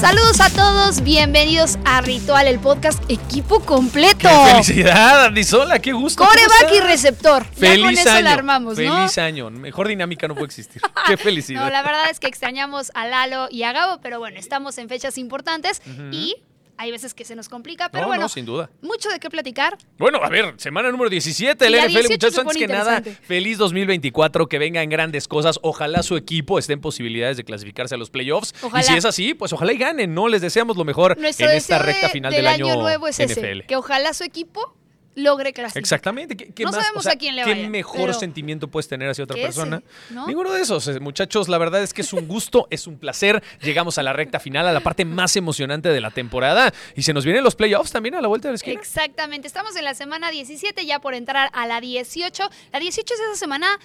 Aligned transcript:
Saludos 0.00 0.40
a 0.40 0.48
todos, 0.50 1.02
bienvenidos 1.02 1.76
a 1.84 2.00
Ritual, 2.00 2.46
el 2.46 2.60
podcast 2.60 3.02
equipo 3.10 3.58
completo. 3.58 4.28
¡Qué 4.28 4.50
felicidad, 4.52 5.24
Andy 5.24 5.42
Sola! 5.42 5.80
¡Qué 5.80 5.92
gusto! 5.92 6.24
Coreback 6.24 6.72
y 6.72 6.80
receptor. 6.80 7.44
Feliz 7.44 7.78
ya 7.78 7.84
con 7.84 7.94
eso 7.94 8.10
año. 8.10 8.22
la 8.22 8.32
armamos, 8.32 8.78
¿no? 8.78 8.94
Feliz 8.96 9.18
año. 9.18 9.50
Mejor 9.50 9.88
dinámica 9.88 10.28
no 10.28 10.34
puede 10.34 10.46
existir. 10.46 10.80
¡Qué 11.08 11.16
felicidad! 11.16 11.64
No, 11.64 11.70
la 11.70 11.82
verdad 11.82 12.10
es 12.12 12.20
que 12.20 12.28
extrañamos 12.28 12.92
a 12.94 13.08
Lalo 13.08 13.48
y 13.50 13.64
a 13.64 13.72
Gabo, 13.72 13.98
pero 14.00 14.20
bueno, 14.20 14.38
estamos 14.38 14.78
en 14.78 14.88
fechas 14.88 15.18
importantes 15.18 15.82
y 16.12 16.36
hay 16.78 16.92
veces 16.92 17.12
que 17.12 17.24
se 17.24 17.34
nos 17.34 17.48
complica, 17.48 17.90
pero 17.90 18.02
No, 18.02 18.08
bueno, 18.08 18.22
no, 18.22 18.28
sin 18.28 18.46
duda. 18.46 18.70
mucho 18.80 19.08
de 19.08 19.18
qué 19.18 19.28
platicar. 19.28 19.76
Bueno, 19.98 20.20
a 20.22 20.28
ver, 20.28 20.54
semana 20.58 20.90
número 20.90 21.10
17 21.10 21.62
del 21.62 21.74
Y 21.74 21.76
la 21.76 21.84
NFL, 21.86 22.06
18 22.06 22.14
muchachos. 22.14 22.38
Antes 22.38 22.56
que 22.56 22.66
nada, 22.68 23.02
feliz 23.22 23.58
2024, 23.58 24.48
que 24.48 24.58
vengan 24.58 24.88
grandes 24.88 25.26
cosas. 25.26 25.58
Ojalá 25.62 26.02
su 26.04 26.16
equipo 26.16 26.58
esté 26.58 26.74
en 26.74 26.80
posibilidades 26.80 27.36
de 27.36 27.44
clasificarse 27.44 27.96
a 27.96 27.98
los 27.98 28.10
playoffs. 28.10 28.54
Ojalá. 28.62 28.84
Y 28.84 28.86
si 28.86 28.96
es 28.96 29.04
así, 29.04 29.34
pues 29.34 29.52
ojalá 29.52 29.72
y 29.72 29.78
ganen, 29.78 30.14
¿no? 30.14 30.28
Les 30.28 30.40
deseamos 30.40 30.76
lo 30.76 30.84
mejor 30.84 31.18
Nuestro 31.18 31.50
en 31.50 31.56
esta 31.56 31.80
recta 31.80 32.08
final 32.10 32.32
del, 32.32 32.44
del, 32.44 32.46
año, 32.46 32.76
nuevo 32.76 33.08
es 33.08 33.18
ese, 33.18 33.64
que 33.66 33.76
ojalá 33.76 34.14
su 34.14 34.22
equipo 34.22 34.77
logre 35.18 35.52
clasificar. 35.52 35.80
Exactamente. 35.80 36.36
¿Qué, 36.36 36.52
qué 36.52 36.64
No 36.64 36.70
más? 36.70 36.80
sabemos 36.80 37.00
O 37.00 37.02
sea, 37.02 37.12
a 37.12 37.16
quién 37.16 37.36
le 37.36 37.44
¿Qué 37.44 37.68
mejor 37.68 38.14
sentimiento 38.14 38.68
puedes 38.68 38.88
tener 38.88 39.08
hacia 39.08 39.24
otra 39.24 39.36
ese, 39.36 39.46
persona? 39.46 39.82
¿no? 40.10 40.26
Ninguno 40.26 40.52
de 40.52 40.62
esos. 40.62 40.86
Eh, 40.88 41.00
Muchachos, 41.00 41.48
la 41.48 41.58
verdad 41.58 41.82
es 41.82 41.92
que 41.92 42.02
es 42.02 42.12
un 42.12 42.26
gusto, 42.28 42.66
es 42.70 42.86
un 42.86 42.98
placer. 42.98 43.42
Llegamos 43.62 43.98
a 43.98 44.02
la 44.02 44.12
recta 44.12 44.40
final, 44.40 44.66
a 44.66 44.72
la 44.72 44.80
parte 44.80 45.04
más 45.04 45.36
emocionante 45.36 45.88
de 45.88 46.00
la 46.00 46.10
temporada. 46.10 46.72
Y 46.94 47.02
se 47.02 47.12
nos 47.12 47.24
vienen 47.24 47.44
los 47.44 47.54
playoffs 47.54 47.92
también 47.92 48.14
a 48.14 48.20
la 48.20 48.28
vuelta 48.28 48.48
de 48.48 48.52
la 48.52 48.56
esquina. 48.56 48.80
Exactamente, 48.80 49.46
estamos 49.46 49.76
en 49.76 49.84
la 49.84 49.94
semana 49.94 50.30
17 50.30 50.86
ya 50.86 51.00
por 51.00 51.14
entrar 51.14 51.50
a 51.52 51.66
la 51.66 51.80
18. 51.80 52.48
La 52.72 52.80
18 52.80 53.14
es 53.14 53.20
esa 53.20 53.36
semana 53.36 53.78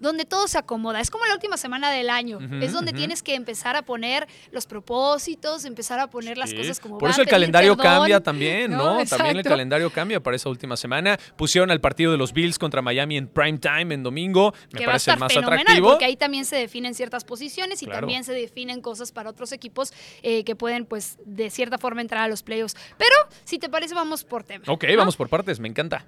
donde 0.00 0.24
todo 0.24 0.48
se 0.48 0.58
acomoda, 0.58 1.00
es 1.00 1.10
como 1.10 1.24
la 1.26 1.34
última 1.34 1.56
semana 1.56 1.90
del 1.90 2.10
año, 2.10 2.38
es 2.60 2.72
donde 2.72 2.92
tienes 2.92 3.22
que 3.22 3.34
empezar 3.34 3.76
a 3.76 3.82
poner 3.82 4.26
los 4.50 4.66
propósitos, 4.66 5.64
empezar 5.64 6.00
a 6.00 6.08
poner 6.10 6.38
las 6.38 6.52
cosas 6.52 6.80
como 6.80 6.98
Por 6.98 7.10
eso 7.10 7.22
el 7.22 7.28
calendario 7.28 7.76
perdón, 7.76 7.98
cambia 7.98 8.20
también, 8.20 8.72
¿no? 8.72 9.04
También 9.04 9.36
el 9.36 9.44
calendario 9.44 9.90
cambia 9.90 10.20
para 10.20 10.36
esa 10.36 10.48
última 10.48 10.76
semana. 10.76 11.18
Pusieron 11.36 11.70
al 11.70 11.80
partido 11.80 12.10
de 12.12 12.18
los 12.18 12.32
Bills 12.32 12.58
contra 12.58 12.82
Miami 12.82 13.16
en 13.16 13.28
prime 13.28 13.58
time 13.58 13.94
en 13.94 14.02
domingo. 14.02 14.52
Me 14.72 14.78
que 14.80 14.86
va 14.86 14.92
a 14.92 14.94
parece 14.94 15.10
estar 15.10 15.18
más 15.18 15.32
fenomenal 15.32 15.60
atractivo. 15.60 15.90
porque 15.90 16.04
ahí 16.06 16.16
también 16.16 16.44
se 16.44 16.56
definen 16.56 16.94
ciertas 16.94 17.24
posiciones 17.24 17.82
y 17.82 17.86
Claro. 17.86 18.00
también 18.00 18.24
se 18.24 18.32
definen 18.32 18.80
cosas 18.80 19.12
para 19.12 19.30
otros 19.30 19.52
equipos 19.52 19.92
eh, 20.22 20.44
que 20.44 20.56
pueden 20.56 20.86
pues 20.86 21.18
de 21.24 21.50
cierta 21.50 21.76
forma 21.78 22.00
entrar 22.00 22.22
a 22.22 22.28
los 22.28 22.42
playoffs. 22.42 22.76
Pero 22.96 23.14
si 23.44 23.58
te 23.58 23.68
parece 23.68 23.94
vamos 23.94 24.24
por 24.24 24.44
tema. 24.44 24.64
Ok, 24.68 24.84
¿no? 24.90 24.96
vamos 24.96 25.16
por 25.16 25.28
partes, 25.28 25.60
me 25.60 25.68
encanta. 25.68 26.06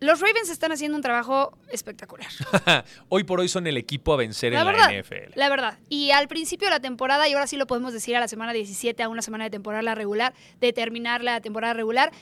Los 0.00 0.20
Ravens 0.20 0.48
están 0.48 0.72
haciendo 0.72 0.96
un 0.96 1.02
trabajo 1.02 1.56
espectacular. 1.70 2.28
hoy 3.10 3.24
por 3.24 3.38
hoy 3.40 3.48
son 3.48 3.66
el 3.66 3.76
equipo 3.76 4.14
a 4.14 4.16
vencer 4.16 4.52
La 4.52 4.60
en 4.60 4.66
verdad, 4.66 4.90
la 4.90 5.00
NFL. 5.02 5.32
la 5.38 5.48
verdad. 5.50 5.78
Y 5.90 6.10
al 6.10 6.26
principio 6.26 6.68
de 6.68 6.70
la 6.70 6.80
temporada, 6.80 7.28
y 7.28 7.34
ahora 7.34 7.46
sí 7.46 7.56
lo 7.56 7.66
podemos 7.66 7.92
decir 7.92 8.16
a 8.16 8.20
la 8.20 8.28
semana 8.28 8.52
17, 8.54 9.02
a 9.02 9.08
una 9.08 9.20
semana 9.22 9.44
de 9.44 9.50
temporada 9.50 9.94
regular, 9.94 10.32
de 10.58 10.72
terminar 10.72 11.22
la 11.22 11.40
temporada 11.42 11.74
regular, 11.74 12.12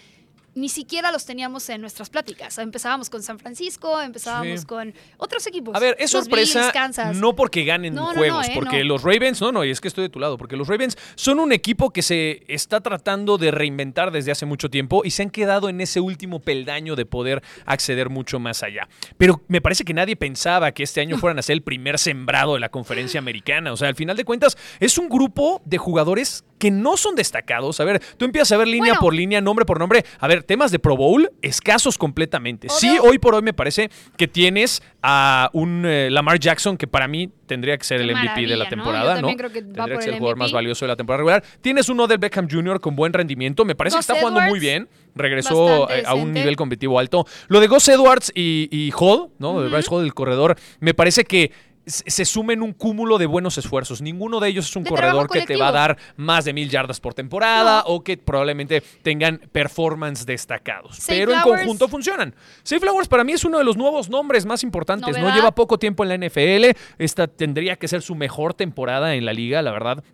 ni 0.58 0.68
siquiera 0.68 1.12
los 1.12 1.24
teníamos 1.24 1.68
en 1.68 1.80
nuestras 1.80 2.10
pláticas. 2.10 2.58
Empezábamos 2.58 3.08
con 3.10 3.22
San 3.22 3.38
Francisco, 3.38 4.00
empezábamos 4.00 4.60
Sí. 4.60 4.66
con 4.66 4.92
otros 5.16 5.46
equipos. 5.46 5.74
A 5.74 5.78
ver, 5.78 5.96
es 5.98 6.12
Los 6.12 6.24
sorpresa 6.24 6.72
Bills, 6.72 7.16
no 7.18 7.34
porque 7.36 7.64
ganen 7.64 7.94
No, 7.94 8.02
no, 8.02 8.08
no, 8.12 8.18
juegos, 8.18 8.48
eh, 8.48 8.52
porque 8.54 8.84
los 8.84 9.02
Ravens, 9.02 9.40
no, 9.40 9.52
no, 9.52 9.64
y 9.64 9.70
es 9.70 9.80
que 9.80 9.88
estoy 9.88 10.02
de 10.02 10.08
tu 10.08 10.18
lado, 10.18 10.36
porque 10.36 10.56
los 10.56 10.68
Ravens 10.68 10.96
son 11.14 11.38
un 11.38 11.52
equipo 11.52 11.90
que 11.90 12.02
se 12.02 12.42
está 12.48 12.80
tratando 12.80 13.38
de 13.38 13.50
reinventar 13.50 14.10
desde 14.10 14.32
hace 14.32 14.46
mucho 14.46 14.68
tiempo 14.68 15.02
y 15.04 15.10
se 15.10 15.22
han 15.22 15.30
quedado 15.30 15.68
en 15.68 15.80
ese 15.80 16.00
último 16.00 16.40
peldaño 16.40 16.96
de 16.96 17.06
poder 17.06 17.42
acceder 17.64 18.08
mucho 18.10 18.38
más 18.38 18.62
allá. 18.62 18.88
Pero 19.16 19.40
me 19.48 19.60
parece 19.60 19.84
que 19.84 19.94
nadie 19.94 20.16
pensaba 20.16 20.72
que 20.72 20.82
este 20.82 21.00
año 21.00 21.18
fueran 21.18 21.38
a 21.38 21.42
ser 21.42 21.54
el 21.54 21.62
primer 21.62 21.98
sembrado 21.98 22.54
de 22.54 22.60
la 22.60 22.68
conferencia 22.68 23.18
americana. 23.18 23.72
O 23.72 23.76
sea, 23.76 23.88
al 23.88 23.94
final 23.94 24.16
de 24.16 24.24
cuentas, 24.24 24.56
es 24.80 24.98
un 24.98 25.08
grupo 25.08 25.62
de 25.64 25.78
jugadores 25.78 26.44
que 26.58 26.70
no 26.72 26.96
son 26.96 27.14
destacados. 27.14 27.78
A 27.80 27.84
ver, 27.84 28.02
tú 28.16 28.24
empiezas 28.24 28.50
a 28.52 28.56
ver 28.56 28.66
línea 28.66 28.94
Bueno. 28.94 29.00
por 29.00 29.14
línea, 29.14 29.40
nombre 29.40 29.64
por 29.64 29.78
nombre. 29.78 30.04
A 30.18 30.26
ver, 30.26 30.42
temas 30.48 30.72
de 30.72 30.78
Pro 30.78 30.96
Bowl, 30.96 31.30
escasos 31.42 31.98
completamente. 31.98 32.68
Sí, 32.70 32.98
hoy 33.02 33.18
por 33.18 33.34
hoy 33.34 33.42
me 33.42 33.52
parece 33.52 33.90
que 34.16 34.26
tienes 34.26 34.82
a 35.02 35.50
un 35.52 35.84
eh, 35.84 36.08
Lamar 36.10 36.40
Jackson 36.40 36.78
que 36.78 36.86
para 36.86 37.06
mí 37.06 37.30
tendría 37.46 37.76
que 37.76 37.84
ser 37.84 38.00
el 38.00 38.10
MVP 38.10 38.46
de 38.46 38.56
la 38.56 38.66
temporada, 38.66 39.16
Yo 39.16 39.28
¿no? 39.28 39.36
creo 39.36 39.52
que 39.52 39.60
va 39.60 39.66
tendría 39.66 39.84
por 39.84 39.96
que 39.96 40.02
ser 40.02 40.08
el 40.08 40.14
el 40.14 40.18
jugador 40.18 40.36
MVP. 40.36 40.44
más 40.44 40.52
valioso 40.52 40.84
de 40.86 40.88
la 40.88 40.96
temporada 40.96 41.18
regular. 41.18 41.44
Tienes 41.60 41.90
uno 41.90 42.06
del 42.06 42.16
Beckham 42.16 42.48
Jr. 42.50 42.80
con 42.80 42.96
buen 42.96 43.12
rendimiento, 43.12 43.66
me 43.66 43.74
parece 43.74 43.98
Gus 43.98 44.06
que 44.06 44.12
está 44.12 44.20
jugando 44.20 44.40
muy 44.48 44.58
bien. 44.58 44.88
Regresó 45.14 45.90
eh, 45.90 46.04
a 46.06 46.14
un 46.14 46.32
nivel 46.32 46.56
competitivo 46.56 46.98
alto. 46.98 47.26
Lo 47.48 47.60
de 47.60 47.66
Gus 47.66 47.86
Edwards 47.88 48.32
y, 48.34 48.68
y 48.70 48.90
Hall, 48.98 49.28
¿no? 49.38 49.60
De 49.60 49.68
Bryce 49.68 49.88
Hall, 49.90 50.04
el 50.04 50.14
corredor, 50.14 50.56
me 50.80 50.94
parece 50.94 51.24
que 51.24 51.52
se 51.88 52.24
sumen 52.24 52.62
un 52.62 52.72
cúmulo 52.72 53.18
de 53.18 53.26
buenos 53.26 53.58
esfuerzos. 53.58 54.00
Ninguno 54.02 54.40
de 54.40 54.48
ellos 54.48 54.68
es 54.68 54.76
un 54.76 54.84
De 54.84 54.90
corredor 54.90 55.28
que 55.28 55.42
te 55.42 55.56
va 55.56 55.68
a 55.68 55.72
dar 55.72 55.98
más 56.16 56.44
de 56.44 56.52
mil 56.52 56.68
yardas 56.70 57.00
por 57.00 57.14
temporada 57.14 57.82
No. 57.86 57.94
o 57.94 58.04
que 58.04 58.16
probablemente 58.16 58.82
tengan 59.02 59.38
performance 59.52 60.24
destacados. 60.26 60.96
Safe 60.96 61.18
Pero 61.18 61.32
en 61.32 61.40
conjunto 61.40 61.88
funcionan. 61.88 62.34
Safe 62.62 62.80
Flowers 62.80 63.08
para 63.08 63.24
mí 63.24 63.32
es 63.32 63.44
uno 63.44 63.58
de 63.58 63.64
los 63.64 63.76
nuevos 63.76 64.08
nombres 64.08 64.46
más 64.46 64.62
importantes. 64.62 65.18
No 65.18 65.34
lleva 65.34 65.52
poco 65.54 65.78
tiempo 65.78 66.04
en 66.04 66.08
la 66.08 66.28
NFL. 66.28 66.76
Esta 66.98 67.26
tendría 67.26 67.76
que 67.76 67.88
ser 67.88 68.02
su 68.02 68.14
mejor 68.14 68.54
temporada 68.54 69.14
en 69.14 69.24
la 69.24 69.32
liga, 69.32 69.62
la 69.62 69.72
verdad. 69.72 70.04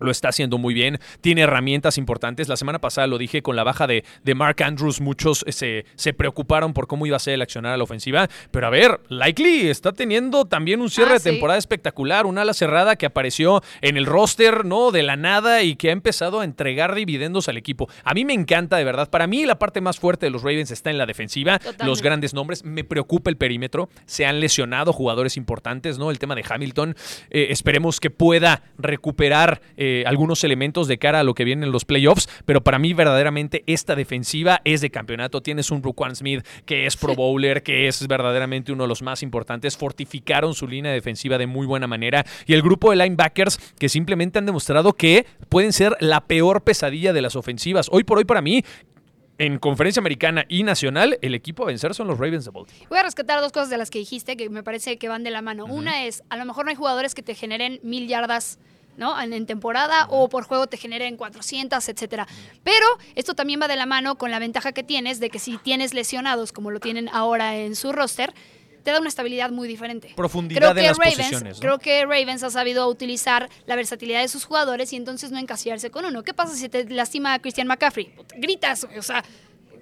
Lo 0.00 0.10
está 0.10 0.28
haciendo 0.28 0.58
muy 0.58 0.74
bien, 0.74 0.98
tiene 1.20 1.42
herramientas 1.42 1.98
importantes. 1.98 2.48
La 2.48 2.56
semana 2.56 2.80
pasada 2.80 3.06
lo 3.06 3.18
dije 3.18 3.42
con 3.42 3.56
la 3.56 3.64
baja 3.64 3.86
de, 3.86 4.04
de 4.22 4.34
Mark 4.34 4.62
Andrews, 4.62 5.00
muchos 5.00 5.44
eh, 5.46 5.52
se, 5.52 5.84
se 5.96 6.12
preocuparon 6.12 6.72
por 6.72 6.86
cómo 6.86 7.06
iba 7.06 7.16
a 7.16 7.20
ser 7.20 7.34
el 7.34 7.42
accionar 7.42 7.72
a 7.72 7.76
la 7.76 7.84
ofensiva. 7.84 8.28
Pero 8.50 8.66
a 8.66 8.70
ver, 8.70 9.00
Likely 9.08 9.68
está 9.68 9.92
teniendo 9.92 10.44
también 10.44 10.80
un 10.80 10.90
cierre 10.90 11.10
Ah, 11.10 11.14
de 11.14 11.20
sí. 11.20 11.30
temporada 11.30 11.58
espectacular, 11.58 12.26
un 12.26 12.36
ala 12.38 12.52
cerrada 12.54 12.96
que 12.96 13.06
apareció 13.06 13.62
en 13.80 13.96
el 13.96 14.04
roster, 14.06 14.64
¿no? 14.64 14.90
De 14.90 15.02
la 15.02 15.16
nada 15.16 15.62
y 15.62 15.74
que 15.76 15.88
ha 15.88 15.92
empezado 15.92 16.40
a 16.40 16.44
entregar 16.44 16.94
dividendos 16.94 17.48
al 17.48 17.56
equipo. 17.56 17.88
A 18.04 18.12
mí 18.14 18.24
me 18.24 18.34
encanta, 18.34 18.76
de 18.76 18.84
verdad. 18.84 19.08
Para 19.08 19.26
mí, 19.26 19.46
la 19.46 19.58
parte 19.58 19.80
más 19.80 19.98
fuerte 19.98 20.26
de 20.26 20.30
los 20.30 20.42
Ravens 20.42 20.70
está 20.70 20.90
en 20.90 20.98
la 20.98 21.06
defensiva. 21.06 21.58
Totalmente. 21.58 21.86
Los 21.86 22.02
grandes 22.02 22.34
nombres. 22.34 22.64
Me 22.64 22.84
preocupa 22.84 23.30
el 23.30 23.36
perímetro. 23.36 23.88
Se 24.04 24.26
han 24.26 24.40
lesionado 24.40 24.92
jugadores 24.92 25.36
importantes, 25.38 25.98
¿no? 25.98 26.10
El 26.10 26.18
tema 26.18 26.34
de 26.34 26.44
Hamilton. 26.48 26.94
Eh, 27.30 27.46
esperemos 27.50 28.00
que 28.00 28.10
pueda 28.10 28.62
recuperar 28.76 29.60
eh, 29.76 29.87
algunos 30.06 30.44
elementos 30.44 30.88
de 30.88 30.98
cara 30.98 31.20
a 31.20 31.24
lo 31.24 31.34
que 31.34 31.44
viene 31.44 31.66
en 31.66 31.72
los 31.72 31.84
playoffs. 31.84 32.28
Pero 32.44 32.62
para 32.62 32.78
mí, 32.78 32.94
verdaderamente, 32.94 33.64
esta 33.66 33.94
defensiva 33.94 34.60
es 34.64 34.80
de 34.80 34.90
campeonato. 34.90 35.42
Tienes 35.42 35.70
un 35.70 35.82
Ruquan 35.82 36.16
Smith 36.16 36.46
que 36.64 36.86
es 36.86 36.96
pro 36.96 37.14
bowler, 37.14 37.62
que 37.62 37.88
es 37.88 38.06
verdaderamente 38.06 38.72
uno 38.72 38.84
de 38.84 38.88
los 38.88 39.02
más 39.02 39.22
importantes. 39.22 39.76
Fortificaron 39.76 40.54
su 40.54 40.66
línea 40.66 40.92
defensiva 40.92 41.38
de 41.38 41.46
muy 41.46 41.66
buena 41.66 41.86
manera. 41.86 42.24
Y 42.46 42.54
el 42.54 42.62
grupo 42.62 42.90
de 42.90 42.96
linebackers 42.96 43.58
que 43.78 43.88
simplemente 43.88 44.38
han 44.38 44.46
demostrado 44.46 44.92
que 44.92 45.26
pueden 45.48 45.72
ser 45.72 45.96
la 46.00 46.26
peor 46.26 46.62
pesadilla 46.62 47.12
de 47.12 47.22
las 47.22 47.36
ofensivas. 47.36 47.88
Hoy 47.90 48.04
por 48.04 48.18
hoy, 48.18 48.24
para 48.24 48.42
mí, 48.42 48.62
en 49.38 49.58
conferencia 49.58 50.00
americana 50.00 50.44
y 50.48 50.64
nacional, 50.64 51.18
el 51.22 51.34
equipo 51.34 51.62
a 51.62 51.66
vencer 51.66 51.94
son 51.94 52.08
los 52.08 52.18
Ravens 52.18 52.44
de 52.44 52.50
Baltimore. 52.50 52.86
Voy 52.90 52.98
a 52.98 53.04
rescatar 53.04 53.40
dos 53.40 53.52
cosas 53.52 53.70
de 53.70 53.78
las 53.78 53.88
que 53.88 54.00
dijiste 54.00 54.36
que 54.36 54.50
me 54.50 54.62
parece 54.62 54.98
que 54.98 55.08
van 55.08 55.22
de 55.22 55.30
la 55.30 55.42
mano. 55.42 55.64
Una 55.66 56.04
es, 56.06 56.24
a 56.28 56.36
lo 56.36 56.44
mejor 56.44 56.64
no 56.64 56.70
hay 56.70 56.76
jugadores 56.76 57.14
que 57.14 57.22
te 57.22 57.34
generen 57.34 57.78
mil 57.82 58.08
yardas. 58.08 58.58
¿No? 58.98 59.18
En, 59.20 59.32
en 59.32 59.46
temporada 59.46 60.06
o 60.10 60.28
por 60.28 60.44
juego 60.44 60.66
te 60.66 60.76
generen 60.76 61.16
400, 61.16 61.88
etcétera. 61.88 62.26
Pero 62.62 62.86
esto 63.14 63.34
también 63.34 63.60
va 63.62 63.68
de 63.68 63.76
la 63.76 63.86
mano 63.86 64.18
con 64.18 64.30
la 64.30 64.38
ventaja 64.38 64.72
que 64.72 64.82
tienes 64.82 65.20
de 65.20 65.30
que 65.30 65.38
si 65.38 65.56
tienes 65.56 65.94
lesionados, 65.94 66.52
como 66.52 66.70
lo 66.70 66.80
tienen 66.80 67.08
ahora 67.10 67.56
en 67.56 67.76
su 67.76 67.92
roster, 67.92 68.34
te 68.82 68.92
da 68.92 69.00
una 69.00 69.08
estabilidad 69.08 69.50
muy 69.50 69.68
diferente. 69.68 70.12
Profundidad 70.16 70.76
en 70.76 70.86
las 70.86 70.96
Ravens, 70.96 71.16
posiciones, 71.16 71.56
¿no? 71.56 71.60
Creo 71.60 71.78
que 71.78 72.04
Ravens 72.04 72.42
ha 72.42 72.50
sabido 72.50 72.88
utilizar 72.88 73.48
la 73.66 73.76
versatilidad 73.76 74.20
de 74.20 74.28
sus 74.28 74.44
jugadores 74.44 74.92
y 74.92 74.96
entonces 74.96 75.30
no 75.30 75.38
encasillarse 75.38 75.90
con 75.90 76.04
uno. 76.04 76.22
¿Qué 76.22 76.34
pasa 76.34 76.54
si 76.54 76.68
te 76.68 76.84
lastima 76.88 77.34
a 77.34 77.38
Christian 77.38 77.66
McCaffrey? 77.66 78.06
Puta, 78.16 78.34
Gritas, 78.38 78.86
o 78.96 79.02
sea, 79.02 79.24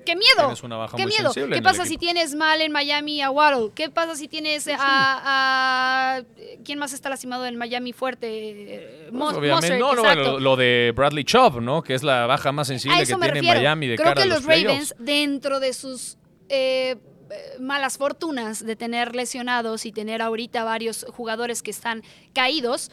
¡qué 0.07 0.17
miedo! 0.17 0.37
Tienes 0.39 0.63
una 0.63 0.77
baja 0.77 0.97
¡Qué 0.97 1.05
miedo! 1.05 1.31
¿Qué 1.35 1.61
pasa 1.61 1.85
si 1.85 1.99
tienes 1.99 2.35
mal 2.35 2.63
en 2.63 2.73
Miami 2.73 3.21
a 3.21 3.31
Waddle? 3.31 3.73
¿Qué 3.75 3.91
pasa 3.91 4.17
si 4.17 4.29
tienes 4.29 4.67
a, 4.69 4.77
a- 4.79 6.23
¿Quién 6.65 6.79
más 6.79 6.93
está 6.95 7.11
lastimado 7.11 7.45
en 7.47 7.57
Miami 7.57 7.93
fuerte? 7.93 8.27
Eh, 8.29 9.09
Mo- 9.13 9.27
Pues, 9.27 9.37
obviamente, 9.37 9.79
no, 9.79 9.95
no, 9.95 10.03
bueno, 10.03 10.39
lo 10.41 10.57
de 10.57 10.93
Bradley 10.97 11.25
Chubb, 11.25 11.61
¿no? 11.61 11.83
Que 11.83 11.95
es 11.95 12.03
la 12.03 12.27
baja 12.27 12.53
más 12.53 12.69
sensible 12.69 12.97
que 13.01 13.05
tiene 13.07 13.27
refiero. 13.33 13.61
Miami 13.61 13.87
de 13.89 13.97
Creo 13.97 14.05
cara 14.09 14.17
que 14.17 14.23
a 14.23 14.27
los 14.27 14.45
los. 14.45 14.47
Ravens, 14.47 14.95
dentro 14.99 15.61
de 15.61 15.73
sus 15.75 16.17
eh, 16.49 16.97
malas 17.61 17.99
fortunas 17.99 18.65
de 18.65 18.77
tener 18.77 19.15
lesionados 19.17 19.85
y 19.85 19.93
tener 19.93 20.23
ahorita 20.23 20.63
varios 20.65 21.05
jugadores 21.11 21.63
que 21.63 21.73
están 21.73 22.03
caídos, 22.33 22.91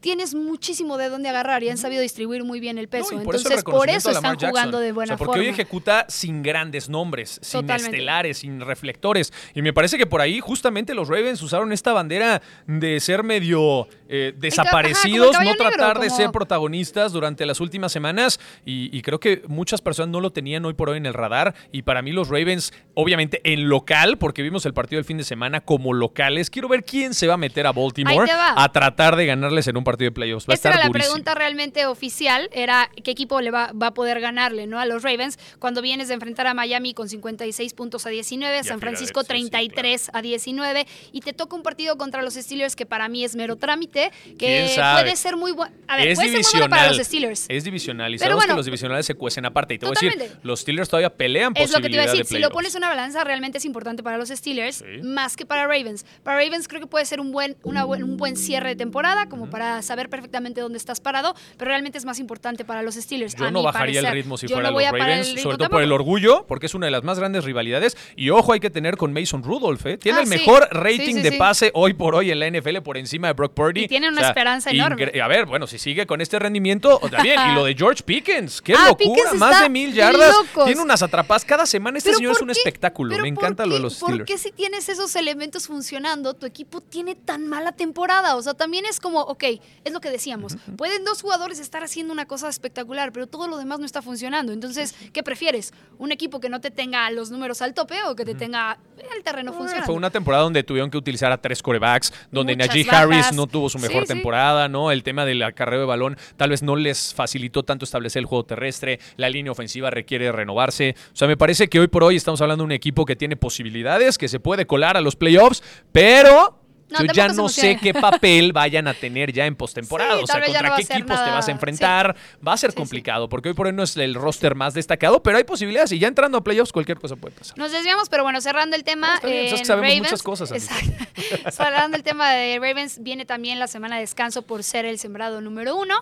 tienes 0.00 0.34
muchísimo 0.34 0.96
de 0.96 1.08
dónde 1.08 1.28
agarrar 1.28 1.62
y 1.62 1.68
han 1.68 1.78
sabido 1.78 2.02
distribuir 2.02 2.44
muy 2.44 2.60
bien 2.60 2.78
el 2.78 2.88
peso. 2.88 3.14
No, 3.16 3.22
por 3.22 3.34
eso 3.34 3.48
Entonces, 3.48 3.64
por 3.64 3.88
eso 3.90 4.10
a 4.10 4.12
Lamar 4.12 4.34
están 4.34 4.50
jugando 4.50 4.78
de 4.78 4.92
buena 4.92 5.14
O 5.14 5.16
sea, 5.16 5.18
porque 5.18 5.38
forma. 5.38 5.42
hoy 5.42 5.48
ejecuta 5.48 6.06
sin 6.08 6.42
grandes 6.42 6.88
nombres, 6.88 7.38
sin 7.42 7.60
Totalmente. 7.62 7.96
estelares, 7.96 8.38
sin 8.38 8.60
reflectores. 8.60 9.32
Y 9.54 9.62
me 9.62 9.72
parece 9.72 9.98
que 9.98 10.06
por 10.06 10.20
ahí 10.20 10.40
justamente 10.40 10.94
los 10.94 11.08
Ravens 11.08 11.42
usaron 11.42 11.72
esta 11.72 11.92
bandera 11.92 12.42
de 12.66 13.00
ser 13.00 13.22
medio 13.22 13.88
eh, 14.08 14.32
desaparecidos, 14.36 15.36
no 15.42 15.54
tratar 15.54 15.88
negro, 15.88 16.00
de 16.00 16.08
como- 16.08 16.16
ser 16.16 16.30
protagonistas 16.30 17.12
durante 17.12 17.44
las 17.46 17.60
últimas 17.60 17.92
semanas 17.92 18.40
y, 18.64 18.96
y 18.96 19.02
creo 19.02 19.20
que 19.20 19.42
muchas 19.48 19.80
personas 19.82 20.10
no 20.10 20.20
lo 20.20 20.30
tenían 20.30 20.64
hoy 20.64 20.74
por 20.74 20.88
hoy 20.90 20.96
en 20.98 21.06
el 21.06 21.14
radar 21.14 21.54
y 21.72 21.82
para 21.82 22.02
mí 22.02 22.12
los 22.12 22.28
Ravens, 22.28 22.72
obviamente 22.94 23.40
en 23.44 23.68
local, 23.68 24.18
porque 24.18 24.42
vimos 24.42 24.66
el 24.66 24.74
partido 24.74 24.98
del 24.98 25.04
fin 25.04 25.18
de 25.18 25.24
semana 25.24 25.60
como 25.60 25.92
locales, 25.92 26.50
quiero 26.50 26.68
ver 26.68 26.84
quién 26.84 27.14
se 27.14 27.26
va 27.26 27.34
a 27.34 27.36
meter 27.36 27.66
a 27.66 27.72
Baltimore 27.72 28.30
a 28.30 28.72
tratar 28.72 29.16
de 29.16 29.26
ganarles 29.26 29.66
en 29.68 29.76
un 29.76 29.84
partido 29.84 30.10
de 30.10 30.14
playoffs. 30.14 30.48
Va 30.48 30.52
a 30.52 30.54
Esta 30.54 30.68
estar 30.70 30.72
era 30.80 30.84
la 30.84 30.88
durísimo. 30.88 31.12
pregunta 31.12 31.34
realmente 31.34 31.86
oficial, 31.86 32.48
era 32.52 32.90
qué 33.04 33.10
equipo 33.10 33.40
le 33.40 33.50
va, 33.50 33.72
va 33.72 33.88
a 33.88 33.94
poder 33.94 34.20
ganarle 34.20 34.66
¿no? 34.66 34.78
a 34.80 34.86
los 34.86 35.02
Ravens 35.02 35.38
cuando 35.58 35.82
vienes 35.82 36.08
de 36.08 36.14
enfrentar 36.14 36.46
a 36.46 36.54
Miami 36.54 36.94
con 36.94 37.08
56 37.08 37.74
puntos 37.74 38.06
a 38.06 38.10
19, 38.10 38.64
San 38.64 38.80
Francisco 38.80 39.20
Filadelfia, 39.22 39.60
sí, 39.60 39.68
33 39.68 40.10
a 40.14 40.22
19 40.22 40.86
y 41.12 41.20
te 41.20 41.32
toca 41.32 41.56
un 41.56 41.62
partido 41.62 41.96
contra 41.98 42.22
los 42.22 42.34
Steelers 42.34 42.74
que 42.76 42.86
para 42.86 43.08
mí 43.08 43.24
es 43.24 43.36
mero 43.36 43.56
trámite, 43.56 43.97
¿Quién 44.38 44.68
que 44.68 44.74
puede 45.02 45.16
ser 45.16 45.36
muy 45.36 45.52
bueno. 45.52 45.74
A 45.86 45.96
ver, 45.96 46.08
es 46.08 46.16
puede 46.16 46.28
ser 46.28 46.36
muy 46.36 46.42
divisional. 46.42 46.68
bueno 46.68 46.82
para 46.82 46.96
los 46.96 47.06
Steelers. 47.06 47.46
Es 47.48 47.64
divisional 47.64 48.14
y 48.14 48.18
Pero 48.18 48.30
sabemos 48.30 48.46
que 48.46 48.52
los 48.56 48.64
divisionales 48.66 49.06
se 49.06 49.14
cuecen 49.14 49.44
aparte. 49.46 49.74
Y 49.74 49.78
te 49.78 49.86
voy 49.86 49.94
a 49.96 50.00
decir, 50.00 50.38
los 50.42 50.60
Steelers 50.60 50.88
todavía 50.88 51.10
pelean 51.10 51.52
Es 51.56 51.70
lo 51.72 51.80
que 51.80 51.88
te 51.88 51.94
iba 51.94 52.02
a 52.02 52.06
decir. 52.06 52.22
de 52.24 52.28
Si 52.28 52.38
lo 52.38 52.50
pones 52.50 52.74
en 52.74 52.78
una 52.78 52.88
balanza, 52.88 53.24
realmente 53.24 53.58
es 53.58 53.64
importante 53.64 54.02
para 54.02 54.18
los 54.18 54.28
Steelers, 54.28 54.76
Sí. 54.78 55.02
más 55.02 55.36
que 55.36 55.46
para 55.46 55.66
Ravens. 55.66 56.04
Para 56.22 56.38
Ravens 56.38 56.68
creo 56.68 56.80
que 56.80 56.86
puede 56.86 57.04
ser 57.06 57.20
un 57.20 57.32
buen, 57.32 57.56
una 57.62 57.84
buen- 57.84 58.02
un 58.04 58.16
buen 58.16 58.36
cierre 58.36 58.70
de 58.70 58.76
temporada, 58.76 59.28
como 59.28 59.50
para 59.50 59.82
saber 59.82 60.08
perfectamente 60.08 60.60
dónde 60.60 60.78
estás 60.78 61.00
parado, 61.00 61.34
pero 61.56 61.68
realmente 61.70 61.98
es 61.98 62.04
más 62.04 62.18
importante 62.18 62.64
para 62.64 62.82
los 62.82 62.94
Steelers. 62.94 63.34
Yo 63.34 63.46
a 63.46 63.50
no 63.50 63.62
bajaría 63.62 64.00
el 64.00 64.12
ritmo 64.12 64.36
si 64.36 64.46
Yo 64.46 64.56
fuera 64.56 64.70
no 64.70 64.78
los 64.78 64.90
Ravens, 64.90 65.40
sobre 65.40 65.56
todo 65.58 65.70
por 65.70 65.82
el 65.82 65.92
orgullo, 65.92 66.44
porque 66.46 66.66
es 66.66 66.74
una 66.74 66.86
de 66.86 66.92
las 66.92 67.02
más 67.04 67.18
grandes 67.18 67.44
rivalidades. 67.44 67.96
Y 68.16 68.30
ojo, 68.30 68.52
hay 68.52 68.60
que 68.60 68.70
tener 68.70 68.96
con 68.96 69.12
Mason 69.12 69.42
Rudolph, 69.42 69.84
¿eh? 69.86 69.96
Tiene 69.98 70.18
Ah, 70.18 70.22
el 70.22 70.28
mejor 70.28 70.62
Sí, 70.70 70.78
rating 70.78 71.14
sí, 71.16 71.22
de 71.22 71.32
pase 71.32 71.70
hoy 71.74 71.94
por 71.94 72.14
hoy 72.14 72.30
en 72.30 72.38
la 72.40 72.46
NFL 72.46 72.80
por 72.82 72.96
encima 72.96 73.28
de 73.28 73.34
Brock 73.34 73.54
Purdy. 73.54 73.87
Y 73.88 73.98
tiene 73.98 74.08
una 74.08 74.20
esperanza 74.28 74.70
enorme. 74.70 75.10
A 75.20 75.28
ver, 75.28 75.46
bueno, 75.46 75.66
si 75.66 75.78
sigue 75.78 76.06
con 76.06 76.20
este 76.20 76.38
rendimiento, 76.38 77.00
bien. 77.22 77.38
y 77.50 77.54
lo 77.54 77.64
de 77.64 77.74
George 77.74 78.02
Pickens, 78.02 78.60
qué 78.60 78.74
Ah, 78.74 78.88
locura, 78.88 79.14
Pickens 79.14 79.34
más 79.40 79.60
de 79.62 79.68
mil 79.68 79.92
yardas. 79.92 80.34
locos. 80.34 80.66
Tiene 80.66 80.80
unas 80.82 81.02
atrapadas 81.02 81.44
cada 81.44 81.66
semana. 81.66 81.98
Este 81.98 82.12
señor 82.14 82.32
es 82.32 82.38
¿por 82.38 82.48
un 82.48 82.52
qué? 82.54 82.58
espectáculo. 82.60 83.10
Me 83.12 83.18
¿por 83.18 83.26
encanta 83.26 83.64
lo 83.66 83.72
de 83.72 83.78
qué- 83.78 83.82
los 83.82 83.94
¿Por 83.96 84.08
Steelers. 84.10 84.26
qué 84.30 84.38
si 84.38 84.52
tienes 84.52 84.88
esos 84.88 85.14
elementos 85.16 85.66
funcionando, 85.66 86.34
tu 86.34 86.46
equipo 86.46 86.80
tiene 86.80 87.14
tan 87.14 87.46
mala 87.48 87.72
temporada? 87.72 88.36
O 88.36 88.42
sea, 88.42 88.54
también 88.54 88.84
es 88.86 89.00
como, 89.00 89.20
ok, 89.22 89.44
es 89.84 89.92
lo 89.92 90.00
que 90.00 90.10
decíamos. 90.10 90.56
Pueden 90.76 91.04
dos 91.04 91.22
jugadores 91.22 91.58
estar 91.58 91.82
haciendo 91.82 92.12
una 92.12 92.26
cosa 92.26 92.48
espectacular, 92.48 93.12
pero 93.12 93.26
todo 93.26 93.48
lo 93.48 93.56
demás 93.56 93.78
no 93.78 93.86
está 93.86 94.02
funcionando. 94.02 94.52
Entonces, 94.52 94.94
¿qué 95.12 95.22
prefieres? 95.22 95.72
¿Un 95.98 96.12
equipo 96.12 96.40
que 96.40 96.48
no 96.48 96.60
te 96.60 96.70
tenga 96.70 97.10
los 97.10 97.30
números 97.30 97.62
al 97.62 97.74
tope 97.74 98.02
o 98.04 98.14
que 98.14 98.24
te 98.24 98.34
tenga 98.34 98.78
el 99.16 99.22
terreno 99.22 99.52
funcionando? 99.52 99.86
Fue 99.86 99.94
una 99.94 100.10
temporada 100.10 100.42
donde 100.44 100.62
tuvieron 100.62 100.90
que 100.90 100.98
utilizar 100.98 101.32
a 101.32 101.38
tres 101.40 101.62
corebacks, 101.62 102.12
donde 102.30 102.54
Muchas 102.54 102.68
Najee 102.68 102.84
bajas. 102.84 103.02
Harris 103.02 103.32
no 103.32 103.46
tuvo 103.46 103.68
su 103.68 103.77
mejor 103.78 104.02
Sí, 104.02 104.08
sí. 104.08 104.14
temporada, 104.14 104.68
¿no? 104.68 104.90
El 104.92 105.02
tema 105.02 105.24
del 105.24 105.42
acarreo 105.42 105.80
de 105.80 105.86
balón 105.86 106.16
tal 106.36 106.50
vez 106.50 106.62
no 106.62 106.76
les 106.76 107.14
facilitó 107.14 107.62
tanto 107.62 107.84
establecer 107.84 108.20
el 108.20 108.26
juego 108.26 108.44
terrestre, 108.44 109.00
la 109.16 109.28
línea 109.28 109.52
ofensiva 109.52 109.90
requiere 109.90 110.30
renovarse. 110.32 110.94
O 111.12 111.16
sea, 111.16 111.28
me 111.28 111.36
parece 111.36 111.68
que 111.68 111.80
hoy 111.80 111.88
por 111.88 112.04
hoy 112.04 112.16
estamos 112.16 112.40
hablando 112.40 112.62
de 112.62 112.66
un 112.66 112.72
equipo 112.72 113.04
que 113.04 113.16
tiene 113.16 113.36
posibilidades, 113.36 114.18
que 114.18 114.28
se 114.28 114.40
puede 114.40 114.66
colar 114.66 114.96
a 114.96 115.00
los 115.00 115.16
playoffs, 115.16 115.62
pero 115.92 116.60
No, 116.90 117.04
yo 117.04 117.12
ya 117.12 117.28
no 117.28 117.48
sé 117.48 117.78
qué 117.80 117.92
papel 118.08 118.52
vayan 118.52 118.88
a 118.88 118.94
tener 118.94 119.32
ya 119.32 119.46
en 119.46 119.56
postemporada. 119.56 120.16
Sí, 120.16 120.24
o 120.24 120.26
sea, 120.26 120.42
contra 120.42 120.70
no 120.70 120.76
qué 120.76 120.82
equipos 120.82 121.24
te 121.24 121.30
vas 121.30 121.48
a 121.48 121.50
enfrentar. 121.50 122.16
Va 122.46 122.52
a 122.52 122.56
ser 122.56 122.70
Sí, 122.70 122.76
complicado, 122.76 123.28
porque 123.28 123.50
hoy 123.50 123.54
por 123.54 123.66
hoy 123.66 123.72
no 123.72 123.82
es 123.82 123.96
el 123.96 124.14
roster 124.14 124.54
más 124.54 124.74
destacado, 124.74 125.22
pero 125.22 125.36
hay 125.36 125.44
posibilidades 125.44 125.92
y 125.92 125.98
ya 125.98 126.08
entrando 126.08 126.38
a 126.38 126.44
playoffs 126.44 126.72
cualquier 126.72 126.98
cosa 126.98 127.16
puede 127.16 127.34
pasar. 127.34 127.58
Nos 127.58 127.72
desviamos, 127.72 128.08
pero 128.08 128.22
bueno, 128.22 128.40
cerrando 128.40 128.76
el 128.76 128.84
tema. 128.84 129.20
No, 129.22 129.28
bien, 129.28 129.54
en 129.56 129.64
sabemos 129.64 129.88
Ravens, 129.88 130.02
muchas 130.02 130.22
cosas. 130.22 130.52
Exacto. 130.52 131.04
cerrando 131.50 131.96
el 131.96 132.02
tema 132.02 132.30
de 132.32 132.58
Ravens, 132.58 133.02
viene 133.02 133.24
también 133.24 133.58
la 133.58 133.66
semana 133.66 133.96
de 133.96 134.02
descanso 134.02 134.42
por 134.42 134.62
ser 134.62 134.84
el 134.84 134.98
sembrado 134.98 135.40
número 135.40 135.76
uno. 135.76 135.94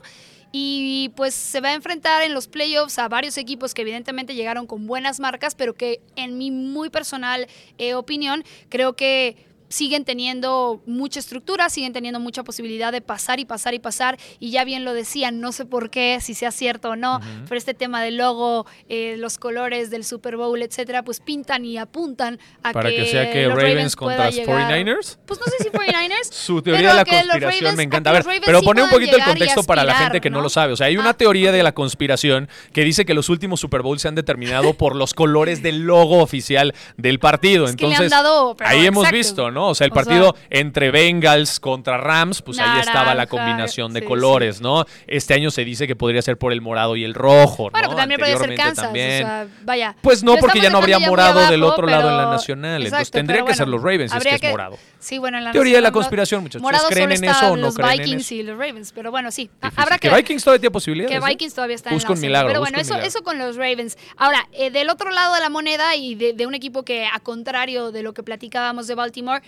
Y 0.52 1.12
pues 1.16 1.34
se 1.34 1.60
va 1.60 1.70
a 1.70 1.74
enfrentar 1.74 2.22
en 2.22 2.32
los 2.32 2.48
playoffs 2.48 2.98
a 2.98 3.08
varios 3.08 3.36
equipos 3.36 3.74
que 3.74 3.82
evidentemente 3.82 4.34
llegaron 4.34 4.66
con 4.66 4.86
buenas 4.86 5.20
marcas, 5.20 5.54
pero 5.54 5.74
que 5.74 6.00
en 6.14 6.38
mi 6.38 6.50
muy 6.50 6.88
personal 6.88 7.46
eh, 7.78 7.94
opinión 7.94 8.44
creo 8.68 8.94
que 8.94 9.36
siguen 9.76 10.04
teniendo 10.04 10.80
mucha 10.86 11.20
estructura, 11.20 11.68
siguen 11.68 11.92
teniendo 11.92 12.18
mucha 12.18 12.42
posibilidad 12.44 12.92
de 12.92 13.00
pasar 13.02 13.40
y 13.40 13.44
pasar 13.44 13.74
y 13.74 13.78
pasar. 13.78 14.18
Y 14.40 14.50
ya 14.50 14.64
bien 14.64 14.84
lo 14.84 14.94
decían, 14.94 15.40
no 15.40 15.52
sé 15.52 15.66
por 15.66 15.90
qué, 15.90 16.18
si 16.22 16.32
sea 16.34 16.50
cierto 16.50 16.90
o 16.90 16.96
no, 16.96 17.20
pero 17.48 17.58
este 17.58 17.74
tema 17.74 18.02
del 18.02 18.16
logo, 18.16 18.66
eh, 18.88 19.16
los 19.18 19.36
colores 19.38 19.90
del 19.90 20.04
Super 20.04 20.36
Bowl, 20.36 20.60
etcétera, 20.62 21.02
pues 21.02 21.20
pintan 21.20 21.64
y 21.64 21.76
apuntan 21.76 22.38
a 22.62 22.72
Para 22.72 22.88
que, 22.90 22.96
que 22.96 23.06
sea 23.06 23.30
que 23.30 23.46
los 23.46 23.54
Ravens 23.56 23.96
pueda 23.96 24.16
contra 24.16 24.26
los 24.26 24.34
llegar- 24.34 24.70
49ers. 24.70 25.18
Pues 25.26 25.40
no 25.40 25.46
sé 25.46 25.62
si 25.64 25.70
49ers. 25.70 26.30
Su 26.32 26.62
teoría 26.62 26.88
de 26.90 26.94
la 26.94 27.04
conspiración 27.04 27.64
Ravens- 27.64 27.76
me 27.76 27.82
encanta. 27.82 28.10
A 28.10 28.12
ver, 28.14 28.22
Ravens 28.24 28.42
pero 28.46 28.60
sí 28.60 28.64
poner 28.64 28.84
un 28.84 28.90
poquito 28.90 29.16
el 29.16 29.24
contexto 29.24 29.62
para 29.64 29.84
la 29.84 29.94
gente 29.94 30.20
que 30.20 30.30
no 30.30 30.40
lo 30.40 30.48
sabe. 30.48 30.72
O 30.72 30.76
sea, 30.76 30.86
hay 30.86 30.96
una 30.96 31.10
Ah, 31.10 31.14
teoría 31.14 31.52
de 31.52 31.62
la 31.62 31.72
conspiración 31.72 32.48
que 32.72 32.82
dice 32.84 33.04
que 33.04 33.14
los 33.14 33.28
últimos 33.28 33.60
Super 33.60 33.82
Bowls 33.82 34.02
se 34.02 34.08
han 34.08 34.14
determinado 34.14 34.74
por 34.74 34.96
los 34.96 35.14
colores 35.14 35.62
del 35.62 35.80
logo 35.82 36.18
oficial 36.22 36.74
del 36.96 37.18
partido. 37.18 37.64
Es 37.66 37.72
Entonces, 37.72 38.10
dado, 38.10 38.56
ahí 38.60 38.86
hemos 38.86 39.10
visto, 39.10 39.50
¿no? 39.50 39.65
O 39.68 39.74
sea, 39.74 39.86
el 39.86 39.92
O 39.92 39.94
sea- 39.94 40.04
partido 40.04 40.36
entre 40.50 40.90
Bengals 40.90 41.60
contra 41.60 41.98
Rams, 41.98 42.42
pues 42.42 42.58
ahí 42.58 42.80
estaba 42.80 43.14
la 43.14 43.26
combinación 43.26 43.92
de 43.92 44.00
sí, 44.00 44.06
colores, 44.06 44.60
¿no? 44.60 44.84
Este 45.06 45.34
año 45.34 45.50
se 45.50 45.64
dice 45.64 45.86
que 45.86 45.96
podría 45.96 46.22
ser 46.22 46.38
por 46.38 46.52
el 46.52 46.60
morado 46.60 46.96
y 46.96 47.04
el 47.04 47.14
rojo, 47.14 47.70
Bueno, 47.70 47.88
¿no? 47.88 47.90
que 47.94 47.96
también 48.00 48.20
podría 48.20 48.38
ser 48.38 48.54
Kansas. 48.54 48.84
también. 48.84 49.24
O 49.24 49.26
sea, 49.26 49.46
vaya. 49.62 49.96
Pues 50.02 50.22
no, 50.22 50.36
porque 50.36 50.60
ya 50.60 50.70
no 50.70 50.78
habría 50.78 50.98
morado 50.98 51.48
del 51.50 51.62
otro 51.62 51.86
lado 51.86 52.10
en 52.10 52.16
la 52.16 52.30
nacional. 52.30 52.82
Entonces 52.84 53.10
tendría 53.10 53.44
que 53.44 53.54
ser 53.54 53.68
los 53.68 53.82
Ravens, 53.82 54.12
si 54.12 54.18
es 54.18 54.40
que 54.40 54.46
es 54.46 54.50
morado. 54.52 54.78
Sí, 54.98 55.18
bueno, 55.18 55.38
en 55.38 55.44
la 55.44 55.52
Teoría 55.52 55.76
de 55.76 55.82
la 55.82 55.92
conspiración, 55.92 56.42
muchachos. 56.42 56.62
Morado 56.62 56.88
¿Ustedes 56.88 57.06
creen 57.06 57.24
en 57.24 57.30
eso 57.30 57.52
o 57.52 57.56
no 57.56 57.62
los 57.66 57.74
creen 57.74 57.90
en 57.92 57.98
Vikings 57.98 58.24
eso? 58.26 58.34
y 58.34 58.42
los 58.42 58.58
Ravens, 58.58 58.92
pero 58.92 59.10
bueno, 59.10 59.30
sí. 59.30 59.42
Difícil. 59.62 59.80
Habrá 59.82 59.98
que. 59.98 60.10
Vikings 60.10 60.42
todavía 60.42 60.60
tiene 60.60 60.72
posibilidades. 60.72 61.20
Que. 61.20 61.24
Vikings 61.26 61.54
todavía 61.54 61.76
está 61.76 61.90
en 61.90 61.98
la 61.98 62.14
milagro, 62.16 62.48
Pero 62.48 62.60
bueno, 62.60 62.78
eso, 62.78 62.96
eso 62.96 63.22
con 63.22 63.38
los 63.38 63.56
Ravens. 63.56 63.96
Ahora, 64.16 64.48
eh, 64.52 64.70
del 64.70 64.90
otro 64.90 65.10
lado 65.10 65.34
de 65.34 65.40
la 65.40 65.48
moneda 65.48 65.94
y 65.94 66.14
de 66.14 66.46
un 66.46 66.54
equipo 66.54 66.82
que, 66.84 67.06
a 67.06 67.20
contrario 67.20 67.92
de 67.92 68.02
lo 68.02 68.14
que 68.14 68.22
platicábamos 68.22 68.86
de 68.86 68.94
Baltimore, 68.94 69.42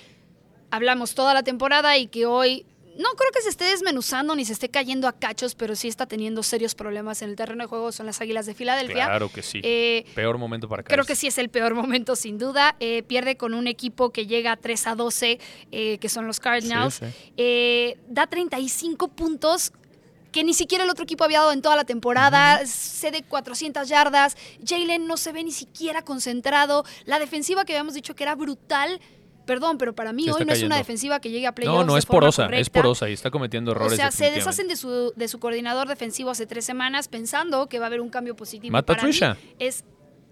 hablamos 0.71 1.15
toda 1.15 1.35
la 1.35 1.43
temporada 1.43 1.97
y 1.99 2.07
que 2.07 2.27
hoy 2.27 2.67
no 2.99 3.11
creo 3.11 3.31
que 3.33 3.41
se 3.41 3.49
esté 3.49 3.65
desmenuzando 3.65 4.35
ni 4.35 4.45
se 4.45 4.53
esté 4.53 4.69
cayendo 4.69 5.07
a 5.07 5.13
cachos, 5.13 5.55
pero 5.55 5.77
sí 5.77 5.87
está 5.87 6.07
teniendo 6.07 6.43
serios 6.43 6.75
problemas 6.75 7.23
en 7.23 7.31
el 7.31 7.37
terreno 7.37 7.63
de 7.63 7.69
juego, 7.69 7.93
son 7.93 8.07
las 8.07 8.21
Águilas 8.21 8.45
de 8.45 8.55
Filadelfia. 8.55 9.07
Claro 9.07 9.31
que 9.31 9.43
sí. 9.43 9.61
Eh, 9.63 10.05
Peor 10.17 10.37
momento 10.37 10.69
para 10.69 10.83
caerse. 10.83 10.95
Creo 10.95 11.05
que 11.07 11.15
sí 11.15 11.29
es 11.29 11.39
el 11.39 11.49
peor 11.49 11.75
momento, 11.77 12.17
sin 12.17 12.39
duda. 12.39 12.75
Eh, 12.81 13.05
pierde 13.05 13.37
con 13.37 13.55
un 13.55 13.69
equipo 13.69 14.11
que 14.11 14.27
llega 14.27 14.51
a 14.53 14.57
3 14.57 14.89
a 14.89 14.95
12, 14.97 15.39
eh, 15.71 15.99
que 15.99 16.09
son 16.09 16.27
los 16.27 16.41
Cardinals. 16.41 16.95
Sí, 16.95 17.07
sí. 17.07 17.33
Eh, 17.37 17.99
da 18.09 18.27
35 18.27 19.07
puntos 19.09 19.73
que 20.33 20.45
ni 20.45 20.53
siquiera 20.53 20.85
el 20.85 20.91
otro 20.91 21.05
equipo 21.05 21.25
había 21.25 21.39
dado 21.39 21.53
en 21.53 21.63
toda 21.63 21.77
la 21.77 21.85
temporada. 21.85 22.67
Cede 22.67 23.23
400 23.23 23.89
yardas. 23.89 24.37
Jalen 24.67 25.07
no 25.07 25.17
se 25.17 25.33
ve 25.33 25.45
ni 25.45 25.53
siquiera 25.53 26.03
concentrado. 26.03 26.85
La 27.07 27.19
defensiva 27.19 27.65
que 27.65 27.75
habíamos 27.75 27.95
dicho 27.95 28.15
que 28.15 28.25
era 28.25 28.35
brutal. 28.35 29.01
Perdón, 29.49 29.79
pero 29.79 29.95
para 29.95 30.13
mí 30.13 30.29
hoy 30.29 30.45
no 30.45 30.53
es 30.53 30.63
una 30.63 30.77
defensiva 30.77 31.21
que 31.21 31.31
llegue 31.31 31.47
a 31.47 31.55
playoffs 31.55 31.79
No, 31.79 31.85
no 31.85 31.95
de 31.95 32.01
es 32.01 32.05
forma 32.05 32.21
porosa, 32.21 32.47
es 32.53 32.69
porosa 32.69 33.09
y 33.09 33.15
está 33.15 33.31
cometiendo 33.31 33.71
O 33.71 33.75
errores. 33.75 33.97
sea, 33.97 34.11
se 34.11 34.31
deshacen 34.31 34.69
de 34.69 34.77
su, 34.77 35.15
de 35.17 35.27
su 35.27 35.39
coordinador 35.41 35.89
defensivo 35.89 36.29
hace 36.29 36.45
tres 36.47 36.67
semanas 36.67 37.09
pensando 37.09 37.67
que 37.67 37.79
va 37.79 37.87
a 37.87 37.89
haber 37.89 38.03
un 38.03 38.11
cambio 38.11 38.37
positivo. 38.37 38.73
Matt 38.73 38.85
Para 38.85 39.03
mí 39.05 39.09
Patricia. 39.19 39.39
es 39.59 39.85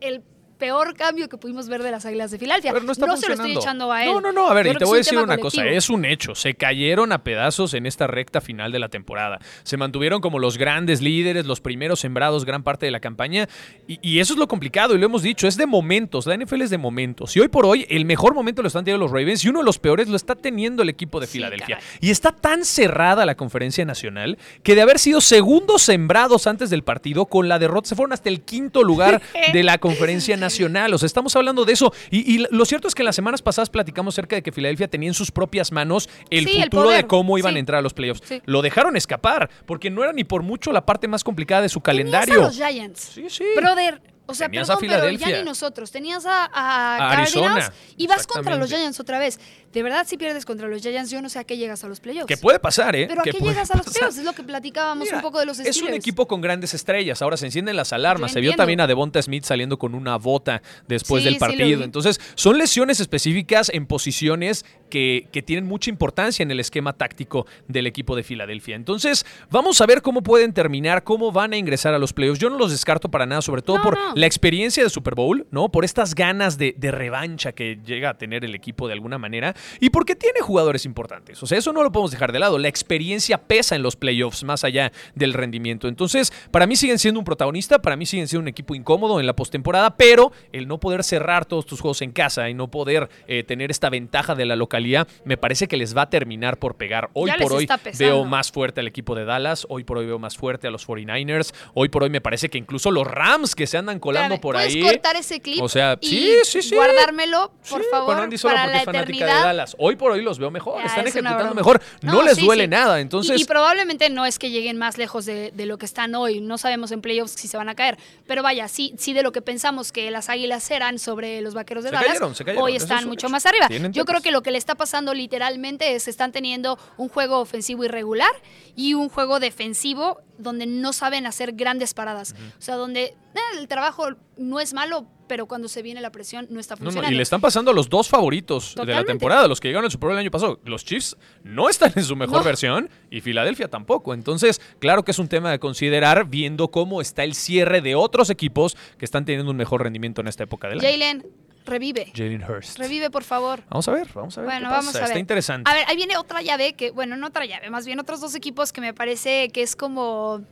el 0.02 0.22
peor 0.56 0.94
cambio 0.94 1.28
que 1.28 1.36
pudimos 1.36 1.68
ver 1.68 1.82
de 1.82 1.90
las 1.90 2.04
Águilas 2.06 2.30
de 2.30 2.38
Filadelfia. 2.38 2.72
No 2.72 2.92
está 2.92 3.16
se 3.16 3.28
lo 3.28 3.34
estoy 3.34 3.52
echando 3.52 3.92
a 3.92 4.04
él. 4.04 4.12
No, 4.12 4.20
no, 4.20 4.32
no. 4.32 4.48
A 4.48 4.54
ver, 4.54 4.66
Yo 4.66 4.72
y 4.72 4.76
te 4.76 4.84
voy 4.84 4.96
a 4.96 4.98
decir 4.98 5.18
una 5.18 5.38
cosa. 5.38 5.66
Es 5.66 5.90
un 5.90 6.04
hecho. 6.04 6.34
Se 6.34 6.54
cayeron 6.54 7.12
a 7.12 7.22
pedazos 7.24 7.74
en 7.74 7.86
esta 7.86 8.06
recta 8.06 8.40
final 8.40 8.72
de 8.72 8.78
la 8.78 8.88
temporada. 8.88 9.38
Se 9.62 9.76
mantuvieron 9.76 10.20
como 10.20 10.38
los 10.38 10.58
grandes 10.58 11.00
líderes, 11.00 11.46
los 11.46 11.60
primeros 11.60 12.00
sembrados 12.00 12.44
gran 12.44 12.62
parte 12.62 12.86
de 12.86 12.92
la 12.92 13.00
campaña. 13.00 13.48
Y, 13.86 13.98
y 14.02 14.20
eso 14.20 14.32
es 14.34 14.38
lo 14.38 14.48
complicado. 14.48 14.94
Y 14.94 14.98
lo 14.98 15.06
hemos 15.06 15.22
dicho. 15.22 15.46
Es 15.46 15.56
de 15.56 15.66
momentos. 15.66 16.26
La 16.26 16.36
NFL 16.36 16.62
es 16.62 16.70
de 16.70 16.78
momentos. 16.78 17.36
Y 17.36 17.40
hoy 17.40 17.48
por 17.48 17.66
hoy, 17.66 17.86
el 17.88 18.04
mejor 18.04 18.34
momento 18.34 18.62
lo 18.62 18.68
están 18.68 18.84
teniendo 18.84 19.04
los 19.04 19.12
Ravens. 19.12 19.44
Y 19.44 19.48
uno 19.48 19.60
de 19.60 19.64
los 19.64 19.78
peores 19.78 20.08
lo 20.08 20.16
está 20.16 20.34
teniendo 20.34 20.82
el 20.82 20.88
equipo 20.88 21.20
de 21.20 21.26
Sí, 21.26 21.34
Filadelfia. 21.34 21.76
caray. 21.76 21.84
Y 22.00 22.10
está 22.10 22.32
tan 22.32 22.64
cerrada 22.64 23.26
la 23.26 23.34
conferencia 23.36 23.84
nacional 23.84 24.38
que 24.62 24.74
de 24.74 24.82
haber 24.82 24.98
sido 24.98 25.20
segundos 25.20 25.82
sembrados 25.82 26.46
antes 26.46 26.70
del 26.70 26.82
partido, 26.82 27.26
con 27.26 27.48
la 27.48 27.58
derrota 27.58 27.88
se 27.88 27.94
fueron 27.94 28.12
hasta 28.12 28.28
el 28.28 28.40
quinto 28.42 28.82
lugar 28.82 29.20
de 29.52 29.62
la 29.62 29.78
conferencia 29.78 30.36
nacional. 30.36 30.45
O 30.94 30.98
sea, 30.98 31.06
estamos 31.06 31.34
hablando 31.36 31.64
de 31.64 31.72
eso. 31.72 31.92
Y, 32.10 32.34
y 32.36 32.46
lo 32.50 32.64
cierto 32.64 32.88
es 32.88 32.94
que 32.94 33.02
en 33.02 33.06
las 33.06 33.16
semanas 33.16 33.42
pasadas 33.42 33.70
platicamos 33.70 34.14
acerca 34.14 34.36
de 34.36 34.42
que 34.42 34.52
Filadelfia 34.52 34.88
tenía 34.88 35.08
en 35.08 35.14
sus 35.14 35.30
propias 35.30 35.72
manos 35.72 36.08
el 36.30 36.46
Sí, 36.46 36.62
futuro 36.62 36.90
de 36.90 37.06
cómo 37.06 37.38
iban 37.38 37.52
Sí. 37.52 37.56
a 37.56 37.60
entrar 37.60 37.78
a 37.78 37.82
los 37.82 37.94
playoffs. 37.94 38.22
Sí. 38.24 38.42
Lo 38.46 38.62
dejaron 38.62 38.96
escappar, 38.96 39.50
porque 39.66 39.90
no 39.90 40.02
era 40.02 40.12
ni 40.12 40.24
por 40.24 40.42
mucho 40.42 40.72
la 40.72 40.84
parte 40.86 41.08
más 41.08 41.24
complicada 41.24 41.62
de 41.62 41.68
su 41.68 41.80
Tenías 41.80 42.10
calendario. 42.10 42.42
a 42.42 42.46
los 42.46 42.56
Giants. 42.56 43.00
Sí, 43.14 43.26
sí. 43.28 43.44
Brother, 43.56 44.00
O 44.28 44.34
sea, 44.34 44.48
Tenías 44.48 44.66
perdón, 44.66 44.84
a 44.90 45.00
pero 45.02 45.10
ya 45.12 45.38
ni 45.38 45.44
nosotros. 45.44 45.92
Tenías 45.92 46.26
a, 46.26 46.44
a 46.52 46.96
A 46.96 46.98
Cardinals 47.16 47.36
Arizona, 47.36 47.72
y 47.96 48.06
vas 48.08 48.26
contra 48.26 48.56
los. 48.56 48.68
Giants 48.68 48.98
otra 48.98 49.20
vez. 49.20 49.38
De 49.72 49.82
verdad, 49.82 50.06
si 50.06 50.16
pierdes 50.16 50.44
contra 50.46 50.68
los 50.68 50.80
Giants, 50.82 51.10
yo 51.10 51.20
no 51.20 51.28
sé 51.28 51.38
a 51.38 51.44
qué 51.44 51.56
llegas 51.56 51.84
a 51.84 51.88
los 51.88 52.00
playoffs. 52.00 52.26
Que 52.26 52.36
puede 52.36 52.58
pasar, 52.58 52.96
¿eh? 52.96 53.06
Pero 53.08 53.20
a 53.20 53.24
qué 53.24 53.32
llegas 53.32 53.70
a 53.70 53.76
los 53.76 53.86
playoffs, 53.86 54.18
es 54.18 54.24
lo 54.24 54.32
que 54.32 54.42
platicábamos 54.42 55.04
Mira, 55.04 55.16
un 55.16 55.22
poco 55.22 55.38
de 55.38 55.46
los 55.46 55.56
Steelers. 55.56 55.76
Es 55.76 55.82
un 55.82 55.92
equipo 55.92 56.26
con 56.26 56.40
grandes 56.40 56.72
estrellas. 56.74 57.20
Ahora 57.22 57.36
se 57.36 57.46
encienden 57.46 57.76
las 57.76 57.92
alarmas. 57.92 58.30
Yo 58.30 58.34
Se 58.34 58.40
vio 58.40 58.54
también 58.54 58.80
a 58.80 58.86
Devonta 58.86 59.20
Smith 59.20 59.44
saliendo 59.44 59.78
con 59.78 59.94
una 59.94 60.16
bota 60.16 60.62
después 60.86 61.22
Sí, 61.22 61.28
del 61.28 61.38
partido. 61.38 61.82
Entonces, 61.82 62.20
son 62.34 62.58
lesiones 62.58 63.00
específicas 63.00 63.70
en 63.70 63.86
posiciones 63.86 64.64
que, 64.90 65.28
que 65.32 65.42
tienen 65.42 65.66
mucha 65.66 65.90
importancia 65.90 66.42
en 66.42 66.50
el 66.50 66.60
esquema 66.60 66.92
táctico 66.92 67.46
del 67.66 67.86
equipo 67.86 68.14
de 68.16 68.22
Filadelfia. 68.22 68.76
Entonces, 68.76 69.26
vamos 69.50 69.80
a 69.80 69.86
ver 69.86 70.00
cómo 70.00 70.22
pueden 70.22 70.52
terminar, 70.52 71.02
cómo 71.04 71.32
van 71.32 71.52
a 71.52 71.56
ingresar 71.56 71.92
a 71.92 71.98
los 71.98 72.12
playoffs. 72.12 72.38
Yo 72.38 72.50
no 72.50 72.56
los 72.58 72.70
descarto 72.70 73.10
para 73.10 73.26
nada, 73.26 73.42
sobre 73.42 73.62
todo 73.62 73.78
No, 73.78 73.82
por 73.82 73.94
no. 73.98 74.14
la 74.14 74.26
experiencia 74.26 74.82
de 74.84 74.90
Super 74.90 75.14
Bowl, 75.14 75.46
¿no? 75.50 75.70
Por 75.70 75.84
estas 75.84 76.14
ganas 76.14 76.56
de, 76.56 76.74
de 76.78 76.90
revancha 76.92 77.52
que 77.52 77.78
llega 77.84 78.10
a 78.10 78.14
tener 78.18 78.44
el 78.44 78.54
equipo 78.54 78.86
de 78.86 78.92
alguna 78.92 79.18
manera 79.18 79.54
y 79.80 79.90
porque 79.90 80.14
tiene 80.14 80.40
jugadores 80.40 80.84
importantes. 80.84 81.42
O 81.42 81.46
sea, 81.46 81.58
eso 81.58 81.72
no 81.72 81.82
lo 81.82 81.92
podemos 81.92 82.10
dejar 82.10 82.32
de 82.32 82.38
lado. 82.38 82.58
La 82.58 82.68
experiencia 82.68 83.38
pesa 83.38 83.76
en 83.76 83.82
los 83.82 83.96
playoffs 83.96 84.44
más 84.44 84.64
allá 84.64 84.92
del 85.14 85.32
rendimiento. 85.34 85.88
Entonces, 85.88 86.32
para 86.50 86.66
mí 86.66 86.76
siguen 86.76 86.98
siendo 86.98 87.20
un 87.20 87.24
protagonista, 87.24 87.80
para 87.80 87.96
mí 87.96 88.06
siguen 88.06 88.28
siendo 88.28 88.42
un 88.42 88.48
equipo 88.48 88.74
incómodo 88.74 89.20
en 89.20 89.26
la 89.26 89.34
postemporada, 89.36 89.96
pero 89.96 90.32
el 90.52 90.68
no 90.68 90.78
poder 90.78 91.04
cerrar 91.04 91.44
todos 91.46 91.66
tus 91.66 91.80
juegos 91.80 92.02
en 92.02 92.12
casa 92.12 92.48
y 92.48 92.54
no 92.54 92.68
poder 92.70 93.08
eh, 93.26 93.42
tener 93.44 93.70
esta 93.70 93.90
ventaja 93.90 94.34
de 94.34 94.46
la 94.46 94.56
localidad, 94.56 95.08
me 95.24 95.36
parece 95.36 95.68
que 95.68 95.76
les 95.76 95.96
va 95.96 96.02
a 96.02 96.10
terminar 96.10 96.58
por 96.58 96.76
pegar. 96.76 97.10
Hoy 97.12 97.30
por 97.40 97.52
hoy 97.52 97.68
veo 97.98 98.24
más 98.24 98.50
fuerte 98.52 98.80
al 98.80 98.86
equipo 98.86 99.14
de 99.14 99.24
Dallas, 99.24 99.66
hoy 99.68 99.84
por 99.84 99.98
hoy 99.98 100.06
veo 100.06 100.18
más 100.18 100.36
fuerte 100.36 100.66
a 100.66 100.70
los 100.70 100.86
49ers, 100.86 101.52
hoy 101.74 101.88
por 101.88 102.02
hoy 102.04 102.10
me 102.10 102.20
parece 102.20 102.48
que 102.48 102.58
incluso 102.58 102.90
los 102.90 103.06
Rams 103.06 103.54
que 103.54 103.66
se 103.66 103.78
andan 103.78 103.98
colando 104.00 104.34
Espérame, 104.34 104.40
por 104.42 104.54
¿puedes 104.56 104.74
ahí. 104.74 104.82
cortar 104.82 105.16
ese 105.16 105.40
clip 105.40 105.62
O 105.62 105.68
sea, 105.68 105.98
y 106.00 106.06
sí, 106.08 106.34
sí, 106.44 106.62
sí. 106.62 106.74
guardármelo, 106.74 107.52
por 107.68 107.80
Sí, 107.82 107.88
favor, 107.90 108.16
para 108.42 108.66
la 108.66 108.82
eternidad? 108.82 109.45
Dallas. 109.46 109.74
Hoy 109.78 109.96
por 109.96 110.12
hoy 110.12 110.22
los 110.22 110.38
veo 110.38 110.50
mejor, 110.50 110.78
Ya, 110.80 110.86
están 110.86 111.06
es 111.06 111.14
ejecutando 111.16 111.54
mejor. 111.54 111.80
No, 112.02 112.12
No, 112.14 112.22
les 112.22 112.36
sí, 112.36 112.44
duele 112.44 112.64
sí. 112.64 112.68
nada, 112.68 113.00
entonces 113.00 113.40
Y, 113.40 113.44
probablemente 113.44 114.10
no 114.10 114.26
es 114.26 114.38
que 114.38 114.50
lleguen 114.50 114.76
más 114.76 114.98
lejos 114.98 115.24
de, 115.26 115.50
de 115.52 115.66
lo 115.66 115.78
que 115.78 115.86
están 115.86 116.14
hoy. 116.14 116.40
No 116.40 116.58
sabemos 116.58 116.90
en 116.92 117.00
playoffs 117.00 117.32
si 117.32 117.48
se 117.48 117.56
van 117.56 117.68
a 117.68 117.74
caer. 117.74 117.98
Pero 118.26 118.42
vaya, 118.42 118.68
sí, 118.68 118.94
sí 118.98 119.12
de 119.12 119.22
lo 119.22 119.32
que 119.32 119.42
pensamos 119.42 119.92
que 119.92 120.10
las 120.10 120.28
águilas 120.28 120.70
eran 120.70 120.98
sobre 120.98 121.40
los 121.40 121.54
vaqueros 121.54 121.84
de 121.84 121.90
Se 121.90 121.94
Dallas, 121.96 122.08
cayeron, 122.08 122.34
se 122.34 122.44
cayeron. 122.44 122.64
hoy 122.64 122.76
están 122.76 122.98
es 123.00 123.06
mucho 123.06 123.26
hecho. 123.26 123.32
más 123.32 123.46
arriba. 123.46 123.68
Yo 123.90 124.04
creo 124.04 124.20
que 124.20 124.30
lo 124.30 124.42
que 124.42 124.50
le 124.50 124.58
está 124.58 124.74
pasando 124.74 125.14
literalmente 125.14 125.94
es 125.94 126.08
están 126.08 126.32
teniendo 126.32 126.78
un 126.96 127.08
juego 127.08 127.38
ofensivo 127.40 127.84
irregular 127.84 128.30
y 128.74 128.94
un 128.94 129.08
juego 129.08 129.40
defensivo 129.40 130.20
donde 130.38 130.66
no 130.66 130.92
saben 130.92 131.26
hacer 131.26 131.52
grandes 131.52 131.94
paradas. 131.94 132.34
O 132.58 132.62
sea, 132.62 132.76
donde 132.76 133.04
eh, 133.04 133.14
el 133.58 133.68
trabajo 133.68 134.04
no 134.36 134.60
es 134.60 134.74
malo, 134.74 135.06
pero 135.28 135.46
cuando 135.46 135.66
se 135.68 135.82
viene 135.82 136.00
la 136.00 136.10
presión 136.12 136.46
no 136.50 136.60
está 136.60 136.74
No, 136.76 136.80
no, 136.80 136.84
funcionando. 136.86 137.12
y 137.12 137.16
le 137.16 137.22
están 137.22 137.40
pasando 137.40 137.70
a 137.70 137.74
los 137.74 137.88
dos 137.88 138.08
favoritos 138.08 138.74
de 138.76 138.86
la 138.92 139.04
temporada, 139.04 139.48
los 139.48 139.60
que 139.60 139.68
llegaron 139.68 139.86
al 139.86 139.90
Super 139.90 140.08
Bowl 140.08 140.12
el 140.16 140.20
año 140.20 140.30
pasado. 140.30 140.60
Los 140.64 140.84
Chiefs 140.84 141.16
no 141.42 141.68
están 141.68 141.92
en 141.96 142.04
su 142.04 142.14
mejor 142.16 142.38
No. 142.38 142.44
versión 142.44 142.88
y 143.10 143.20
Filadelfia 143.20 143.68
tampoco. 143.68 144.14
Entonces, 144.14 144.60
claro 144.78 145.04
que 145.04 145.10
es 145.10 145.18
un 145.18 145.28
tema 145.28 145.50
de 145.50 145.58
considerar 145.58 146.26
viendo 146.28 146.68
cómo 146.68 147.00
está 147.00 147.24
el 147.24 147.34
cierre 147.34 147.80
de 147.80 147.94
otros 147.96 148.30
equipos 148.30 148.76
que 148.98 149.04
están 149.04 149.24
teniendo 149.24 149.50
un 149.50 149.56
mejor 149.56 149.82
rendimiento 149.82 150.20
en 150.20 150.28
esta 150.28 150.44
época 150.44 150.68
del 150.68 150.78
año. 150.80 150.88
Jalen, 150.88 151.26
revive. 151.66 152.12
Jalen 152.14 152.42
Hurst. 152.42 152.78
Revive, 152.78 153.10
por 153.10 153.24
favor. 153.24 153.62
Vamos 153.68 153.86
a 153.88 153.92
ver, 153.92 154.08
vamos 154.14 154.36
a 154.38 154.40
ver. 154.40 154.50
Bueno, 154.50 154.68
qué 154.68 154.74
vamos 154.74 154.94
a 154.94 154.98
ver. 155.00 155.08
Está 155.08 155.18
interesante. 155.18 155.70
A 155.70 155.74
ver, 155.74 155.84
ahí 155.88 155.96
viene 155.96 156.16
otra 156.16 156.40
llave 156.42 156.74
que, 156.74 156.90
bueno, 156.92 157.16
no 157.16 157.26
otra 157.26 157.44
llave, 157.44 157.68
más 157.70 157.84
bien 157.86 158.00
otros 158.00 158.20
dos 158.20 158.34
equipos 158.34 158.72
que 158.72 158.80
me 158.80 158.94
parece 158.94 159.50
que 159.50 159.62
es 159.62 159.76
como. 159.76 160.42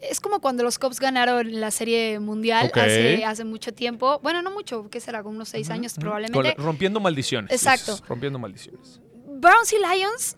Es 0.00 0.20
como 0.20 0.40
cuando 0.40 0.62
los 0.62 0.78
Cubs 0.78 1.00
ganaron 1.00 1.58
la 1.58 1.70
Serie 1.70 2.20
Mundial 2.20 2.70
hace, 2.74 3.24
hace 3.24 3.44
mucho 3.44 3.72
tiempo. 3.72 4.20
Bueno, 4.22 4.42
no 4.42 4.50
mucho, 4.50 4.88
¿qué 4.90 5.00
será? 5.00 5.22
Como 5.22 5.36
unos 5.36 5.48
seis 5.48 5.70
años 5.70 5.94
probablemente. 5.98 6.54
rompiendo 6.58 7.00
maldiciones. 7.00 7.50
Exacto. 7.50 7.98
rompiendo 8.06 8.38
maldiciones. 8.38 9.00
Browns 9.26 9.72
y 9.72 9.76
Lions, 9.76 10.36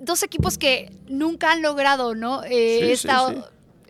dos 0.00 0.24
equipos 0.24 0.58
que 0.58 0.90
nunca 1.08 1.52
han 1.52 1.62
logrado, 1.62 2.16
¿no? 2.16 2.42
Eh, 2.44 2.78
Sí, 2.80 2.86
sí, 2.86 2.92
esta- 2.92 3.28
sí. 3.30 3.40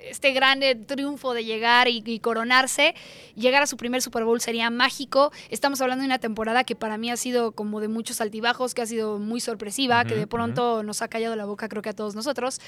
Este 0.09 0.33
gran 0.33 0.61
triunfo 0.87 1.35
de 1.35 1.45
llegar 1.45 1.89
y, 1.89 2.03
y 2.05 2.21
coronarse, 2.21 2.95
llegar 3.35 3.63
a 3.63 3.67
su 3.67 3.77
primer 3.77 4.03
Super 4.03 4.25
Bowl 4.25 4.41
sería 4.41 4.71
mágico. 4.71 5.33
Estamos 5.51 5.81
hablando 5.81 6.03
de 6.03 6.07
una 6.07 6.19
temporada 6.19 6.65
que 6.65 6.77
para 6.77 6.99
mí 6.99 7.11
ha 7.11 7.17
sido 7.17 7.53
como 7.53 7.81
de 7.81 7.89
muchos 7.89 8.21
altibajos, 8.21 8.75
que 8.75 8.83
ha 8.83 8.87
sido 8.87 9.19
muy 9.19 9.41
sorpresiva, 9.41 10.05
que 10.05 10.15
de 10.15 10.27
pronto 10.27 10.83
nos 10.83 11.03
ha 11.03 11.09
callado 11.09 11.37
la 11.37 11.45
boca, 11.45 11.69
creo 11.69 11.83
que 11.83 11.91
a 11.91 11.95
todos 11.95 12.15
nosotros. 12.15 12.61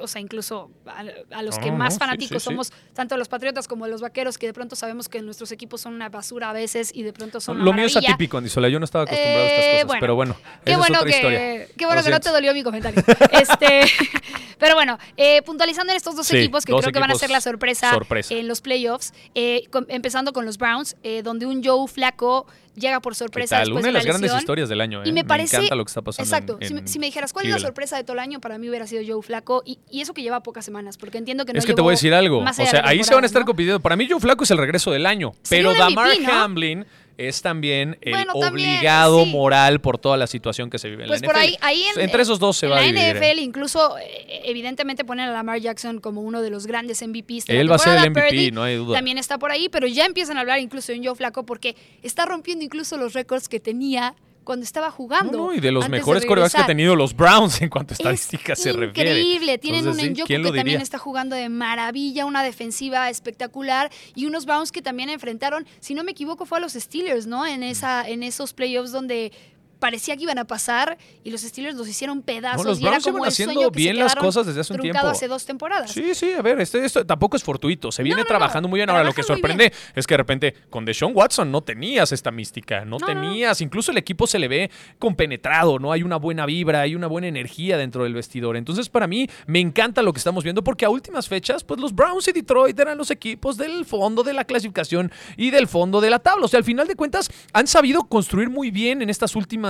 O 0.00 0.06
sea, 0.08 0.20
incluso 0.20 0.70
a, 0.86 1.04
a 1.30 1.42
los 1.42 1.56
No, 1.58 1.62
que 1.64 1.72
más 1.72 1.94
no, 1.94 1.98
fanáticos 2.00 2.42
sí, 2.42 2.48
sí. 2.48 2.54
somos, 2.54 2.72
tanto 2.94 3.16
los 3.16 3.28
patriotas 3.28 3.66
como 3.68 3.86
los 3.86 4.00
vaqueros, 4.00 4.38
que 4.38 4.46
de 4.46 4.52
pronto 4.52 4.76
sabemos 4.76 5.08
que 5.08 5.22
nuestros 5.22 5.52
equipos 5.52 5.80
son 5.80 5.94
una 5.94 6.08
basura 6.08 6.50
a 6.50 6.52
veces 6.52 6.90
y 6.94 7.02
de 7.02 7.12
pronto 7.12 7.40
son 7.40 7.56
una 7.56 7.64
Lo 7.64 7.72
mío 7.72 7.86
es 7.86 7.94
maravilla. 7.94 8.14
atípico, 8.14 8.38
Andisola. 8.38 8.68
Yo 8.68 8.78
no 8.78 8.84
estaba 8.84 9.04
acostumbrado 9.04 9.38
a 9.44 9.46
estas 9.46 9.64
Eh, 9.64 9.70
cosas, 9.72 9.86
bueno, 9.86 10.00
pero 10.00 10.14
bueno, 10.14 10.36
Qué 10.64 10.70
esa 10.72 10.78
bueno, 10.78 10.94
es 10.96 11.00
otra 11.00 11.10
que, 11.10 11.16
historia. 11.16 11.66
qué 11.76 11.86
bueno 11.86 12.02
que 12.02 12.10
no 12.10 12.20
te 12.20 12.30
dolió 12.30 12.54
mi 12.54 12.62
comentario. 12.62 13.02
este, 13.32 13.80
pero 14.58 14.74
bueno, 14.74 14.98
eh, 15.16 15.42
puntualizando 15.42 15.92
en 15.92 15.96
estos 15.96 16.16
dos 16.16 16.30
equipos 16.32 16.64
que 16.64 16.72
dos 16.72 16.80
creo 16.82 16.92
que 16.92 17.00
van 17.00 17.10
a 17.10 17.14
ser 17.14 17.30
la 17.30 17.40
sorpresa, 17.40 17.90
sorpresa. 17.90 18.34
en 18.34 18.48
los 18.48 18.60
playoffs, 18.60 19.12
eh, 19.34 19.64
empezando 19.88 20.32
con 20.32 20.44
los 20.46 20.58
Browns, 20.58 20.96
donde 21.22 21.46
un 21.46 21.62
Joe 21.64 21.86
Flaco 21.88 22.46
llega 22.74 23.00
por 23.00 23.14
¿Qué 23.14 23.18
sorpresa 23.20 23.58
después 23.60 23.78
Una 23.82 23.86
de 23.86 23.92
la 23.92 23.98
las 24.00 24.06
grandes 24.06 24.34
historias 24.36 24.68
del 24.68 24.82
año. 24.82 25.02
¿eh? 25.02 25.08
Y 25.08 25.12
me 25.12 25.24
parece. 25.24 25.56
encanta 25.56 25.74
lo 25.76 25.84
que 25.84 25.88
está 25.88 26.02
pasando. 26.02 26.26
Exacto. 26.28 26.58
en- 26.60 26.68
si, 26.68 26.74
me- 26.74 26.80
en 26.80 26.88
si 26.88 26.98
me 26.98 27.06
dijeras, 27.06 27.32
¿cuál 27.32 27.46
es 27.46 27.52
la 27.52 27.58
sorpresa 27.58 27.96
de 27.96 28.04
todo 28.04 28.12
el 28.14 28.18
año? 28.18 28.38
Para 28.40 28.58
mí 28.58 28.68
hubiera 28.68 28.86
sido 28.86 29.02
Joe 29.06 29.22
Flaco. 29.22 29.62
Y, 29.64 29.78
y 29.90 30.00
eso 30.00 30.14
que 30.14 30.22
lleva 30.22 30.42
pocas 30.42 30.64
semanas, 30.64 30.96
porque 30.98 31.18
entiendo 31.18 31.44
que 31.44 31.52
no 31.52 31.58
es 31.58 31.66
que 31.66 31.74
te 31.74 31.80
voy 31.80 31.92
a 31.92 31.96
decir 31.96 32.12
algo. 32.12 32.38
O 32.40 32.52
sea, 32.52 32.82
la 32.82 32.88
ahí 32.88 33.04
se 33.04 33.14
van 33.14 33.24
a 33.24 33.26
estar 33.26 33.42
¿no? 33.42 33.46
compitiendo. 33.46 33.80
Para 33.80 33.96
mí, 33.96 34.06
Joe 34.08 34.20
Flaco 34.20 34.44
es 34.44 34.50
el 34.50 34.58
regreso 34.58 34.90
del 34.90 35.06
año. 35.06 35.34
Pero 35.48 35.74
Damar 35.74 36.08
MVP, 36.08 36.22
¿no? 36.26 36.32
Hamlin 36.32 36.86
es 37.18 37.40
también 37.40 37.96
el 38.02 38.12
Bueno, 38.12 38.34
también, 38.34 38.76
obligado 38.76 39.24
sí. 39.24 39.30
moral 39.30 39.80
por 39.80 39.98
toda 39.98 40.16
la 40.16 40.26
situación 40.26 40.68
que 40.68 40.78
se 40.78 40.90
vive 40.90 41.04
en 41.04 41.08
Pues 41.08 41.22
la 41.22 41.26
por 41.26 41.36
NFL. 41.36 41.42
ahí, 41.44 41.56
ahí 41.60 41.82
en, 41.94 42.00
Entre 42.00 42.22
esos 42.22 42.38
dos 42.38 42.56
se 42.58 42.66
en 42.66 42.72
va 42.72 42.78
a 42.78 42.80
la 42.80 42.86
dividir. 42.86 43.16
¿eh? 43.16 43.32
NFL 43.34 43.38
incluso 43.40 43.96
eh, 43.98 44.42
evidentemente 44.44 45.04
ponen 45.04 45.28
a 45.28 45.32
Lamar 45.32 45.60
Jackson 45.60 46.00
como 46.00 46.20
uno 46.20 46.42
de 46.42 46.50
los 46.50 46.66
grandes 46.66 47.00
MVPs. 47.06 47.46
De 47.46 47.54
la 47.54 47.60
Él 47.60 47.70
va 47.70 47.76
a 47.76 47.78
ser 47.78 47.96
el. 47.96 48.10
MVP, 48.10 48.28
Purdy 48.28 48.50
no 48.50 48.64
hay 48.64 48.76
duda. 48.76 48.96
También 48.96 49.18
está 49.18 49.38
por 49.38 49.50
ahí, 49.50 49.68
pero 49.68 49.86
ya 49.86 50.04
empiezan 50.04 50.36
a 50.36 50.40
hablar 50.40 50.58
incluso 50.58 50.92
de 50.92 50.98
un 50.98 51.06
Joe 51.06 51.14
Flaco 51.14 51.46
porque 51.46 51.76
está 52.02 52.26
rompiendo 52.26 52.64
incluso 52.64 52.96
los 52.96 53.14
récords 53.14 53.48
que 53.48 53.60
tenía 53.60 54.14
cuando 54.46 54.64
estaba 54.64 54.90
jugando. 54.90 55.36
No, 55.36 55.46
no, 55.48 55.52
y 55.52 55.60
de 55.60 55.70
los 55.70 55.90
mejores 55.90 56.24
corebacks 56.24 56.52
que 56.52 56.56
ha 56.56 56.60
regresar. 56.60 56.66
tenido 56.66 56.96
los 56.96 57.14
Browns 57.14 57.60
en 57.60 57.68
cuanto 57.68 57.92
a 57.92 57.94
Es 57.94 58.00
estadísticas 58.00 58.58
se 58.58 58.72
refiere. 58.72 59.10
Increíble, 59.20 59.58
tienen 59.58 59.80
Entonces, 59.80 60.02
un 60.02 60.08
sí, 60.08 60.14
Njoku 60.14 60.26
¿quién 60.26 60.42
que 60.42 60.52
también 60.52 60.80
está 60.80 60.96
jugando 60.96 61.36
de 61.36 61.50
maravilla, 61.50 62.24
una 62.24 62.42
defensiva 62.42 63.10
espectacular 63.10 63.90
y 64.14 64.24
unos 64.24 64.46
Browns 64.46 64.72
que 64.72 64.80
también 64.80 65.10
enfrentaron, 65.10 65.66
si 65.80 65.92
no 65.92 66.02
me 66.04 66.12
equivoco, 66.12 66.46
fue 66.46 66.56
a 66.56 66.60
los 66.62 66.72
Steelers, 66.72 67.26
¿no? 67.26 67.46
En 67.46 67.62
esa, 67.62 68.08
en 68.08 68.22
esos 68.22 68.54
playoffs 68.54 68.92
donde 68.92 69.32
parecía 69.78 70.16
que 70.16 70.22
iban 70.22 70.38
a 70.38 70.44
pasar 70.44 70.98
y 71.24 71.30
los 71.30 71.42
Steelers 71.42 71.76
los 71.76 71.88
hicieron 71.88 72.22
pedazos 72.22 72.64
No, 72.64 72.70
los 72.70 72.80
y 72.80 72.82
era 72.82 72.92
Browns 72.92 73.04
como 73.04 73.24
el 73.24 73.28
haciendo 73.28 73.54
sueño 73.54 73.70
que 73.70 73.78
bien 73.78 73.96
se 73.96 74.02
las 74.02 74.16
cosas 74.16 74.46
desde 74.46 74.60
hace 74.60 74.72
un 74.72 74.80
tiempo. 74.80 75.06
hace 75.06 75.28
dos 75.28 75.44
temporadas. 75.44 75.90
Sí, 75.90 76.14
sí, 76.14 76.32
a 76.32 76.42
ver, 76.42 76.60
este, 76.60 76.84
esto 76.84 77.04
tampoco 77.04 77.36
es 77.36 77.42
fortuito. 77.42 77.92
Se 77.92 78.02
viene 78.02 78.18
no, 78.18 78.24
no. 78.24 78.28
trabajando 78.28 78.68
muy 78.68 78.78
bien. 78.78 78.90
Ahora, 78.90 79.04
lo 79.04 79.12
que 79.12 79.22
sorprende 79.22 79.72
es 79.94 80.06
que 80.06 80.14
de 80.14 80.18
repente 80.18 80.54
con 80.70 80.84
Deshaun 80.84 81.12
Watson 81.14 81.50
no 81.50 81.62
tenías 81.62 82.12
esta 82.12 82.30
mística, 82.30 82.84
no, 82.84 82.98
tenías. 82.98 83.60
Incluso 83.60 83.90
el 83.90 83.98
equipo 83.98 84.26
se 84.26 84.38
le 84.38 84.48
ve 84.48 84.70
compenetrado, 84.98 85.78
¿no? 85.78 85.92
Hay 85.92 86.02
una 86.02 86.16
buena 86.16 86.46
vibra, 86.46 86.80
hay 86.80 86.94
una 86.94 87.06
buena 87.06 87.28
energía 87.28 87.76
dentro 87.76 88.04
del 88.04 88.14
vestidor. 88.14 88.56
Entonces, 88.56 88.88
para 88.88 89.06
mí, 89.06 89.28
me 89.46 89.60
encanta 89.60 90.02
lo 90.02 90.12
que 90.12 90.18
estamos 90.18 90.44
viendo 90.44 90.62
porque 90.64 90.84
a 90.84 90.90
últimas 90.90 91.28
fechas, 91.28 91.64
pues 91.64 91.80
los 91.80 91.94
Browns 91.94 92.28
y 92.28 92.32
Detroit 92.32 92.78
eran 92.78 92.98
los 92.98 93.10
equipos 93.10 93.56
del 93.56 93.84
fondo 93.84 94.22
de 94.22 94.32
la 94.32 94.44
clasificación 94.44 95.12
y 95.36 95.50
del 95.50 95.66
fondo 95.68 96.00
de 96.00 96.10
la 96.10 96.18
tabla. 96.18 96.46
O 96.46 96.48
sea, 96.48 96.58
al 96.58 96.64
final 96.64 96.86
de 96.86 96.96
cuentas, 96.96 97.30
han 97.52 97.66
sabido 97.66 98.04
construir 98.04 98.50
muy 98.50 98.70
bien 98.70 99.02
en 99.02 99.10
estas 99.10 99.36
últimas 99.36 99.65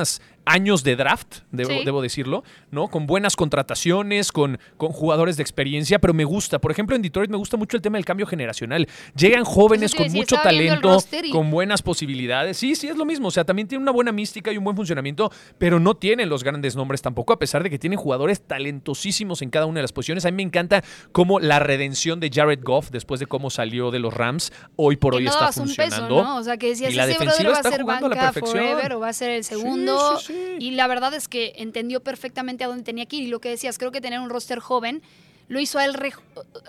años 0.48 0.84
de 0.84 0.94
draft, 0.94 1.38
debo, 1.50 1.70
Sí. 1.70 1.82
debo 1.84 2.00
decirlo, 2.00 2.44
¿no? 2.70 2.86
Con 2.86 3.08
buenas 3.08 3.34
contrataciones, 3.34 4.30
con, 4.30 4.60
con 4.76 4.92
jugadores 4.92 5.36
de 5.36 5.42
experiencia, 5.42 5.98
pero 5.98 6.14
me 6.14 6.24
gusta. 6.24 6.60
Por 6.60 6.70
ejemplo, 6.70 6.94
en 6.94 7.02
Detroit 7.02 7.28
me 7.30 7.36
gusta 7.36 7.56
mucho 7.56 7.76
el 7.76 7.82
tema 7.82 7.98
del 7.98 8.04
cambio 8.04 8.26
generacional. 8.26 8.86
Llegan 9.16 9.42
jóvenes 9.44 9.92
con 9.92 10.10
mucho 10.12 10.36
talento, 10.36 10.98
y- 11.24 11.30
con 11.30 11.50
buenas 11.50 11.82
posibilidades. 11.82 12.56
Sí, 12.58 12.76
sí, 12.76 12.86
es 12.86 12.96
lo 12.96 13.04
mismo. 13.04 13.26
O 13.26 13.30
sea, 13.32 13.42
también 13.44 13.66
tiene 13.66 13.82
una 13.82 13.90
buena 13.90 14.12
mística 14.12 14.52
y 14.52 14.56
un 14.56 14.62
buen 14.62 14.76
funcionamiento, 14.76 15.32
pero 15.58 15.80
no 15.80 15.94
tienen 15.94 16.28
los 16.28 16.44
grandes 16.44 16.76
nombres 16.76 17.02
tampoco, 17.02 17.32
a 17.32 17.40
pesar 17.40 17.64
de 17.64 17.70
que 17.70 17.78
tienen 17.80 17.98
jugadores 17.98 18.40
talentosísimos 18.40 19.42
en 19.42 19.50
cada 19.50 19.66
una 19.66 19.78
de 19.80 19.82
las 19.82 19.92
posiciones. 19.92 20.24
A 20.26 20.30
mí 20.30 20.36
me 20.36 20.42
encanta 20.44 20.84
cómo 21.10 21.40
la 21.40 21.58
redención 21.58 22.20
de 22.20 22.30
Jared 22.32 22.60
Goff, 22.62 22.90
después 22.90 23.18
de 23.18 23.26
cómo 23.26 23.50
salió 23.50 23.90
de 23.90 23.98
los 23.98 24.14
Rams, 24.14 24.52
hoy 24.76 24.96
por 24.96 25.12
que 25.14 25.18
hoy 25.18 25.24
no 25.24 25.30
está 25.30 25.46
peso, 25.48 25.60
funcionando. 25.62 26.22
¿no? 26.22 26.36
O 26.36 26.42
sea, 26.44 26.56
que 26.56 26.68
decías, 26.68 26.92
Y 26.92 26.96
la 26.96 27.06
defensiva 27.06 27.50
va 27.50 27.56
a 27.56 27.58
está 27.60 27.70
ser 27.72 27.82
jugando 27.82 28.06
a 28.06 28.10
la 28.10 28.14
perfección. 28.32 28.62
forever 28.64 28.92
o 28.92 29.00
va 29.00 29.08
a 29.08 29.12
ser 29.12 29.30
el 29.30 29.42
segundo. 29.44 29.85
Sí, 30.18 30.26
sí. 30.34 30.56
Y 30.58 30.70
la 30.72 30.86
verdad 30.86 31.14
es 31.14 31.28
que 31.28 31.52
entendió 31.56 32.00
perfectamente 32.02 32.64
a 32.64 32.68
dónde 32.68 32.82
tenía 32.84 33.06
que 33.06 33.16
ir. 33.16 33.22
Y 33.24 33.28
lo 33.28 33.40
que 33.40 33.48
decías, 33.50 33.78
creo 33.78 33.92
que 33.92 34.00
tener 34.00 34.20
un 34.20 34.30
roster 34.30 34.58
joven 34.58 35.02
lo 35.48 35.60
hizo 35.60 35.78
a 35.78 35.84
él 35.84 35.94
re- 35.94 36.12